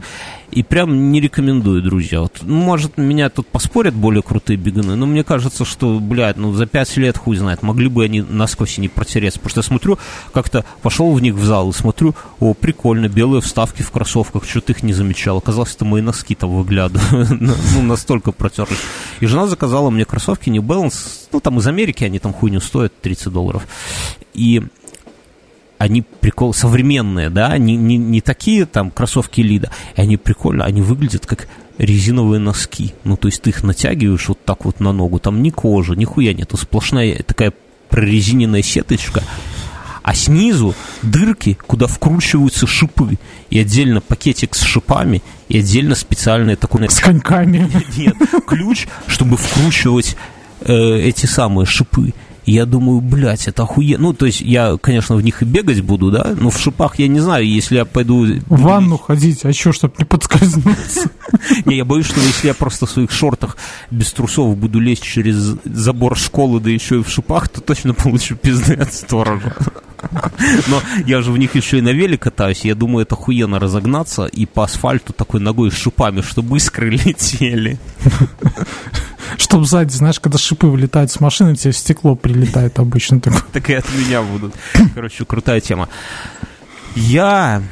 И 0.52 0.64
прям 0.64 1.12
не 1.12 1.22
рекомендую, 1.22 1.82
друзья. 1.82 2.22
Вот, 2.22 2.40
ну, 2.42 2.56
может, 2.56 2.98
меня 2.98 3.30
тут 3.30 3.48
поспорят 3.48 3.94
более 3.94 4.22
крутые 4.22 4.58
бегуны, 4.58 4.96
но 4.96 5.06
мне 5.06 5.24
кажется, 5.24 5.64
что, 5.64 6.00
блядь, 6.00 6.38
ну 6.38 6.52
за 6.52 6.66
пять 6.66 6.96
лет 6.98 7.18
хуй 7.18 7.38
знает, 7.38 7.64
могли 7.64 7.88
бы 7.88 8.04
они 8.04 8.22
насквозь 8.22 8.78
не 8.78 8.90
протереться. 8.90 9.40
Потому 9.40 9.50
что 9.52 9.60
я 9.60 9.64
смотрю, 9.64 10.00
как-то 10.34 10.66
пошел 10.82 11.14
в 11.14 11.22
них 11.22 11.36
в 11.36 11.44
зал 11.46 11.70
и 11.70 11.74
смотрю, 11.74 12.16
о, 12.40 12.54
прикольно, 12.54 13.08
белые 13.08 13.42
вставки 13.42 13.82
в 13.82 13.92
кроссовках, 13.92 14.44
что-то 14.44 14.74
их 14.74 14.84
не 14.84 14.94
замечал. 14.94 15.38
Оказалось, 15.38 15.74
это 15.74 15.86
мои 15.86 16.02
носки 16.02 16.36
там 16.36 16.50
выглядывают. 16.50 17.30
ну, 17.40 17.82
настолько 17.82 18.34
протерлись. 18.34 18.80
И 19.22 19.26
жена 19.26 19.48
заказала 19.48 19.90
мне 19.90 20.04
кроссовки 20.04 20.50
New 20.50 20.62
Balance, 20.62 21.28
ну, 21.32 21.40
там 21.40 21.60
из 21.60 21.68
Америки 21.68 22.04
они 22.04 22.20
там 22.20 22.34
хуйню 22.34 22.60
стоят, 22.60 22.94
30 23.02 23.32
долларов. 23.32 23.66
И 24.34 24.62
они 25.82 26.04
прикол 26.04 26.54
современные, 26.54 27.32
да, 27.32 27.58
не, 27.58 27.76
не, 27.76 27.98
не 27.98 28.22
такие 28.22 28.68
там 28.68 28.92
кроссовки 28.92 29.42
Лида, 29.42 29.72
и 29.96 30.02
они 30.02 30.16
прикольно, 30.16 30.64
они 30.64 30.80
выглядят 30.84 31.26
как 31.26 31.48
резиновые 31.80 32.40
носки. 32.40 32.94
Ну, 33.04 33.18
то 33.18 33.28
есть 33.28 33.42
ты 33.42 33.50
их 33.50 33.64
натягиваешь 33.64 34.28
вот 34.28 34.46
так 34.46 34.66
вот 34.66 34.80
на 34.80 34.92
ногу, 34.92 35.18
там 35.18 35.42
ни 35.42 35.50
кожи, 35.50 35.96
ни 35.96 36.06
хуя 36.06 36.36
нету, 36.36 36.56
сплошная 36.56 37.24
такая 37.24 37.52
прорезиненная 37.90 38.62
сеточка, 38.62 39.24
а 40.04 40.14
снизу 40.14 40.76
дырки, 41.02 41.58
куда 41.66 41.88
вкручиваются 41.88 42.68
шипы, 42.68 43.18
и 43.50 43.58
отдельно 43.58 44.02
пакетик 44.02 44.54
с 44.54 44.62
шипами, 44.62 45.24
и 45.50 45.58
отдельно 45.58 45.96
специальный 45.96 46.58
такой... 46.58 46.88
С 46.92 47.00
коньками. 47.00 47.68
Нет, 47.98 48.18
ключ, 48.46 48.86
чтобы 49.08 49.36
вкручивать 49.38 50.16
э, 50.60 51.00
эти 51.00 51.26
самые 51.26 51.66
шипы. 51.66 52.14
Я 52.52 52.66
думаю, 52.66 53.00
блядь, 53.00 53.48
это 53.48 53.64
охуенно. 53.64 54.10
Ну, 54.10 54.14
то 54.14 54.26
есть 54.26 54.42
я, 54.42 54.76
конечно, 54.76 55.16
в 55.16 55.22
них 55.22 55.42
и 55.42 55.46
бегать 55.46 55.80
буду, 55.80 56.12
да, 56.12 56.36
но 56.38 56.50
в 56.50 56.60
шипах 56.60 57.00
я 57.00 57.08
не 57.08 57.22
знаю, 57.22 57.48
если 57.48 57.76
я 57.78 57.86
пойду... 57.86 58.26
В 58.48 58.62
ванну 58.62 58.98
ходить, 58.98 59.46
а 59.46 59.54
что, 59.54 59.72
чтобы 59.72 59.94
не 60.00 60.04
подскользнуться? 60.04 61.10
Не, 61.66 61.78
я 61.78 61.86
боюсь, 61.86 62.08
что 62.08 62.20
если 62.20 62.48
я 62.48 62.54
просто 62.54 62.86
в 62.86 62.92
своих 62.92 63.10
шортах 63.12 63.56
без 63.90 64.12
трусов 64.12 64.58
буду 64.58 64.82
лезть 64.82 65.04
через 65.04 65.56
забор 65.64 66.18
школы, 66.18 66.60
да 66.60 66.70
еще 66.70 67.00
и 67.00 67.04
в 67.04 67.10
шипах, 67.10 67.48
то 67.48 67.62
точно 67.62 67.94
получу 67.94 68.36
пизды 68.36 68.74
от 68.74 68.94
сторожа. 68.94 69.56
Но 70.68 70.82
я 71.06 71.22
же 71.22 71.32
в 71.32 71.38
них 71.38 71.56
еще 71.56 71.78
и 71.78 71.82
на 71.82 71.94
веле 71.94 72.18
катаюсь, 72.18 72.66
я 72.66 72.76
думаю, 72.76 73.04
это 73.04 73.16
охуенно 73.16 73.60
разогнаться 73.60 74.26
и 74.26 74.46
по 74.46 74.66
асфальту 74.66 75.14
такой 75.14 75.40
ногой 75.40 75.72
с 75.72 75.78
шипами, 75.78 76.20
чтобы 76.20 76.58
искры 76.58 76.90
летели. 77.06 77.80
Чтобы 79.38 79.66
сзади, 79.66 79.92
знаешь, 79.94 80.20
когда 80.20 80.38
шипы 80.38 80.68
вылетают 80.68 81.12
с 81.12 81.20
машины, 81.20 81.56
тебе 81.56 81.74
стекло 81.74 82.16
прилетает 82.16 82.80
обычно. 82.80 83.22
Так 83.54 83.70
и 83.70 83.74
от 83.74 83.86
меня 83.94 84.22
будут. 84.22 84.54
Короче, 84.96 85.26
крутая 85.26 85.60
тема. 85.60 85.90
Я... 86.96 87.64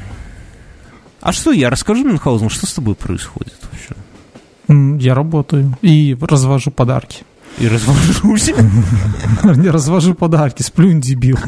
А 1.20 1.32
что 1.32 1.52
я? 1.52 1.70
Расскажи, 1.70 2.02
Мюнхгаузен, 2.04 2.48
что 2.48 2.66
с 2.66 2.72
тобой 2.72 2.94
происходит 2.94 3.58
вообще? 3.70 5.04
Я 5.04 5.14
работаю 5.14 5.76
и 5.82 6.16
развожу 6.20 6.70
подарки. 6.70 7.24
И 7.58 7.68
развожусь. 7.68 8.52
Не 9.44 9.68
развожу 9.68 10.14
подарки, 10.14 10.62
сплюнь, 10.62 11.00
дебил. 11.00 11.38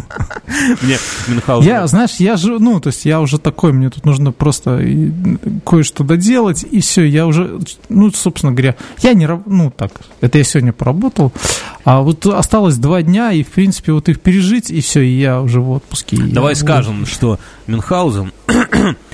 Мне 0.82 0.98
Мюнхгаузен... 1.28 1.68
Я, 1.68 1.86
знаешь, 1.86 2.16
я 2.18 2.36
же, 2.36 2.58
ну, 2.58 2.80
то 2.80 2.88
есть 2.88 3.04
я 3.04 3.20
уже 3.20 3.38
такой, 3.38 3.72
мне 3.72 3.88
тут 3.88 4.04
нужно 4.04 4.32
просто 4.32 4.82
кое-что 5.64 6.04
доделать, 6.04 6.64
и 6.70 6.80
все, 6.80 7.04
я 7.04 7.26
уже, 7.26 7.58
ну, 7.88 8.10
собственно 8.10 8.52
говоря, 8.52 8.76
я 9.00 9.14
не, 9.14 9.28
ну, 9.46 9.70
так, 9.70 9.92
это 10.20 10.38
я 10.38 10.44
сегодня 10.44 10.72
поработал, 10.72 11.32
а 11.84 12.00
вот 12.00 12.26
осталось 12.26 12.76
два 12.76 13.02
дня, 13.02 13.32
и, 13.32 13.42
в 13.42 13.48
принципе, 13.48 13.92
вот 13.92 14.08
их 14.08 14.20
пережить, 14.20 14.70
и 14.70 14.80
все, 14.80 15.00
и 15.00 15.18
я 15.18 15.40
уже 15.40 15.60
в 15.60 15.70
отпуске. 15.70 16.16
Давай 16.16 16.54
скажем, 16.56 17.06
что 17.06 17.38
Мюнхгаузен, 17.66 18.32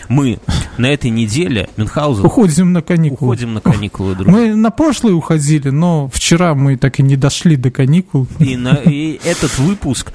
мы 0.08 0.38
на 0.76 0.86
этой 0.86 1.10
неделе, 1.10 1.68
Мюнхгаузен... 1.76 2.24
Уходим 2.24 2.72
на 2.72 2.82
каникулы. 2.82 3.32
Уходим 3.32 3.54
на 3.54 3.60
каникулы, 3.60 4.14
друзья. 4.14 4.32
Мы 4.32 4.54
на 4.54 4.70
прошлый 4.70 5.14
уходили, 5.14 5.70
но 5.70 6.08
вчера 6.12 6.54
мы 6.54 6.76
так 6.76 6.98
и 7.00 7.02
не 7.02 7.16
дошли 7.16 7.56
до 7.56 7.70
каникул. 7.70 8.26
И, 8.38 8.56
на, 8.56 8.74
и 8.74 9.20
этот 9.24 9.58
выпуск 9.58 10.12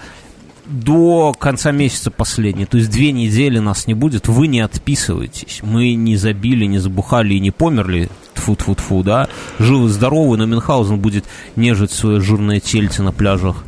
до 0.66 1.34
конца 1.38 1.72
месяца 1.72 2.10
последний, 2.10 2.66
то 2.66 2.78
есть 2.78 2.90
две 2.90 3.12
недели 3.12 3.60
нас 3.60 3.86
не 3.86 3.94
будет, 3.94 4.28
вы 4.28 4.48
не 4.48 4.62
отписывайтесь. 4.62 5.60
Мы 5.62 5.94
не 5.94 6.16
забили, 6.16 6.66
не 6.66 6.80
забухали 6.80 7.34
и 7.34 7.40
не 7.40 7.52
померли, 7.52 8.10
тфу 8.34 8.56
тфу 8.56 8.76
тфу 8.76 9.04
да, 9.04 9.28
живы-здоровы, 9.60 10.38
но 10.38 10.46
Мюнхгаузен 10.46 11.00
будет 11.00 11.26
нежить 11.56 11.92
свое 11.92 12.22
жирное 12.22 12.60
тельце 12.60 13.04
на 13.04 13.12
пляжах 13.12 13.66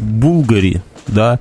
Булгари, 0.00 0.82
да, 1.06 1.40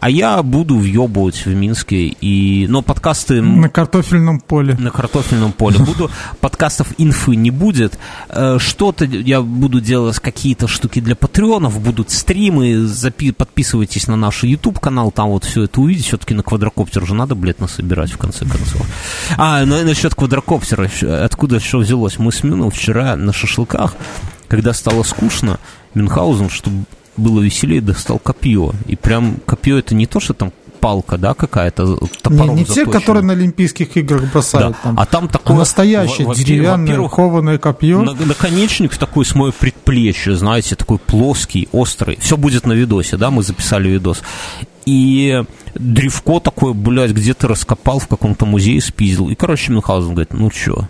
а 0.00 0.08
я 0.08 0.42
буду 0.42 0.78
въебывать 0.78 1.44
в 1.44 1.54
Минске. 1.54 2.06
И... 2.06 2.66
Но 2.68 2.82
подкасты... 2.82 3.42
На 3.42 3.68
картофельном 3.68 4.40
поле. 4.40 4.74
На 4.78 4.90
картофельном 4.90 5.52
поле. 5.52 5.78
Буду... 5.78 6.10
Подкастов 6.40 6.88
инфы 6.96 7.36
не 7.36 7.50
будет. 7.50 7.98
Э, 8.30 8.58
что-то 8.58 9.04
я 9.04 9.42
буду 9.42 9.80
делать, 9.80 10.18
какие-то 10.18 10.68
штуки 10.68 11.00
для 11.00 11.14
патреонов, 11.14 11.80
будут 11.80 12.10
стримы. 12.10 12.86
Запи... 12.86 13.30
Подписывайтесь 13.32 14.08
на 14.08 14.16
наш 14.16 14.42
YouTube-канал, 14.42 15.12
там 15.12 15.28
вот 15.28 15.44
все 15.44 15.64
это 15.64 15.80
увидеть. 15.80 16.06
Все-таки 16.06 16.34
на 16.34 16.42
квадрокоптер 16.42 17.06
же 17.06 17.14
надо, 17.14 17.34
блядь, 17.34 17.60
насобирать 17.60 18.10
в 18.10 18.16
конце 18.16 18.46
концов. 18.46 18.86
А, 19.36 19.64
ну, 19.66 19.84
насчет 19.84 20.14
квадрокоптера. 20.14 20.90
Откуда 21.24 21.60
что 21.60 21.78
взялось? 21.78 22.18
Мы 22.18 22.32
с 22.32 22.42
Мином 22.42 22.70
вчера 22.70 23.16
на 23.16 23.32
шашлыках, 23.34 23.94
когда 24.48 24.72
стало 24.72 25.02
скучно, 25.02 25.58
Мюнхгаузен, 25.94 26.48
чтобы 26.48 26.84
было 27.16 27.40
веселее, 27.40 27.80
достал 27.80 28.18
копье. 28.18 28.72
И 28.86 28.96
прям 28.96 29.36
копье 29.46 29.78
это 29.78 29.94
не 29.94 30.06
то, 30.06 30.20
что 30.20 30.34
там 30.34 30.52
палка, 30.80 31.18
да, 31.18 31.34
какая-то 31.34 31.98
топором 32.22 32.56
Не, 32.56 32.60
не 32.60 32.64
те, 32.64 32.86
которые 32.86 33.22
на 33.22 33.34
Олимпийских 33.34 33.96
играх 33.96 34.32
бросают. 34.32 34.72
Да. 34.72 34.78
Там, 34.82 34.98
а 34.98 35.06
там 35.06 35.28
такое... 35.28 35.56
А 35.56 35.58
настоящее 35.60 36.26
во- 36.26 36.34
деревянное 36.34 37.08
кованое 37.08 37.58
копье. 37.58 38.00
Наконечник 38.00 38.96
такой 38.96 39.24
с 39.24 39.34
мое 39.34 39.52
предплечье, 39.52 40.34
знаете, 40.36 40.76
такой 40.76 40.98
плоский, 40.98 41.68
острый. 41.72 42.18
Все 42.20 42.36
будет 42.36 42.66
на 42.66 42.72
видосе, 42.72 43.16
да, 43.16 43.30
мы 43.30 43.42
записали 43.42 43.88
видос. 43.90 44.22
И 44.86 45.44
древко 45.74 46.40
такое, 46.40 46.72
блядь, 46.72 47.12
где-то 47.12 47.48
раскопал 47.48 47.98
в 47.98 48.08
каком-то 48.08 48.46
музее, 48.46 48.80
спиздил. 48.80 49.28
И, 49.28 49.34
короче, 49.34 49.70
Мюнхгаузен 49.72 50.14
говорит, 50.14 50.32
ну 50.32 50.50
что, 50.50 50.88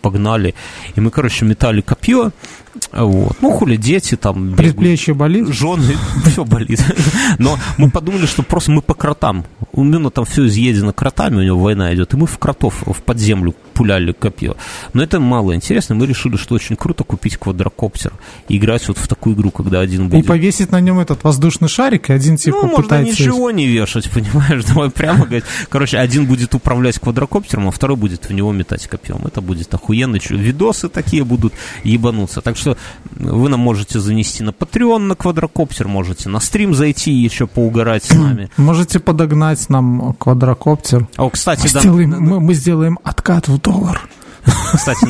погнали. 0.00 0.54
И 0.94 1.00
мы, 1.00 1.10
короче, 1.10 1.44
метали 1.44 1.80
копье, 1.80 2.32
вот. 2.92 3.36
Ну, 3.40 3.50
хули, 3.50 3.76
дети 3.76 4.16
там... 4.16 4.54
Предплечье 4.54 5.14
болит? 5.14 5.48
Жены, 5.48 5.96
все 6.26 6.44
болит. 6.44 6.80
Но 7.38 7.58
мы 7.76 7.90
подумали, 7.90 8.26
что 8.26 8.42
просто 8.42 8.70
мы 8.70 8.82
по 8.82 8.94
кротам. 8.94 9.44
У 9.72 9.82
Мина 9.82 10.10
там 10.10 10.24
все 10.24 10.46
изъедено 10.46 10.92
кротами, 10.92 11.36
у 11.36 11.42
него 11.42 11.58
война 11.58 11.94
идет, 11.94 12.14
и 12.14 12.16
мы 12.16 12.26
в 12.26 12.38
кротов, 12.38 12.82
в 12.86 13.02
подземлю 13.02 13.54
пуляли 13.78 14.10
копье. 14.10 14.56
Но 14.92 15.04
это 15.04 15.20
мало 15.20 15.54
интересно. 15.54 15.94
Мы 15.94 16.06
решили, 16.06 16.36
что 16.36 16.56
очень 16.56 16.74
круто 16.74 17.04
купить 17.04 17.36
квадрокоптер 17.36 18.12
и 18.48 18.56
играть 18.56 18.88
вот 18.88 18.98
в 18.98 19.06
такую 19.06 19.36
игру, 19.36 19.52
когда 19.52 19.78
один 19.78 20.08
будет... 20.08 20.24
И 20.24 20.26
повесить 20.26 20.72
на 20.72 20.80
нем 20.80 20.98
этот 20.98 21.22
воздушный 21.22 21.68
шарик, 21.68 22.10
и 22.10 22.12
один 22.12 22.36
типа 22.36 22.58
Ну, 22.62 22.76
можно 22.76 23.00
ничего 23.00 23.52
не 23.52 23.68
вешать, 23.68 24.10
понимаешь? 24.14 24.64
Давай 24.64 24.90
прямо 24.90 25.26
говорить. 25.26 25.44
Короче, 25.68 25.98
один 25.98 26.26
будет 26.26 26.56
управлять 26.56 26.98
квадрокоптером, 26.98 27.68
а 27.68 27.70
второй 27.70 27.96
будет 27.96 28.28
в 28.28 28.32
него 28.32 28.50
метать 28.50 28.88
копьем. 28.88 29.20
Это 29.24 29.40
будет 29.40 29.72
охуенно. 29.72 30.18
Видосы 30.28 30.88
такие 30.88 31.22
будут 31.22 31.54
ебануться. 31.84 32.40
Так 32.40 32.56
что 32.56 32.76
вы 33.12 33.48
нам 33.48 33.60
можете 33.60 34.00
занести 34.00 34.42
на 34.42 34.50
Patreon 34.50 34.98
на 34.98 35.14
квадрокоптер, 35.14 35.86
можете 35.86 36.28
на 36.28 36.40
стрим 36.40 36.74
зайти 36.74 37.12
и 37.12 37.22
еще 37.22 37.46
поугарать 37.46 38.02
с 38.02 38.12
нами. 38.12 38.50
Можете 38.56 38.98
подогнать 38.98 39.68
нам 39.70 40.14
квадрокоптер. 40.14 41.06
О, 41.16 41.30
кстати, 41.30 41.62
мы 41.62 41.72
да. 41.72 41.80
Сделаем, 41.80 42.10
мы, 42.10 42.40
мы 42.40 42.54
сделаем 42.54 42.98
откат 43.04 43.46
в 43.46 43.58
doğar. 43.68 44.08
Кстати, 44.72 45.04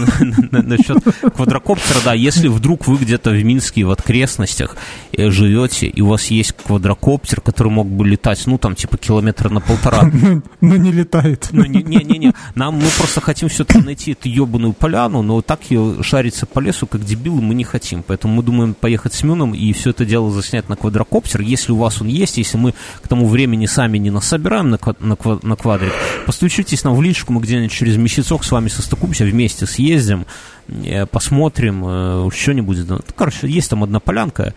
насчет 0.51 0.99
квадрокоптера, 1.35 1.99
да, 2.05 2.15
если 2.15 2.49
вдруг 2.49 2.87
вы 2.87 2.99
где-то 2.99 3.31
в 3.31 3.45
Минске, 3.45 3.85
в 3.85 3.91
окрестностях 3.91 4.77
э, 5.13 5.31
живете, 5.31 5.87
и 5.87 6.01
у 6.01 6.09
вас 6.09 6.27
есть 6.27 6.53
квадрокоптер, 6.53 7.41
который 7.41 7.73
мог 7.73 7.89
бы 7.89 8.07
летать, 8.07 8.47
ну, 8.47 8.59
там, 8.59 8.75
типа, 8.75 8.97
километра 8.97 9.49
на 9.49 9.61
полтора. 9.61 10.11
Но 10.61 10.77
не 10.77 10.93
летает. 10.93 11.49
Ну, 11.53 11.65
не-не-не, 11.65 12.33
нам 12.55 12.77
мы 12.77 12.89
просто 12.97 13.21
хотим 13.21 13.49
все-таки 13.49 13.81
найти 13.81 14.13
эту 14.13 14.29
ебаную 14.29 14.73
поляну, 14.73 15.23
но 15.23 15.43
так 15.43 15.61
ее 15.71 16.03
шариться 16.03 16.47
по 16.47 16.61
лесу, 16.61 16.87
как 16.87 17.05
дебилы, 17.05 17.41
мы 17.41 17.55
не 17.55 17.65
хотим. 17.65 18.03
Поэтому 18.03 18.35
мы 18.35 18.43
думаем 18.43 18.75
поехать 18.75 19.15
с 19.15 19.23
Мюном 19.23 19.55
и 19.55 19.73
все 19.73 19.91
это 19.91 20.05
дело 20.05 20.31
заснять 20.31 20.69
на 20.69 20.77
квадрокоптер. 20.77 21.41
Если 21.41 21.73
у 21.73 21.77
вас 21.77 22.01
он 22.01 22.09
есть, 22.09 22.39
если 22.39 22.57
мы 22.57 22.75
к 23.03 23.09
тому 23.09 23.27
времени 23.29 23.67
сами 23.67 23.99
не 23.99 24.11
насобираем 24.11 24.71
на, 24.71 24.79
на, 25.01 25.17
на 25.43 25.57
квадрик, 25.57 25.93
постучитесь 26.27 26.85
нам 26.85 26.95
в 26.95 27.03
личку, 27.03 27.33
мы 27.33 27.41
где-нибудь 27.41 27.73
через 27.73 27.97
месяцок 27.97 28.45
с 28.45 28.51
вами 28.51 28.69
состыкуемся, 28.69 29.18
вместе 29.25 29.67
съездим, 29.67 30.27
э, 30.69 31.07
посмотрим, 31.07 31.85
э, 31.87 32.31
что-нибудь. 32.33 32.89
Ну, 32.89 33.01
короче, 33.17 33.49
есть 33.49 33.71
там 33.71 33.85
одна 33.85 34.01
полянка, 34.01 34.55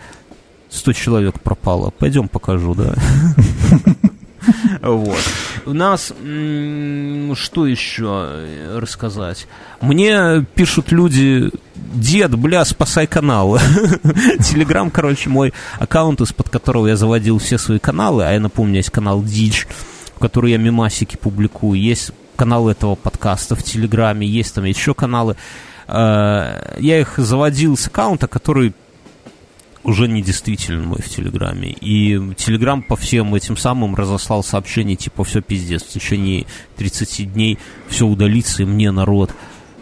100 0.70 0.94
человек 0.94 1.40
пропало. 1.40 1.92
Пойдем 1.92 2.28
покажу, 2.28 2.74
да. 2.74 2.96
Вот. 4.82 5.20
У 5.66 5.74
нас 5.74 6.08
что 6.08 7.68
еще 7.68 8.26
э, 8.30 8.80
рассказать? 8.80 9.48
Мне 9.82 10.44
пишут 10.56 10.92
люди, 10.92 11.52
дед, 11.76 12.36
бля, 12.36 12.66
спасай 12.66 13.06
канал. 13.06 13.60
Телеграм, 14.40 14.90
короче, 14.90 15.30
мой 15.30 15.54
аккаунт, 15.80 16.22
из-под 16.22 16.50
которого 16.50 16.88
я 16.88 16.96
заводил 16.96 17.38
все 17.38 17.58
свои 17.58 17.78
каналы, 17.80 18.24
а 18.24 18.32
я 18.32 18.40
напомню, 18.40 18.78
есть 18.78 18.90
канал 18.90 19.22
Дичь, 19.22 19.68
в 20.16 20.20
который 20.20 20.52
я 20.52 20.58
мемасики 20.58 21.18
публикую, 21.18 21.80
есть 21.80 22.12
канал 22.36 22.70
этого 22.70 22.96
подкаста 22.96 23.56
в 23.56 23.64
Телеграме, 23.64 24.28
есть 24.28 24.56
там 24.56 24.66
еще 24.66 24.94
каналы. 24.94 25.36
Э, 25.88 26.76
я 26.80 27.00
их 27.00 27.16
заводил 27.18 27.78
с 27.78 27.88
аккаунта, 27.88 28.28
который 28.28 28.74
уже 29.84 30.08
не 30.08 30.22
действителен 30.22 30.86
мой 30.86 31.02
в 31.02 31.10
Телеграме. 31.10 31.72
И 31.82 32.34
Телеграм 32.38 32.84
по 32.84 32.96
всем 32.96 33.34
этим 33.34 33.58
самым 33.58 33.96
разослал 33.96 34.44
сообщение, 34.44 34.96
типа, 34.96 35.24
все 35.24 35.42
пиздец, 35.42 35.84
в 35.84 35.90
течение 35.90 36.46
30 36.78 37.34
дней 37.34 37.58
все 37.88 38.06
удалится, 38.06 38.64
и 38.64 38.66
мне 38.66 38.92
народ 38.92 39.32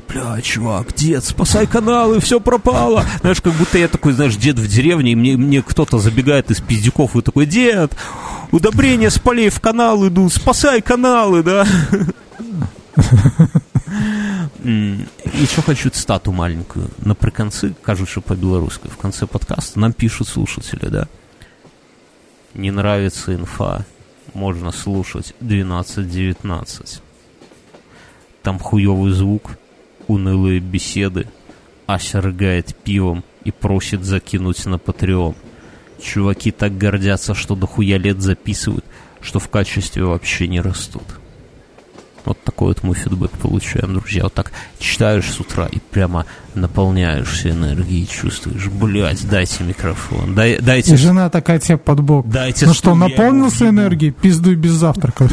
бля, 0.10 0.42
чувак, 0.42 0.94
дед, 0.96 1.24
спасай 1.24 1.68
каналы, 1.68 2.20
все 2.20 2.40
пропало. 2.40 3.06
Знаешь, 3.22 3.42
как 3.42 3.54
будто 3.54 3.78
я 3.78 3.88
такой, 3.88 4.14
знаешь, 4.14 4.36
дед 4.36 4.58
в 4.58 4.68
деревне, 4.68 5.12
и 5.12 5.16
мне, 5.16 5.38
мне 5.38 5.62
кто-то 5.62 6.00
забегает 6.00 6.50
из 6.52 6.60
пиздюков 6.62 7.16
и 7.16 7.22
такой, 7.22 7.46
дед, 7.46 7.92
удобрения 8.52 9.10
с 9.10 9.20
полей 9.20 9.50
в 9.50 9.60
канал 9.60 10.08
идут, 10.08 10.34
спасай 10.34 10.82
каналы, 10.82 11.44
да. 11.44 11.68
Еще 14.64 15.62
хочу 15.62 15.90
цитату 15.90 16.32
маленькую. 16.32 16.90
Наприканцы, 17.00 17.74
кажучи 17.82 18.22
по-белорусски, 18.22 18.88
в 18.88 18.98
конце 18.98 19.26
подкаста 19.26 19.80
нам 19.80 19.94
пишут 19.94 20.28
слушатели, 20.28 20.88
да? 20.88 21.08
Не 22.54 22.72
нравится 22.72 23.34
инфа. 23.34 23.86
можно 24.34 24.72
слушать 24.72 25.34
12-19. 25.42 27.02
Там 28.44 28.60
хуёвый 28.60 29.12
звук, 29.12 29.58
унылые 30.08 30.60
беседы, 30.60 31.28
Ася 31.86 32.22
рыгает 32.22 32.76
пивом 32.76 33.24
и 33.44 33.52
просит 33.52 34.04
закинуть 34.04 34.66
на 34.66 34.76
Patreon. 34.76 35.36
Чуваки 36.02 36.52
так 36.52 36.78
гордятся, 36.78 37.34
что 37.34 37.56
дохуя 37.56 37.98
лет 37.98 38.22
записывают, 38.22 38.86
что 39.22 39.40
в 39.40 39.50
качестве 39.50 40.04
вообще 40.04 40.48
не 40.48 40.62
растут. 40.62 41.04
Вот 42.30 42.44
такой 42.44 42.68
вот 42.68 42.84
мы 42.84 42.94
фидбэк 42.94 43.32
получаем, 43.32 43.96
друзья. 43.96 44.24
Вот 44.24 44.36
так 44.36 44.52
читаешь 44.78 45.26
с 45.26 45.40
утра 45.40 45.66
и 45.66 45.80
прямо 45.80 46.28
наполняешься 46.54 47.50
энергией, 47.50 48.08
чувствуешь, 48.08 48.68
блядь, 48.68 49.28
дайте 49.28 49.64
микрофон, 49.64 50.36
дай, 50.36 50.60
дайте... 50.60 50.94
И 50.94 50.98
жена 50.98 51.32
такая 51.32 51.60
тебе 51.60 51.78
под 51.78 52.02
бок. 52.02 52.30
Дайте 52.30 52.68
ну 52.68 52.74
что, 52.76 52.94
наполнился 52.94 53.68
энергией? 53.68 54.12
Пиздуй 54.12 54.54
без 54.54 54.74
завтрака. 54.74 55.28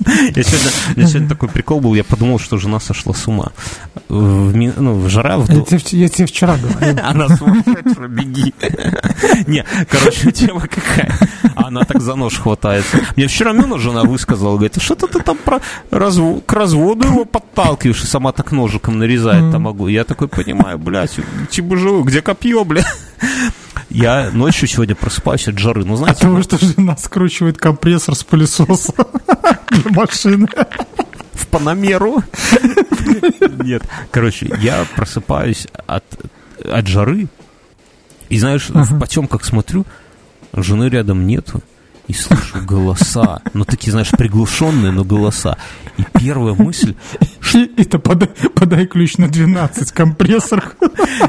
Я 0.34 0.42
сегодня, 0.42 0.70
меня 0.96 1.06
сегодня 1.06 1.28
такой 1.28 1.48
прикол 1.48 1.80
был, 1.80 1.94
я 1.94 2.04
подумал, 2.04 2.38
что 2.38 2.58
жена 2.58 2.80
сошла 2.80 3.14
с 3.14 3.26
ума. 3.28 3.52
В, 4.08 4.54
ну, 4.54 4.94
в 4.94 5.08
жара, 5.08 5.38
в, 5.38 5.50
Я 5.50 5.62
тебе, 5.62 5.78
я 6.00 6.08
тебе 6.08 6.26
вчера 6.26 6.56
говорил. 6.56 6.98
Она 7.04 7.36
сумасшедшая, 7.36 8.08
беги. 8.08 8.54
Не, 9.46 9.64
короче, 9.88 10.32
тема 10.32 10.60
какая. 10.60 11.16
Она 11.54 11.84
так 11.84 12.00
за 12.00 12.14
нож 12.14 12.38
хватается. 12.38 12.98
Мне 13.16 13.26
вчера 13.26 13.52
Мюна 13.52 13.78
жена 13.78 14.02
высказала, 14.02 14.54
говорит, 14.54 14.76
«А 14.76 14.80
что-то 14.80 15.06
ты 15.06 15.20
там 15.20 15.36
про 15.36 15.60
разво- 15.90 16.42
к 16.44 16.52
разводу 16.52 17.06
его 17.06 17.24
подталкиваешь, 17.24 18.02
и 18.02 18.06
сама 18.06 18.32
так 18.32 18.52
ножиком 18.52 18.98
нарезает 18.98 19.52
там 19.52 19.62
могу. 19.62 19.88
Я 19.88 20.04
такой 20.04 20.28
понимаю, 20.28 20.78
блядь, 20.78 21.16
живу, 21.50 22.02
где 22.02 22.22
копье, 22.22 22.64
блядь? 22.64 22.86
Я 23.94 24.30
ночью 24.32 24.68
сегодня 24.68 24.94
просыпаюсь 24.94 25.48
от 25.48 25.58
жары. 25.58 25.84
Ну, 25.84 25.92
От 25.94 25.98
знаете, 25.98 26.20
того, 26.22 26.42
что 26.42 26.58
жена 26.58 26.96
скручивает 26.96 27.58
компрессор 27.58 28.14
с 28.14 28.24
пылесоса 28.24 28.94
для 29.68 29.90
машины. 29.92 30.48
в 31.34 31.46
Панамеру. 31.48 32.22
Нет. 33.62 33.82
Короче, 34.10 34.50
я 34.60 34.86
просыпаюсь 34.96 35.66
от, 35.86 36.04
от 36.64 36.86
жары, 36.86 37.28
и 38.30 38.38
знаешь, 38.38 38.70
в 38.70 38.98
потемках 38.98 39.44
смотрю, 39.44 39.84
жены 40.54 40.88
рядом 40.88 41.26
нету, 41.26 41.62
и 42.08 42.12
слышу 42.12 42.60
голоса, 42.62 43.42
ну 43.54 43.64
такие, 43.64 43.92
знаешь, 43.92 44.10
приглушенные, 44.10 44.92
но 44.92 45.04
голоса. 45.04 45.56
И 45.98 46.04
первая 46.18 46.54
мысль, 46.54 46.94
И, 47.54 47.64
и 47.64 47.84
то 47.84 47.98
подай, 47.98 48.28
подай 48.54 48.86
ключ 48.86 49.18
на 49.18 49.28
12 49.28 49.92
компрессорах. 49.92 50.76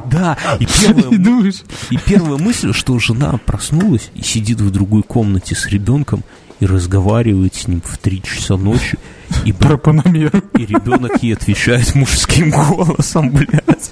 да, 0.05 0.37
и 0.59 0.65
первая, 0.65 1.51
И 1.89 1.97
первая 1.97 2.37
мысль, 2.37 2.73
что 2.73 2.97
жена 2.99 3.39
проснулась 3.45 4.09
и 4.15 4.23
сидит 4.23 4.61
в 4.61 4.71
другой 4.71 5.03
комнате 5.03 5.55
с 5.55 5.67
ребенком 5.67 6.23
и 6.59 6.65
разговаривает 6.65 7.55
с 7.55 7.67
ним 7.67 7.81
в 7.83 7.97
три 7.97 8.21
часа 8.23 8.55
ночи, 8.55 8.97
и, 9.45 9.51
про 9.51 9.77
Панамеру. 9.77 10.41
И 10.57 10.65
ребенок 10.65 11.21
ей 11.21 11.33
отвечает 11.33 11.93
мужским 11.95 12.51
голосом, 12.51 13.31
блядь. 13.31 13.91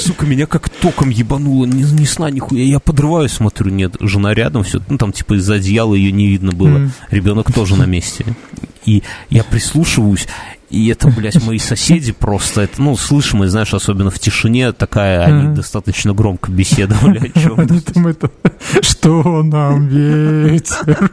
Сука, 0.00 0.26
меня 0.26 0.46
как 0.46 0.68
током 0.68 1.10
ебануло, 1.10 1.64
ни, 1.66 1.82
ни 1.82 2.04
сна, 2.04 2.30
нихуя. 2.30 2.62
Я 2.62 2.80
подрываюсь, 2.80 3.32
смотрю, 3.32 3.70
нет, 3.70 3.96
жена 4.00 4.34
рядом, 4.34 4.62
все, 4.62 4.80
ну 4.88 4.98
там 4.98 5.12
типа 5.12 5.34
из-за 5.34 5.54
одеяла 5.54 5.94
ее 5.94 6.12
не 6.12 6.26
видно 6.26 6.52
было. 6.52 6.90
Ребенок 7.10 7.52
тоже 7.52 7.76
на 7.76 7.86
месте. 7.86 8.24
И 8.84 9.02
я 9.30 9.42
прислушиваюсь, 9.42 10.28
и 10.70 10.88
это, 10.88 11.08
блядь, 11.08 11.42
мои 11.44 11.58
соседи 11.58 12.12
просто, 12.12 12.62
это, 12.62 12.82
ну, 12.82 12.96
слышимые, 12.96 13.48
знаешь, 13.48 13.72
особенно 13.72 14.10
в 14.10 14.18
тишине 14.18 14.72
такая, 14.72 15.22
они 15.24 15.54
достаточно 15.54 16.12
громко 16.12 16.50
беседовали 16.50 17.30
о 17.34 17.38
чем 17.38 17.60
Они 17.60 17.80
там 17.80 18.06
это, 18.08 18.30
что 18.80 19.42
нам 19.42 19.86
ветер. 19.86 21.12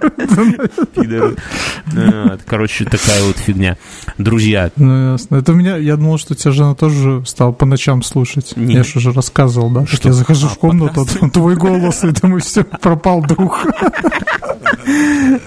Вот, 1.85 2.41
Короче, 2.45 2.85
такая 2.85 3.23
вот 3.23 3.37
фигня. 3.37 3.77
Друзья, 4.17 4.71
Ну, 4.75 5.11
ясно. 5.13 5.35
Это 5.37 5.51
у 5.51 5.55
меня, 5.55 5.77
я 5.77 5.97
думал, 5.97 6.17
что 6.17 6.35
тебя 6.35 6.51
жена 6.51 6.75
тоже 6.75 7.23
стала 7.25 7.51
по 7.51 7.65
ночам 7.65 8.01
слушать. 8.03 8.53
Я 8.55 8.83
же 8.83 8.97
уже 8.97 9.11
рассказывал, 9.11 9.69
да? 9.69 9.85
Что 9.85 10.09
я 10.09 10.13
захожу 10.13 10.47
А, 10.47 10.49
в 10.49 10.57
комнату, 10.57 11.01
а 11.01 11.19
там 11.19 11.29
твой 11.29 11.55
голос, 11.55 12.03
и 12.03 12.11
думаю, 12.11 12.41
все, 12.41 12.63
пропал. 12.63 13.23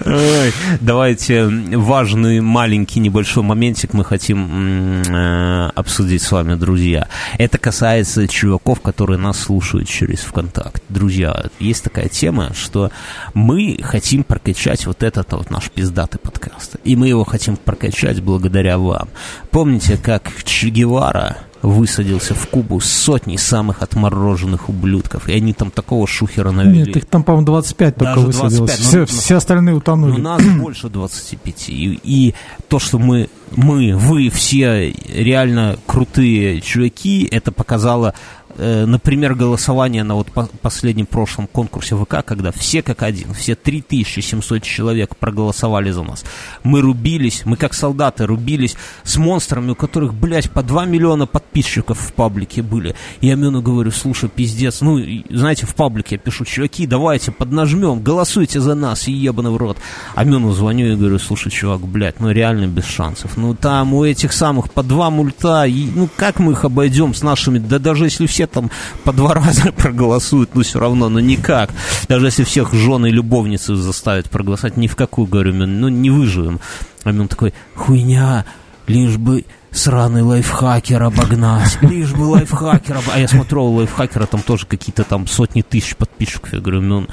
Ой, 0.05 0.53
давайте 0.81 1.47
важный 1.47 2.41
маленький 2.41 2.99
небольшой 2.99 3.43
моментик 3.43 3.93
мы 3.97 4.05
хотим 4.05 5.01
э, 5.01 5.69
обсудить 5.73 6.21
с 6.21 6.31
вами, 6.31 6.53
друзья. 6.53 7.07
Это 7.39 7.57
касается 7.57 8.27
чуваков, 8.27 8.79
которые 8.81 9.17
нас 9.17 9.39
слушают 9.39 9.89
через 9.89 10.19
ВКонтакт. 10.19 10.83
Друзья, 10.87 11.45
есть 11.59 11.83
такая 11.83 12.07
тема, 12.07 12.51
что 12.53 12.91
мы 13.33 13.79
хотим 13.81 14.23
прокачать 14.23 14.85
вот 14.85 15.01
этот 15.01 15.31
вот 15.33 15.49
наш 15.49 15.71
пиздатый 15.71 16.19
подкаст. 16.19 16.75
И 16.83 16.95
мы 16.95 17.07
его 17.07 17.23
хотим 17.25 17.57
прокачать 17.57 18.21
благодаря 18.21 18.77
вам. 18.77 19.09
Помните, 19.49 19.97
как 19.97 20.31
Че 20.43 20.69
Гевара 20.69 21.37
высадился 21.63 22.35
в 22.35 22.47
Кубу 22.47 22.79
с 22.79 22.85
сотней 22.85 23.37
самых 23.39 23.81
отмороженных 23.81 24.69
ублюдков, 24.69 25.27
и 25.27 25.33
они 25.33 25.53
там 25.53 25.71
такого 25.71 26.05
шухера 26.07 26.51
навели. 26.51 26.85
Нет, 26.85 26.97
их 26.97 27.05
там, 27.05 27.23
по-моему, 27.23 27.47
25 27.47 27.95
только 27.95 28.13
Даже 28.13 28.27
высадилось. 28.27 28.57
25, 28.77 28.79
Все, 28.79 28.99
ну, 28.99 29.05
все 29.05 29.35
остальные 29.37 29.73
Ну, 29.73 29.79
утонули. 29.79 30.21
нас 30.21 30.41
больше 30.59 30.89
25. 30.89 31.69
И, 31.69 31.99
и 32.03 32.35
то, 32.67 32.77
что 32.79 32.99
мы, 32.99 33.29
мы, 33.55 33.95
вы 33.95 34.29
все 34.29 34.91
реально 35.07 35.77
крутые 35.85 36.61
чуваки, 36.61 37.27
это 37.31 37.51
показало, 37.51 38.13
например, 38.57 39.35
голосование 39.35 40.03
на 40.03 40.15
вот 40.15 40.31
по- 40.31 40.49
последнем 40.61 41.05
прошлом 41.05 41.47
конкурсе 41.47 41.95
ВК, 41.95 42.23
когда 42.25 42.51
все 42.51 42.81
как 42.81 43.03
один, 43.03 43.33
все 43.33 43.55
3700 43.55 44.63
человек 44.63 45.15
проголосовали 45.15 45.91
за 45.91 46.03
нас. 46.03 46.25
Мы 46.63 46.81
рубились, 46.81 47.43
мы 47.45 47.57
как 47.57 47.73
солдаты 47.73 48.25
рубились 48.25 48.75
с 49.03 49.17
монстрами, 49.17 49.71
у 49.71 49.75
которых, 49.75 50.13
блядь, 50.13 50.49
по 50.49 50.63
2 50.63 50.85
миллиона 50.85 51.27
подписчиков 51.27 51.99
в 51.99 52.13
паблике 52.13 52.61
были. 52.61 52.95
Я 53.21 53.35
Мюну 53.35 53.61
говорю, 53.61 53.91
слушай, 53.91 54.29
пиздец, 54.29 54.81
ну, 54.81 54.99
знаете, 55.29 55.65
в 55.65 55.75
паблике 55.75 56.15
я 56.15 56.19
пишу, 56.19 56.45
чуваки, 56.45 56.87
давайте 56.87 57.31
поднажмем, 57.31 58.01
голосуйте 58.01 58.59
за 58.59 58.75
нас, 58.75 59.07
ебаный 59.07 59.51
в 59.51 59.57
рот. 59.57 59.77
А 60.15 60.23
Мюну 60.23 60.51
звоню 60.51 60.93
и 60.93 60.95
говорю, 60.95 61.19
слушай, 61.19 61.51
чувак, 61.51 61.81
блядь, 61.81 62.19
ну 62.19 62.31
реально 62.31 62.67
без 62.67 62.85
шансов. 62.85 63.37
Ну 63.37 63.53
там 63.53 63.93
у 63.93 64.03
этих 64.03 64.33
самых 64.33 64.71
по 64.71 64.83
два 64.83 65.09
мульта, 65.09 65.65
и, 65.65 65.87
ну 65.93 66.09
как 66.15 66.39
мы 66.39 66.53
их 66.53 66.65
обойдем 66.65 67.13
с 67.13 67.21
нашими, 67.21 67.59
да 67.59 67.79
даже 67.79 68.05
если 68.05 68.25
все 68.25 68.46
там 68.47 68.71
по 69.03 69.13
два 69.13 69.33
раза 69.35 69.71
проголосуют, 69.71 70.55
ну 70.55 70.63
все 70.63 70.79
равно, 70.79 71.09
ну 71.09 71.19
никак. 71.19 71.69
Даже 72.07 72.27
если 72.27 72.43
всех 72.43 72.73
жены 72.73 73.09
и 73.09 73.11
любовницы 73.11 73.75
заставить 73.75 74.29
проголосовать, 74.29 74.77
ни 74.77 74.87
в 74.87 74.95
какую, 74.95 75.27
говорю, 75.27 75.53
ну 75.53 75.87
не 75.89 76.09
выживем. 76.09 76.59
А 77.03 77.11
Мюн 77.11 77.27
такой, 77.27 77.53
хуйня, 77.75 78.45
лишь 78.87 79.17
бы 79.17 79.45
сраный 79.71 80.21
лайфхакер 80.21 81.03
обогнать, 81.03 81.77
лишь 81.81 82.13
бы 82.13 82.23
лайфхакер 82.23 82.97
обогнать. 82.97 83.15
А 83.15 83.19
я 83.19 83.27
смотрю, 83.27 83.65
у 83.65 83.75
лайфхакера 83.75 84.25
там 84.25 84.41
тоже 84.41 84.65
какие-то 84.65 85.03
там 85.03 85.27
сотни 85.27 85.61
тысяч 85.61 85.95
подписчиков. 85.95 86.53
Я 86.53 86.59
говорю, 86.59 86.81
Мюн, 86.81 87.07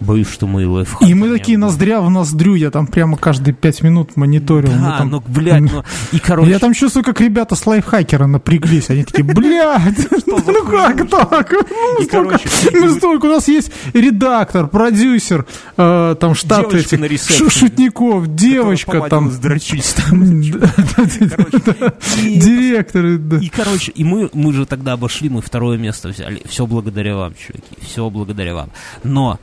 боюсь, 0.00 0.28
что 0.28 0.46
мы 0.46 0.66
лайфхакеры. 0.66 1.10
И 1.10 1.14
мы 1.14 1.30
такие 1.30 1.58
ноздря 1.58 2.00
в 2.00 2.10
ноздрю, 2.10 2.54
я 2.54 2.70
там 2.70 2.86
прямо 2.86 3.16
каждые 3.16 3.54
5 3.54 3.82
минут 3.82 4.16
мониторил. 4.16 4.70
Да, 4.72 4.98
там- 4.98 5.10
ну, 5.10 5.22
блядь, 5.26 5.60
ну, 5.62 5.84
и, 6.12 6.18
короче... 6.18 6.50
Я 6.50 6.58
там 6.58 6.74
чувствую, 6.74 7.04
как 7.04 7.20
ребята 7.20 7.54
с 7.54 7.66
лайфхакера 7.66 8.26
напряглись. 8.26 8.90
Они 8.90 9.04
такие, 9.04 9.24
блядь, 9.24 10.10
ну 10.26 10.40
как 10.66 11.08
так? 11.08 11.52
Мы 11.52 12.02
И, 12.02 12.06
столько, 12.06 12.38
короче, 12.38 12.80
мы 12.80 12.90
столько, 12.96 13.26
у 13.26 13.28
нас 13.28 13.48
есть 13.48 13.70
редактор, 13.94 14.66
продюсер, 14.68 15.46
э, 15.76 16.16
там 16.18 16.34
штат 16.34 16.72
этих 16.74 17.50
шутников, 17.50 18.34
девочка 18.34 19.06
там, 19.08 19.30
Дрочить 19.40 19.94
И- 22.22 22.36
директор. 22.36 23.18
да. 23.18 23.38
И, 23.38 23.48
короче, 23.48 23.92
и 23.92 24.04
мы, 24.04 24.30
мы 24.32 24.52
же 24.52 24.66
тогда 24.66 24.92
обошли, 24.92 25.28
мы 25.28 25.40
второе 25.42 25.78
место 25.78 26.08
взяли. 26.08 26.42
Все 26.48 26.66
благодаря 26.66 27.16
вам, 27.16 27.34
чуваки. 27.34 27.64
Все 27.80 28.08
благодаря 28.10 28.54
вам. 28.54 28.70
Но 29.04 29.38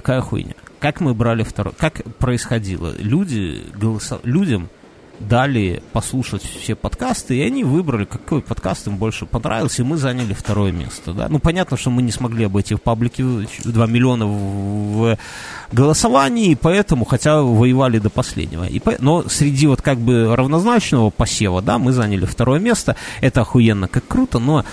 какая 0.00 0.20
хуйня? 0.20 0.54
Как 0.78 1.00
мы 1.00 1.12
брали 1.12 1.42
второе? 1.42 1.74
Как 1.76 2.02
происходило? 2.18 2.94
Люди 2.98 3.62
голоса... 3.74 4.20
людям 4.22 4.68
дали 5.18 5.82
послушать 5.92 6.42
все 6.42 6.76
подкасты, 6.76 7.36
и 7.36 7.42
они 7.42 7.64
выбрали, 7.64 8.04
какой 8.04 8.40
подкаст 8.40 8.86
им 8.86 8.96
больше 8.96 9.26
понравился, 9.26 9.82
и 9.82 9.84
мы 9.84 9.96
заняли 9.96 10.32
второе 10.32 10.70
место. 10.70 11.12
Да? 11.12 11.26
Ну, 11.28 11.40
понятно, 11.40 11.76
что 11.76 11.90
мы 11.90 12.02
не 12.02 12.12
смогли 12.12 12.44
обойти 12.44 12.76
в 12.76 12.80
паблике 12.80 13.24
2 13.64 13.86
миллиона 13.86 14.26
в, 14.26 15.18
голосовании, 15.72 16.54
поэтому, 16.54 17.04
хотя 17.04 17.42
воевали 17.42 17.98
до 17.98 18.10
последнего. 18.10 18.64
И 18.64 18.78
по- 18.78 18.94
но 19.00 19.28
среди 19.28 19.66
вот 19.66 19.82
как 19.82 19.98
бы 19.98 20.36
равнозначного 20.36 21.10
посева, 21.10 21.62
да, 21.62 21.78
мы 21.78 21.90
заняли 21.90 22.24
второе 22.24 22.60
место. 22.60 22.94
Это 23.20 23.40
охуенно, 23.40 23.88
как 23.88 24.06
круто, 24.06 24.38
но 24.38 24.64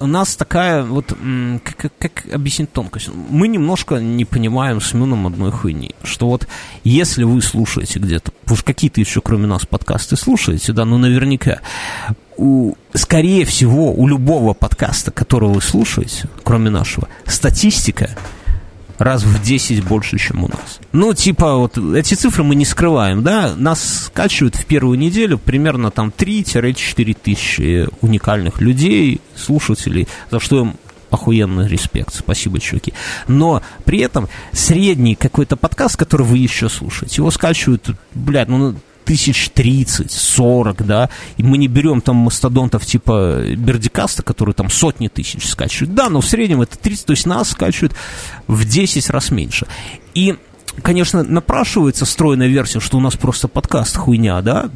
у 0.00 0.06
нас 0.06 0.36
такая 0.36 0.84
вот, 0.84 1.16
как, 1.64 1.92
как- 1.98 2.32
объяснить 2.32 2.72
тонкость? 2.72 3.10
Мы 3.30 3.48
немножко 3.48 3.96
не 3.96 4.24
понимаем 4.24 4.80
с 4.80 4.92
Мюном 4.94 5.26
одной 5.26 5.50
хуйни, 5.50 5.94
что 6.02 6.28
вот 6.28 6.46
если 6.84 7.24
вы 7.24 7.42
слушаете 7.42 7.98
где-то, 7.98 8.32
что 8.46 8.64
какие-то 8.64 9.00
еще 9.00 9.20
кроме 9.20 9.46
нас 9.46 9.66
подкасты 9.66 10.16
слушаете, 10.16 10.72
да, 10.72 10.84
ну 10.84 10.98
наверняка, 10.98 11.60
у, 12.36 12.74
скорее 12.94 13.44
всего, 13.44 13.92
у 13.92 14.06
любого 14.06 14.54
подкаста, 14.54 15.10
которого 15.10 15.54
вы 15.54 15.62
слушаете, 15.62 16.28
кроме 16.44 16.70
нашего, 16.70 17.08
статистика 17.26 18.16
раз 18.98 19.22
в 19.22 19.42
10 19.42 19.84
больше, 19.84 20.18
чем 20.18 20.44
у 20.44 20.48
нас. 20.48 20.80
Ну, 20.92 21.14
типа, 21.14 21.56
вот 21.56 21.78
эти 21.78 22.14
цифры 22.14 22.42
мы 22.44 22.54
не 22.54 22.64
скрываем, 22.64 23.22
да, 23.22 23.54
нас 23.56 24.06
скачивают 24.06 24.56
в 24.56 24.66
первую 24.66 24.98
неделю 24.98 25.38
примерно 25.38 25.90
там 25.90 26.12
3-4 26.16 27.16
тысячи 27.22 27.88
уникальных 28.00 28.60
людей, 28.60 29.20
слушателей, 29.36 30.08
за 30.30 30.40
что 30.40 30.60
им 30.60 30.76
охуенный 31.10 31.68
респект, 31.68 32.14
спасибо, 32.14 32.60
чуваки. 32.60 32.92
Но 33.26 33.62
при 33.84 34.00
этом 34.00 34.28
средний 34.52 35.14
какой-то 35.14 35.56
подкаст, 35.56 35.96
который 35.96 36.26
вы 36.26 36.38
еще 36.38 36.68
слушаете, 36.68 37.16
его 37.16 37.30
скачивают, 37.30 37.90
блядь, 38.14 38.48
ну, 38.48 38.74
тысяч 39.08 39.48
тридцать, 39.48 40.12
сорок, 40.12 40.84
да, 40.84 41.08
и 41.38 41.42
мы 41.42 41.56
не 41.56 41.66
берем 41.66 42.02
там 42.02 42.16
мастодонтов 42.16 42.84
типа 42.84 43.42
Бердикаста, 43.56 44.22
которые 44.22 44.54
там 44.54 44.68
сотни 44.68 45.08
тысяч 45.08 45.48
скачивают, 45.48 45.94
да, 45.94 46.10
но 46.10 46.20
в 46.20 46.26
среднем 46.26 46.60
это 46.60 46.78
30, 46.78 47.06
то 47.06 47.12
есть 47.12 47.24
нас 47.24 47.52
скачивают 47.52 47.94
в 48.46 48.66
10 48.66 49.08
раз 49.08 49.30
меньше. 49.30 49.66
И, 50.14 50.36
конечно, 50.82 51.22
напрашивается 51.22 52.04
стройная 52.04 52.48
версия, 52.48 52.80
что 52.80 52.98
у 52.98 53.00
нас 53.00 53.16
просто 53.16 53.48
подкаст 53.48 53.96
хуйня, 53.96 54.42
да, 54.42 54.68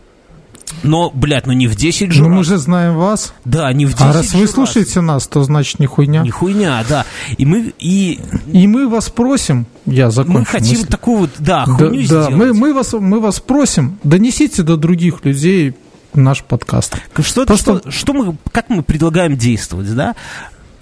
но, 0.82 1.10
блядь, 1.14 1.46
ну 1.46 1.52
не 1.52 1.66
в 1.68 1.76
10 1.76 2.12
же 2.12 2.22
Ну 2.22 2.28
мы 2.28 2.44
же 2.44 2.56
знаем 2.58 2.96
вас. 2.96 3.34
Да, 3.44 3.72
не 3.72 3.86
в 3.86 3.90
10 3.90 4.00
А 4.02 4.12
раз 4.12 4.32
вы 4.34 4.42
раз. 4.42 4.50
слушаете 4.50 5.00
нас, 5.00 5.26
то 5.26 5.42
значит 5.42 5.78
не 5.78 5.86
хуйня. 5.86 6.22
Не 6.22 6.30
хуйня, 6.30 6.84
да. 6.88 7.04
И 7.38 7.44
мы, 7.46 7.72
и 7.78 8.20
И 8.52 8.66
мы 8.66 8.88
вас 8.88 9.08
просим, 9.10 9.66
я 9.86 10.10
закончу 10.10 10.38
мы 10.40 10.44
хотим 10.44 10.78
мысль. 10.78 10.86
такую 10.88 11.18
вот, 11.18 11.30
да, 11.38 11.64
Да, 11.66 11.72
хуйню 11.72 12.00
да, 12.00 12.04
сделать. 12.06 12.30
мы, 12.34 12.54
мы, 12.54 12.74
вас, 12.74 12.92
мы 12.94 13.20
вас 13.20 13.40
просим, 13.40 13.98
донесите 14.04 14.62
до 14.62 14.76
других 14.76 15.24
людей 15.24 15.74
наш 16.14 16.42
подкаст. 16.42 16.96
Что, 17.20 17.46
Просто- 17.46 17.80
что, 17.80 17.90
что 17.90 18.12
мы, 18.12 18.36
как 18.52 18.68
мы 18.68 18.82
предлагаем 18.82 19.36
действовать, 19.36 19.94
да? 19.94 20.14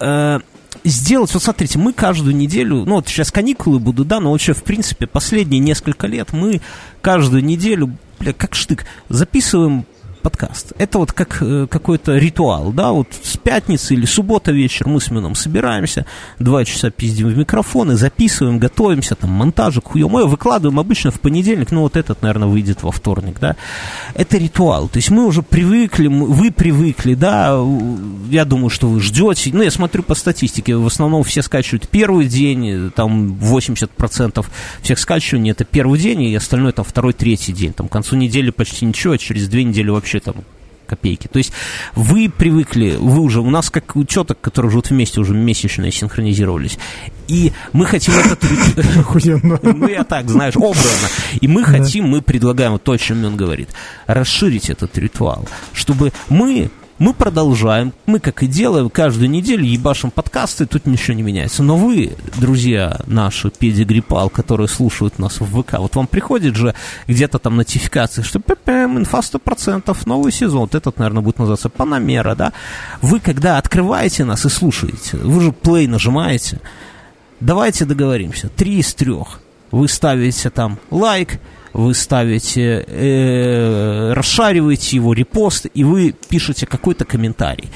Э, 0.01 0.39
сделать, 0.85 1.33
вот 1.35 1.43
смотрите, 1.43 1.79
мы 1.79 1.93
каждую 1.93 2.35
неделю, 2.35 2.85
ну 2.87 2.97
вот 2.97 3.09
сейчас 3.09 3.31
каникулы 3.31 3.79
будут, 3.79 4.09
да, 4.09 4.19
но 4.21 4.33
вообще, 4.33 4.55
в 4.55 4.63
принципе, 4.63 5.07
последние 5.07 5.61
несколько 5.61 6.07
лет 6.07 6.33
мы 6.33 6.61
каждую 7.03 7.45
неделю, 7.45 7.97
бля, 8.21 8.33
как 8.33 8.55
штык, 8.55 8.85
записываем 9.09 9.87
подкаст. 10.21 10.73
Это 10.79 10.99
вот 10.99 11.13
как 11.13 11.39
э, 11.41 11.67
какой-то 11.69 12.17
ритуал, 12.17 12.73
да, 12.73 12.93
вот 12.93 13.09
с 13.23 13.37
пятницы 13.37 13.95
или 13.95 14.05
суббота 14.05 14.53
вечер 14.53 14.87
мы 14.87 15.01
с 15.01 15.11
Мином 15.11 15.35
собираемся, 15.35 16.07
два 16.39 16.65
часа 16.65 16.91
пиздим 16.91 17.29
в 17.29 17.37
микрофоны, 17.37 17.97
записываем, 17.97 18.59
готовимся, 18.59 19.15
там, 19.15 19.31
монтажик, 19.31 19.89
хуё 19.89 20.09
моё, 20.09 20.27
выкладываем 20.27 20.79
обычно 20.79 21.11
в 21.11 21.21
понедельник, 21.21 21.71
ну 21.71 21.83
вот 21.83 21.97
этот, 21.97 22.23
наверное, 22.23 22.49
выйдет 22.49 22.83
во 22.83 22.93
вторник, 22.93 23.39
да. 23.41 23.57
Это 24.15 24.37
ритуал, 24.37 24.89
то 24.89 24.99
есть 24.99 25.11
мы 25.11 25.27
уже 25.27 25.43
привыкли, 25.43 26.07
вы 26.07 26.51
привыкли, 26.51 27.15
да, 27.15 27.59
я 28.29 28.45
думаю, 28.45 28.71
что 28.71 28.89
вы 28.89 29.01
ждете, 29.01 29.51
ну, 29.53 29.63
я 29.63 29.71
смотрю 29.71 30.03
по 30.03 30.15
статистике, 30.15 30.77
в 30.77 30.87
основном 30.87 31.25
все 31.25 31.43
скачивают 31.43 31.89
первый 31.89 32.27
день, 32.27 32.69
э, 32.69 32.91
там 32.95 33.33
80% 33.35 34.47
всех 34.83 34.99
скачиваний 34.99 35.53
это 35.53 35.65
первый 35.65 35.99
день, 35.99 36.23
и 36.23 36.35
остальное 36.35 36.73
там 36.73 36.85
второй, 36.85 37.13
третий 37.13 37.53
день, 37.53 37.73
там 37.73 37.89
к 37.89 37.93
концу 37.93 38.17
недели 38.17 38.51
почти 38.51 38.85
ничего, 38.85 39.15
а 39.15 39.19
через 39.19 39.49
две 39.49 39.65
недели 39.65 39.89
вообще 39.89 40.10
там 40.19 40.45
копейки. 40.91 41.29
То 41.29 41.39
есть 41.39 41.53
вы 41.95 42.29
привыкли, 42.29 42.97
вы 42.99 43.21
уже, 43.21 43.41
у 43.41 43.49
нас 43.49 43.71
как 43.71 43.95
учеток, 43.95 44.41
которые 44.41 44.71
живут 44.71 44.91
вместе, 44.91 45.21
уже 45.21 45.35
месячные 45.35 45.93
синхронизировались. 45.93 46.79
И 47.29 47.53
мы 47.73 47.87
хотим 47.87 48.15
этот 48.15 48.43
ну, 49.63 49.87
я 49.87 50.03
так, 50.03 50.29
знаешь, 50.29 50.57
образно. 50.57 51.09
И 51.41 51.47
мы 51.47 51.63
хотим, 51.63 52.09
мы 52.09 52.23
предлагаем, 52.23 52.73
вот 52.73 52.83
то, 52.83 52.93
о 52.93 52.99
чем 52.99 53.25
он 53.25 53.37
говорит, 53.37 53.71
расширить 54.07 54.69
этот 54.69 54.99
ритуал, 54.99 55.49
чтобы 55.73 56.13
мы 56.29 56.71
мы 57.01 57.15
продолжаем, 57.15 57.95
мы 58.05 58.21
как 58.21 58.43
и 58.43 58.47
делаем, 58.47 58.91
каждую 58.91 59.31
неделю 59.31 59.65
ебашим 59.65 60.11
подкасты, 60.11 60.67
тут 60.67 60.87
ничего 60.87 61.17
не 61.17 61.23
меняется. 61.23 61.63
Но 61.63 61.77
вы, 61.77 62.13
друзья 62.37 63.01
наши, 63.07 63.51
педигрипал, 63.51 64.29
которые 64.29 64.69
слушают 64.69 65.19
нас 65.19 65.41
в 65.41 65.63
ВК, 65.63 65.79
вот 65.79 65.97
вам 65.97 66.07
приходит 66.07 66.57
же 66.57 66.75
где-то 67.09 67.39
там 67.39 67.57
нотификация, 67.57 68.23
что 68.23 68.39
ППМ, 68.39 68.99
инфа 68.99 69.21
100%, 69.21 69.97
новый 70.05 70.31
сезон, 70.31 70.61
вот 70.61 70.75
этот, 70.75 70.99
наверное, 70.99 71.23
будет 71.23 71.39
называться 71.39 71.71
Панамера, 71.71 72.35
да? 72.35 72.53
Вы, 73.01 73.19
когда 73.19 73.57
открываете 73.57 74.27
нас 74.27 74.45
и 74.45 74.51
слушаете, 74.51 75.17
вы 75.17 75.41
же 75.41 75.53
плей 75.53 75.87
нажимаете, 75.87 76.61
давайте 77.41 77.87
договоримся, 77.87 78.51
три 78.51 78.79
из 78.79 78.93
трех. 78.93 79.41
Вы 79.71 79.89
ставите 79.89 80.51
там 80.51 80.79
лайк, 80.91 81.41
вы 81.73 81.95
ставите, 81.95 82.85
э, 82.87 84.13
расшариваете 84.13 84.97
его, 84.97 85.13
репост, 85.13 85.67
и 85.73 85.85
вы 85.85 86.15
пишете 86.29 86.67
какой-то 86.67 87.05
комментарий. 87.05 87.69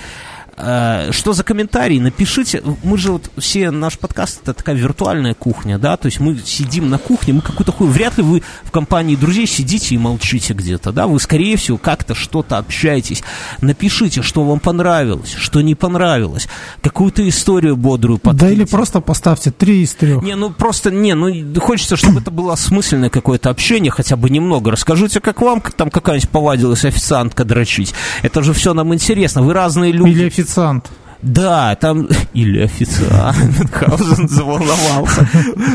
Э, 0.56 1.10
Что 1.12 1.32
за 1.32 1.42
комментарий? 1.44 1.98
Напишите. 2.00 2.62
Мы 2.82 2.98
же 2.98 3.12
вот 3.12 3.30
все, 3.38 3.70
наш 3.70 3.98
подкаст 3.98 4.40
это 4.42 4.54
такая 4.54 4.76
виртуальная 4.76 5.34
кухня, 5.34 5.78
да, 5.78 5.96
то 5.96 6.06
есть 6.06 6.20
мы 6.20 6.38
сидим 6.44 6.90
на 6.90 6.98
кухне, 6.98 7.32
мы 7.34 7.40
какой-то 7.40 7.72
хуй, 7.72 7.88
вряд 7.88 8.16
ли 8.18 8.22
вы 8.22 8.42
в 8.64 8.70
компании 8.70 9.16
друзей 9.16 9.46
сидите 9.46 9.94
и 9.94 9.98
молчите 9.98 10.54
где-то, 10.54 10.92
да, 10.92 11.06
вы 11.06 11.18
скорее 11.20 11.56
всего 11.56 11.78
как-то 11.78 12.14
что-то 12.14 12.58
общаетесь. 12.58 13.22
Напишите, 13.60 14.22
что 14.22 14.44
вам 14.44 14.60
понравилось, 14.60 15.34
что 15.36 15.60
не 15.60 15.74
понравилось, 15.74 16.48
какую-то 16.82 17.26
историю 17.28 17.76
бодрую 17.76 18.20
Да 18.22 18.30
подкиньте. 18.30 18.54
или 18.54 18.64
просто 18.64 19.00
поставьте 19.00 19.50
три 19.50 19.82
из 19.82 19.94
трех. 19.94 20.22
Не, 20.22 20.36
ну 20.36 20.50
просто, 20.50 20.90
не, 20.90 21.14
ну 21.14 21.32
хочется, 21.60 21.96
чтобы 21.96 22.20
это 22.20 22.30
было 22.30 22.52
осмысленное 22.52 23.10
какое-то 23.10 23.50
общение, 23.50 23.90
хотя 23.90 24.16
бы 24.16 24.30
немного. 24.30 24.70
Расскажите, 24.70 25.20
как 25.20 25.40
вам 25.40 25.62
там 25.76 25.90
какая-нибудь 25.90 26.30
повадилась 26.30 26.84
официантка 26.84 27.44
дрочить. 27.44 27.94
Это 28.22 28.42
же 28.42 28.52
все 28.52 28.74
нам 28.74 28.92
интересно. 28.94 29.42
Вы 29.42 29.52
разные 29.52 29.92
люди. 29.92 30.10
Или 30.10 30.28
официант. 30.44 30.90
Да, 31.24 31.74
там... 31.76 32.08
Или 32.34 32.60
официант. 32.60 33.70
Хаузен 33.72 34.28
заволновался. 34.28 35.28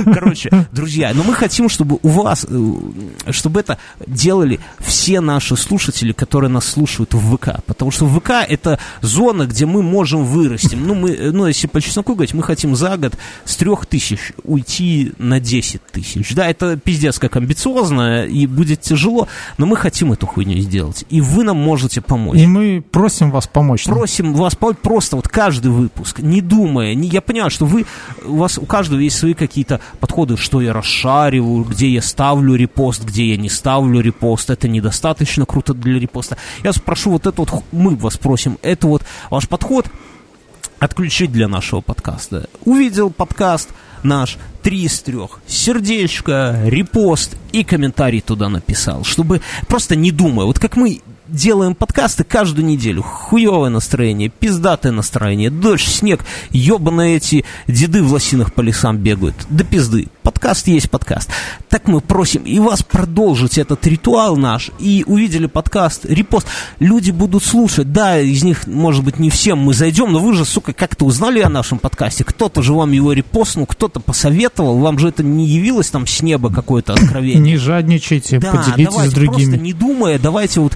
Короче, 0.05 0.49
друзья, 0.71 1.11
но 1.13 1.23
мы 1.23 1.33
хотим, 1.33 1.69
чтобы 1.69 1.97
у 2.03 2.09
вас, 2.09 2.45
э, 2.47 3.31
чтобы 3.31 3.61
это 3.61 3.77
делали 4.05 4.59
все 4.79 5.21
наши 5.21 5.55
слушатели, 5.55 6.11
которые 6.11 6.51
нас 6.51 6.65
слушают 6.65 7.13
в 7.13 7.35
ВК. 7.35 7.63
Потому 7.65 7.91
что 7.91 8.07
ВК 8.07 8.31
это 8.47 8.79
зона, 9.01 9.47
где 9.47 9.65
мы 9.65 9.81
можем 9.81 10.23
вырасти. 10.23 10.75
Ну, 10.75 10.93
мы, 10.93 11.11
э, 11.11 11.31
ну 11.31 11.47
если 11.47 11.67
по 11.67 11.81
чесноку 11.81 12.13
говорить, 12.13 12.33
мы 12.33 12.43
хотим 12.43 12.75
за 12.75 12.97
год 12.97 13.13
с 13.45 13.55
трех 13.55 13.85
тысяч 13.87 14.33
уйти 14.43 15.13
на 15.17 15.39
10 15.39 15.81
тысяч. 15.91 16.33
Да, 16.35 16.47
это 16.47 16.77
пиздец 16.77 17.17
как 17.17 17.35
амбициозно 17.37 18.25
и 18.25 18.45
будет 18.45 18.81
тяжело, 18.81 19.27
но 19.57 19.65
мы 19.65 19.77
хотим 19.77 20.11
эту 20.13 20.27
хуйню 20.27 20.59
сделать. 20.59 21.05
И 21.09 21.21
вы 21.21 21.43
нам 21.43 21.57
можете 21.57 22.01
помочь 22.01 22.37
И 22.37 22.45
мы 22.45 22.83
просим 22.91 23.31
вас 23.31 23.47
помочь. 23.47 23.85
просим 23.85 24.33
вас 24.33 24.55
помочь 24.55 24.77
просто 24.81 25.15
вот 25.15 25.27
каждый 25.39 25.71
выпуск, 25.71 26.19
не 26.19 26.41
думая, 26.41 26.93
не, 26.95 27.07
я 27.07 27.21
понимаю, 27.21 27.49
что 27.49 27.65
вы, 27.65 27.85
у 28.25 28.35
вас 28.35 28.57
у 28.57 28.65
каждого 28.65 28.99
есть 28.99 29.17
свои 29.17 29.33
какие-то 29.33 29.79
подходы, 30.01 30.35
что 30.35 30.59
я 30.59 30.73
расшариваю, 30.73 31.63
где 31.63 31.87
я 31.87 32.01
ставлю 32.01 32.55
репост, 32.55 33.05
где 33.05 33.29
я 33.29 33.37
не 33.37 33.47
ставлю 33.47 34.01
репост, 34.01 34.49
это 34.49 34.67
недостаточно 34.67 35.45
круто 35.45 35.73
для 35.73 35.97
репоста. 35.97 36.35
Я 36.61 36.71
вас 36.71 36.79
прошу 36.79 37.11
вот 37.11 37.25
это 37.25 37.41
вот, 37.41 37.63
мы 37.71 37.95
вас 37.95 38.17
просим, 38.17 38.57
это 38.61 38.87
вот 38.87 39.03
ваш 39.29 39.47
подход 39.47 39.85
отключить 40.77 41.31
для 41.31 41.47
нашего 41.47 41.79
подкаста. 41.79 42.49
Увидел 42.65 43.09
подкаст 43.09 43.69
наш, 44.03 44.37
три 44.61 44.83
из 44.83 44.99
трех, 44.99 45.39
сердечко, 45.47 46.59
репост 46.65 47.37
и 47.53 47.63
комментарий 47.63 48.19
туда 48.19 48.49
написал, 48.49 49.05
чтобы 49.05 49.39
просто 49.69 49.95
не 49.95 50.11
думая, 50.11 50.45
вот 50.45 50.59
как 50.59 50.75
мы 50.75 50.99
делаем 51.31 51.75
подкасты 51.75 52.23
каждую 52.23 52.65
неделю, 52.65 53.01
хуевое 53.01 53.69
настроение, 53.69 54.29
пиздатое 54.29 54.91
настроение, 54.91 55.49
дождь, 55.49 55.87
снег, 55.87 56.23
ебаные 56.49 57.17
эти 57.17 57.45
деды 57.67 58.03
в 58.03 58.11
лосинах 58.11 58.53
по 58.53 58.61
лесам 58.61 58.97
бегают, 58.97 59.35
да 59.49 59.63
пизды, 59.63 60.07
подкаст 60.23 60.67
есть 60.67 60.89
подкаст. 60.89 61.29
Так 61.69 61.87
мы 61.87 62.01
просим 62.01 62.43
и 62.43 62.59
вас 62.59 62.83
продолжить 62.83 63.57
этот 63.57 63.85
ритуал 63.87 64.37
наш, 64.37 64.71
и 64.79 65.03
увидели 65.07 65.47
подкаст, 65.47 66.05
репост, 66.05 66.47
люди 66.79 67.11
будут 67.11 67.43
слушать, 67.43 67.91
да, 67.91 68.19
из 68.19 68.43
них, 68.43 68.67
может 68.67 69.03
быть, 69.03 69.19
не 69.19 69.29
всем 69.29 69.59
мы 69.59 69.73
зайдем, 69.73 70.11
но 70.11 70.19
вы 70.19 70.33
же, 70.33 70.45
сука, 70.45 70.73
как-то 70.73 71.05
узнали 71.05 71.39
о 71.41 71.49
нашем 71.49 71.79
подкасте, 71.79 72.23
кто-то 72.23 72.61
же 72.61 72.73
вам 72.73 72.91
его 72.91 73.13
репостнул, 73.13 73.65
кто-то 73.65 73.99
посоветовал, 73.99 74.77
вам 74.79 74.99
же 74.99 75.09
это 75.09 75.23
не 75.23 75.45
явилось 75.47 75.89
там 75.89 76.07
с 76.07 76.21
неба 76.21 76.51
какое-то 76.51 76.93
откровение. 76.93 77.39
Не 77.39 77.57
жадничайте, 77.57 78.39
Да, 78.39 78.51
поделитесь 78.51 78.93
давайте 78.93 79.11
с 79.11 79.13
другими. 79.13 79.43
просто 79.45 79.57
не 79.57 79.73
думая, 79.73 80.19
давайте 80.19 80.59
вот 80.59 80.73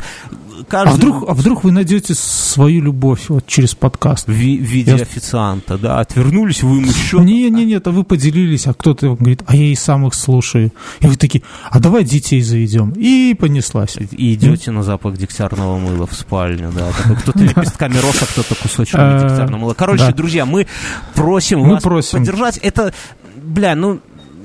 каждый... 0.68 0.92
А 0.92 0.96
вдруг, 0.96 1.30
а 1.30 1.34
вдруг 1.34 1.64
вы 1.64 1.72
найдете 1.72 2.14
свою 2.14 2.82
любовь 2.82 3.30
вот 3.30 3.48
через 3.48 3.76
подкаст? 3.76 4.28
в, 4.28 4.32
в 4.32 4.34
виде 4.34 4.92
Я- 4.92 4.98
официанта, 5.02 5.78
да, 5.78 6.00
отвернулись 6.00 6.64
вы 6.64 6.82
еще. 6.82 7.20
Не, 7.20 7.50
не, 7.50 7.66
нет, 7.66 7.88
а 7.88 7.92
вы 7.92 8.04
поделились, 8.04 8.68
а 8.68 8.74
кто-то 8.74 9.16
говорит, 9.16 9.44
а 9.46 9.56
я 9.56 9.66
и 9.66 9.76
сам 9.76 10.08
их 10.08 10.14
слушаю. 10.14 10.72
И 11.00 11.08
вы 11.08 11.16
такие, 11.16 11.44
а 11.70 11.80
давай 11.80 12.04
детей 12.04 12.42
заведем. 12.42 12.94
И 12.96 13.36
понеслась. 13.40 13.98
И 14.12 14.34
идете 14.34 14.72
на 14.72 14.84
запах 14.84 15.18
дегтярного 15.18 15.78
мыла 15.78 16.08
в 16.08 16.14
спальню, 16.14 16.72
да. 16.76 16.92
Кто-то 17.22 17.40
лепестками 17.40 17.98
рос, 17.98 18.22
а 18.22 18.26
кто-то 18.26 18.56
кусочками 18.56 19.18
Э, 19.18 19.20
дегтярного 19.30 19.60
мыла. 19.62 19.74
Короче, 19.74 20.12
друзья, 20.14 20.46
мы 20.46 20.68
просим 21.16 21.64
вас 21.64 21.84
поддержать. 21.84 22.58
Это, 22.58 22.94
бля, 23.36 23.76
ну, 23.76 24.00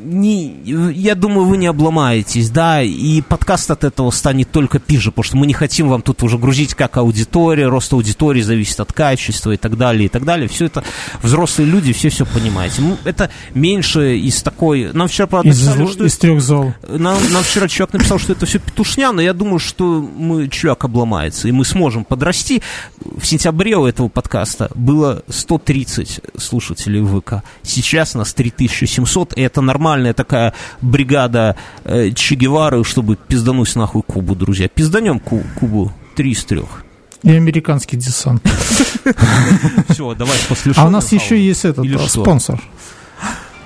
не, 0.08 0.56
я 0.92 1.14
думаю, 1.14 1.46
вы 1.46 1.56
не 1.56 1.66
обломаетесь, 1.66 2.50
да, 2.50 2.82
и 2.82 3.20
подкаст 3.20 3.70
от 3.70 3.84
этого 3.84 4.10
станет 4.10 4.50
только 4.50 4.78
пиже, 4.78 5.10
потому 5.10 5.24
что 5.24 5.36
мы 5.36 5.46
не 5.46 5.54
хотим 5.54 5.88
вам 5.88 6.02
тут 6.02 6.22
уже 6.22 6.38
грузить 6.38 6.74
как 6.74 6.96
аудитория, 6.96 7.68
рост 7.68 7.92
аудитории 7.92 8.40
зависит 8.40 8.80
от 8.80 8.92
качества 8.92 9.52
и 9.52 9.56
так 9.56 9.76
далее, 9.76 10.06
и 10.06 10.08
так 10.08 10.24
далее. 10.24 10.48
Все 10.48 10.66
это 10.66 10.82
взрослые 11.22 11.70
люди, 11.70 11.92
все 11.92 12.08
все 12.08 12.26
понимаете. 12.26 12.82
Это 13.04 13.30
меньше 13.54 14.16
из 14.16 14.42
такой... 14.42 14.92
Нам 14.92 15.08
вчера, 15.08 15.26
правда, 15.26 15.50
из, 15.50 15.64
написали, 15.64 15.86
что... 15.86 16.04
Из 16.04 16.18
трех 16.18 16.40
зол. 16.40 16.74
Нам, 16.88 17.18
нам 17.32 17.42
вчера 17.42 17.68
человек 17.68 17.94
написал, 17.94 18.18
что 18.18 18.32
это 18.32 18.46
все 18.46 18.58
петушня, 18.58 19.12
но 19.12 19.22
я 19.22 19.32
думаю, 19.32 19.58
что 19.58 20.00
мы, 20.00 20.48
человек 20.48 20.84
обломается, 20.84 21.48
и 21.48 21.52
мы 21.52 21.64
сможем 21.64 22.04
подрасти. 22.04 22.62
В 23.00 23.24
сентябре 23.24 23.76
у 23.76 23.86
этого 23.86 24.08
подкаста 24.08 24.70
было 24.74 25.22
130 25.28 26.20
слушателей 26.38 27.04
ВК. 27.04 27.44
Сейчас 27.62 28.14
нас 28.14 28.34
3700, 28.34 29.36
и 29.36 29.42
это 29.42 29.60
нормальная 29.98 30.14
такая 30.14 30.54
бригада 30.80 31.56
э, 31.84 32.10
Че 32.10 32.36
Гевары, 32.36 32.84
чтобы 32.84 33.16
пиздануть 33.16 33.74
нахуй 33.76 34.02
Кубу, 34.02 34.34
друзья. 34.34 34.68
Пизданем 34.68 35.20
Кубу 35.20 35.92
три 36.14 36.32
из 36.32 36.44
трех. 36.44 36.84
И 37.24 37.32
американский 37.32 37.96
десант. 37.96 38.42
Все, 39.88 40.14
давай 40.14 40.36
после 40.48 40.72
А 40.76 40.86
у 40.86 40.90
нас 40.90 41.12
еще 41.12 41.36
есть 41.38 41.64
этот 41.64 41.84
спонсор. 42.08 42.62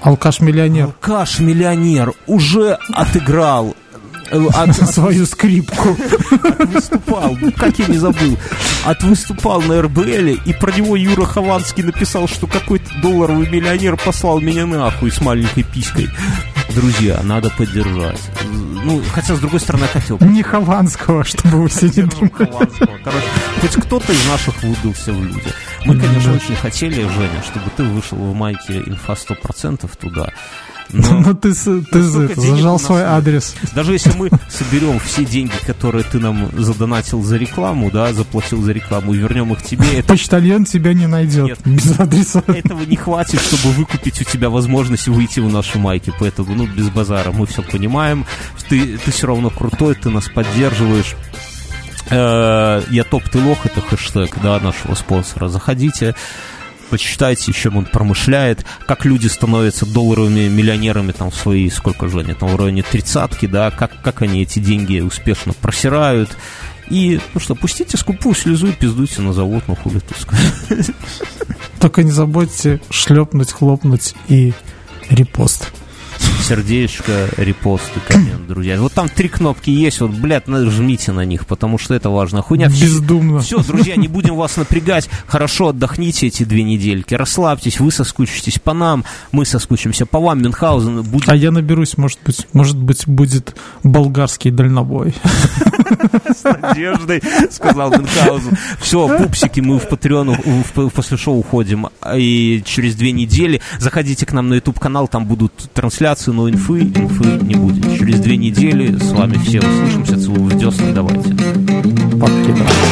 Алкаш-миллионер. 0.02 0.86
Алкаш-миллионер 0.86 2.14
уже 2.26 2.78
отыграл 2.92 3.76
э, 3.91 3.91
от, 4.32 4.76
свою 4.94 5.26
скрипку. 5.26 5.96
выступал, 6.58 7.36
как 7.56 7.78
я 7.78 7.86
не 7.86 7.98
забыл, 7.98 8.38
от 8.84 9.02
выступал 9.02 9.60
на 9.62 9.82
РБЛ, 9.82 10.42
и 10.44 10.52
про 10.54 10.72
него 10.72 10.96
Юра 10.96 11.24
Хованский 11.24 11.82
написал, 11.82 12.28
что 12.28 12.46
какой-то 12.46 12.90
долларовый 13.02 13.48
миллионер 13.48 13.96
послал 13.96 14.40
меня 14.40 14.66
нахуй 14.66 15.10
с 15.10 15.20
маленькой 15.20 15.64
писькой. 15.64 16.08
Друзья, 16.74 17.20
надо 17.22 17.50
поддержать. 17.50 18.20
Ну, 18.84 19.02
хотя, 19.12 19.36
с 19.36 19.38
другой 19.38 19.60
стороны, 19.60 19.86
хотел. 19.86 20.18
Не 20.20 20.42
Хованского, 20.42 21.24
чтобы 21.24 21.62
вы 21.62 21.68
все 21.68 21.86
не 21.86 22.02
думали. 22.02 22.30
Короче, 23.04 23.26
хоть 23.60 23.76
кто-то 23.84 24.12
из 24.12 24.26
наших 24.26 24.62
выбился 24.62 25.12
в 25.12 25.22
люди. 25.22 25.52
Мы, 25.84 25.98
конечно, 25.98 26.32
очень 26.32 26.56
хотели, 26.56 26.94
Женя, 26.94 27.42
чтобы 27.44 27.66
ты 27.76 27.82
вышел 27.82 28.16
в 28.16 28.34
майке 28.34 28.78
инфа 28.78 29.12
100% 29.12 29.90
туда. 30.00 30.32
Но, 30.92 31.20
Но 31.26 31.34
ты, 31.34 31.54
ты 31.54 31.98
это, 31.98 32.40
зажал 32.40 32.78
свой 32.78 33.00
нет. 33.00 33.08
адрес. 33.08 33.54
Даже 33.74 33.92
если 33.92 34.12
мы 34.16 34.30
соберем 34.48 34.98
все 35.00 35.24
деньги, 35.24 35.52
которые 35.66 36.04
ты 36.04 36.18
нам 36.18 36.50
задонатил 36.56 37.22
за 37.22 37.36
рекламу, 37.36 37.90
да, 37.90 38.12
заплатил 38.12 38.62
за 38.62 38.72
рекламу, 38.72 39.14
и 39.14 39.18
вернем 39.18 39.52
их 39.52 39.62
тебе... 39.62 39.98
Это... 39.98 40.08
Почтальон 40.08 40.64
тебя 40.64 40.92
не 40.92 41.06
найдет 41.06 41.46
нет, 41.46 41.58
без 41.64 41.98
адреса. 41.98 42.42
Этого 42.46 42.82
не 42.82 42.96
хватит, 42.96 43.40
чтобы 43.40 43.74
выкупить 43.74 44.20
у 44.20 44.24
тебя 44.24 44.50
возможность 44.50 45.08
выйти 45.08 45.40
в 45.40 45.50
наши 45.50 45.78
майки. 45.78 46.12
Поэтому, 46.18 46.54
ну, 46.54 46.66
без 46.66 46.88
базара, 46.90 47.32
мы 47.32 47.46
все 47.46 47.62
понимаем. 47.62 48.26
Ты, 48.68 48.98
ты 48.98 49.10
все 49.10 49.26
равно 49.26 49.50
крутой, 49.50 49.94
ты 49.94 50.10
нас 50.10 50.28
поддерживаешь. 50.28 51.16
Э, 52.10 52.82
я 52.90 53.04
топ 53.04 53.28
ты 53.28 53.38
лох, 53.38 53.64
это 53.64 53.80
хэштег, 53.80 54.36
да, 54.42 54.60
нашего 54.60 54.94
спонсора. 54.94 55.48
Заходите, 55.48 56.14
почитайте, 56.92 57.54
чем 57.54 57.78
он 57.78 57.86
промышляет, 57.86 58.66
как 58.86 59.06
люди 59.06 59.26
становятся 59.26 59.86
долларовыми 59.86 60.48
миллионерами 60.48 61.12
там 61.12 61.32
свои, 61.32 61.70
сколько 61.70 62.06
же 62.06 62.20
они, 62.20 62.34
там 62.34 62.50
в 62.50 62.56
районе 62.56 62.82
тридцатки, 62.82 63.46
да, 63.46 63.70
как, 63.70 64.02
как 64.02 64.20
они 64.20 64.42
эти 64.42 64.58
деньги 64.58 65.00
успешно 65.00 65.54
просирают. 65.54 66.36
И, 66.90 67.18
ну 67.32 67.40
что, 67.40 67.54
пустите 67.54 67.96
скупую 67.96 68.34
слезу 68.34 68.66
и 68.66 68.72
пиздуйте 68.72 69.22
на 69.22 69.32
завод, 69.32 69.64
ну 69.68 69.74
хули. 69.74 70.02
Только 71.80 72.02
не 72.02 72.10
забудьте 72.10 72.78
шлепнуть, 72.90 73.52
хлопнуть 73.52 74.14
и 74.28 74.52
репост 75.08 75.72
сердечко, 76.42 77.28
репост 77.36 77.90
и 77.96 78.12
коммент, 78.12 78.46
друзья. 78.48 78.80
Вот 78.80 78.92
там 78.92 79.08
три 79.08 79.28
кнопки 79.28 79.70
есть, 79.70 80.00
вот, 80.00 80.10
блядь, 80.10 80.48
нажмите 80.48 81.12
на 81.12 81.24
них, 81.24 81.46
потому 81.46 81.78
что 81.78 81.94
это 81.94 82.10
важно. 82.10 82.42
Хуйня. 82.42 82.68
Бездумно. 82.68 83.40
Все, 83.40 83.62
друзья, 83.62 83.96
не 83.96 84.08
будем 84.08 84.34
вас 84.36 84.56
напрягать. 84.56 85.08
Хорошо 85.26 85.68
отдохните 85.68 86.26
эти 86.26 86.42
две 86.44 86.62
недельки, 86.62 87.14
расслабьтесь, 87.14 87.80
вы 87.80 87.92
соскучитесь 87.92 88.58
по 88.58 88.72
нам, 88.72 89.04
мы 89.30 89.44
соскучимся 89.44 90.06
по 90.06 90.18
вам, 90.18 90.42
Мюнхгаузен 90.42 91.02
будет... 91.02 91.28
А 91.28 91.36
я 91.36 91.50
наберусь, 91.50 91.96
может 91.96 92.18
быть, 92.24 92.46
может 92.52 92.76
быть, 92.76 93.06
будет 93.06 93.56
болгарский 93.82 94.50
дальнобой. 94.50 95.14
С 96.36 96.44
надеждой, 96.44 97.22
сказал 97.50 97.90
Мюнхгаузен. 97.90 98.56
Все, 98.80 99.08
пупсики, 99.18 99.60
мы 99.60 99.78
в 99.78 99.88
Патреону 99.88 100.36
после 100.94 101.16
шоу 101.16 101.38
уходим, 101.38 101.88
и 102.14 102.62
через 102.64 102.94
две 102.94 103.12
недели 103.12 103.60
заходите 103.78 104.26
к 104.26 104.32
нам 104.32 104.48
на 104.48 104.54
YouTube-канал, 104.54 105.08
там 105.08 105.26
будут 105.26 105.52
трансляции 105.72 106.32
но 106.32 106.48
инфы, 106.48 106.80
инфы 106.80 107.24
не 107.44 107.54
будет. 107.54 107.98
Через 107.98 108.20
две 108.20 108.36
недели 108.36 108.96
с 108.98 109.12
вами 109.12 109.36
все 109.38 109.60
услышимся. 109.60 110.18
Целую 110.18 110.44
в 110.44 110.58
десны. 110.58 110.92
Давайте. 110.92 111.34
Пока. 112.18 112.91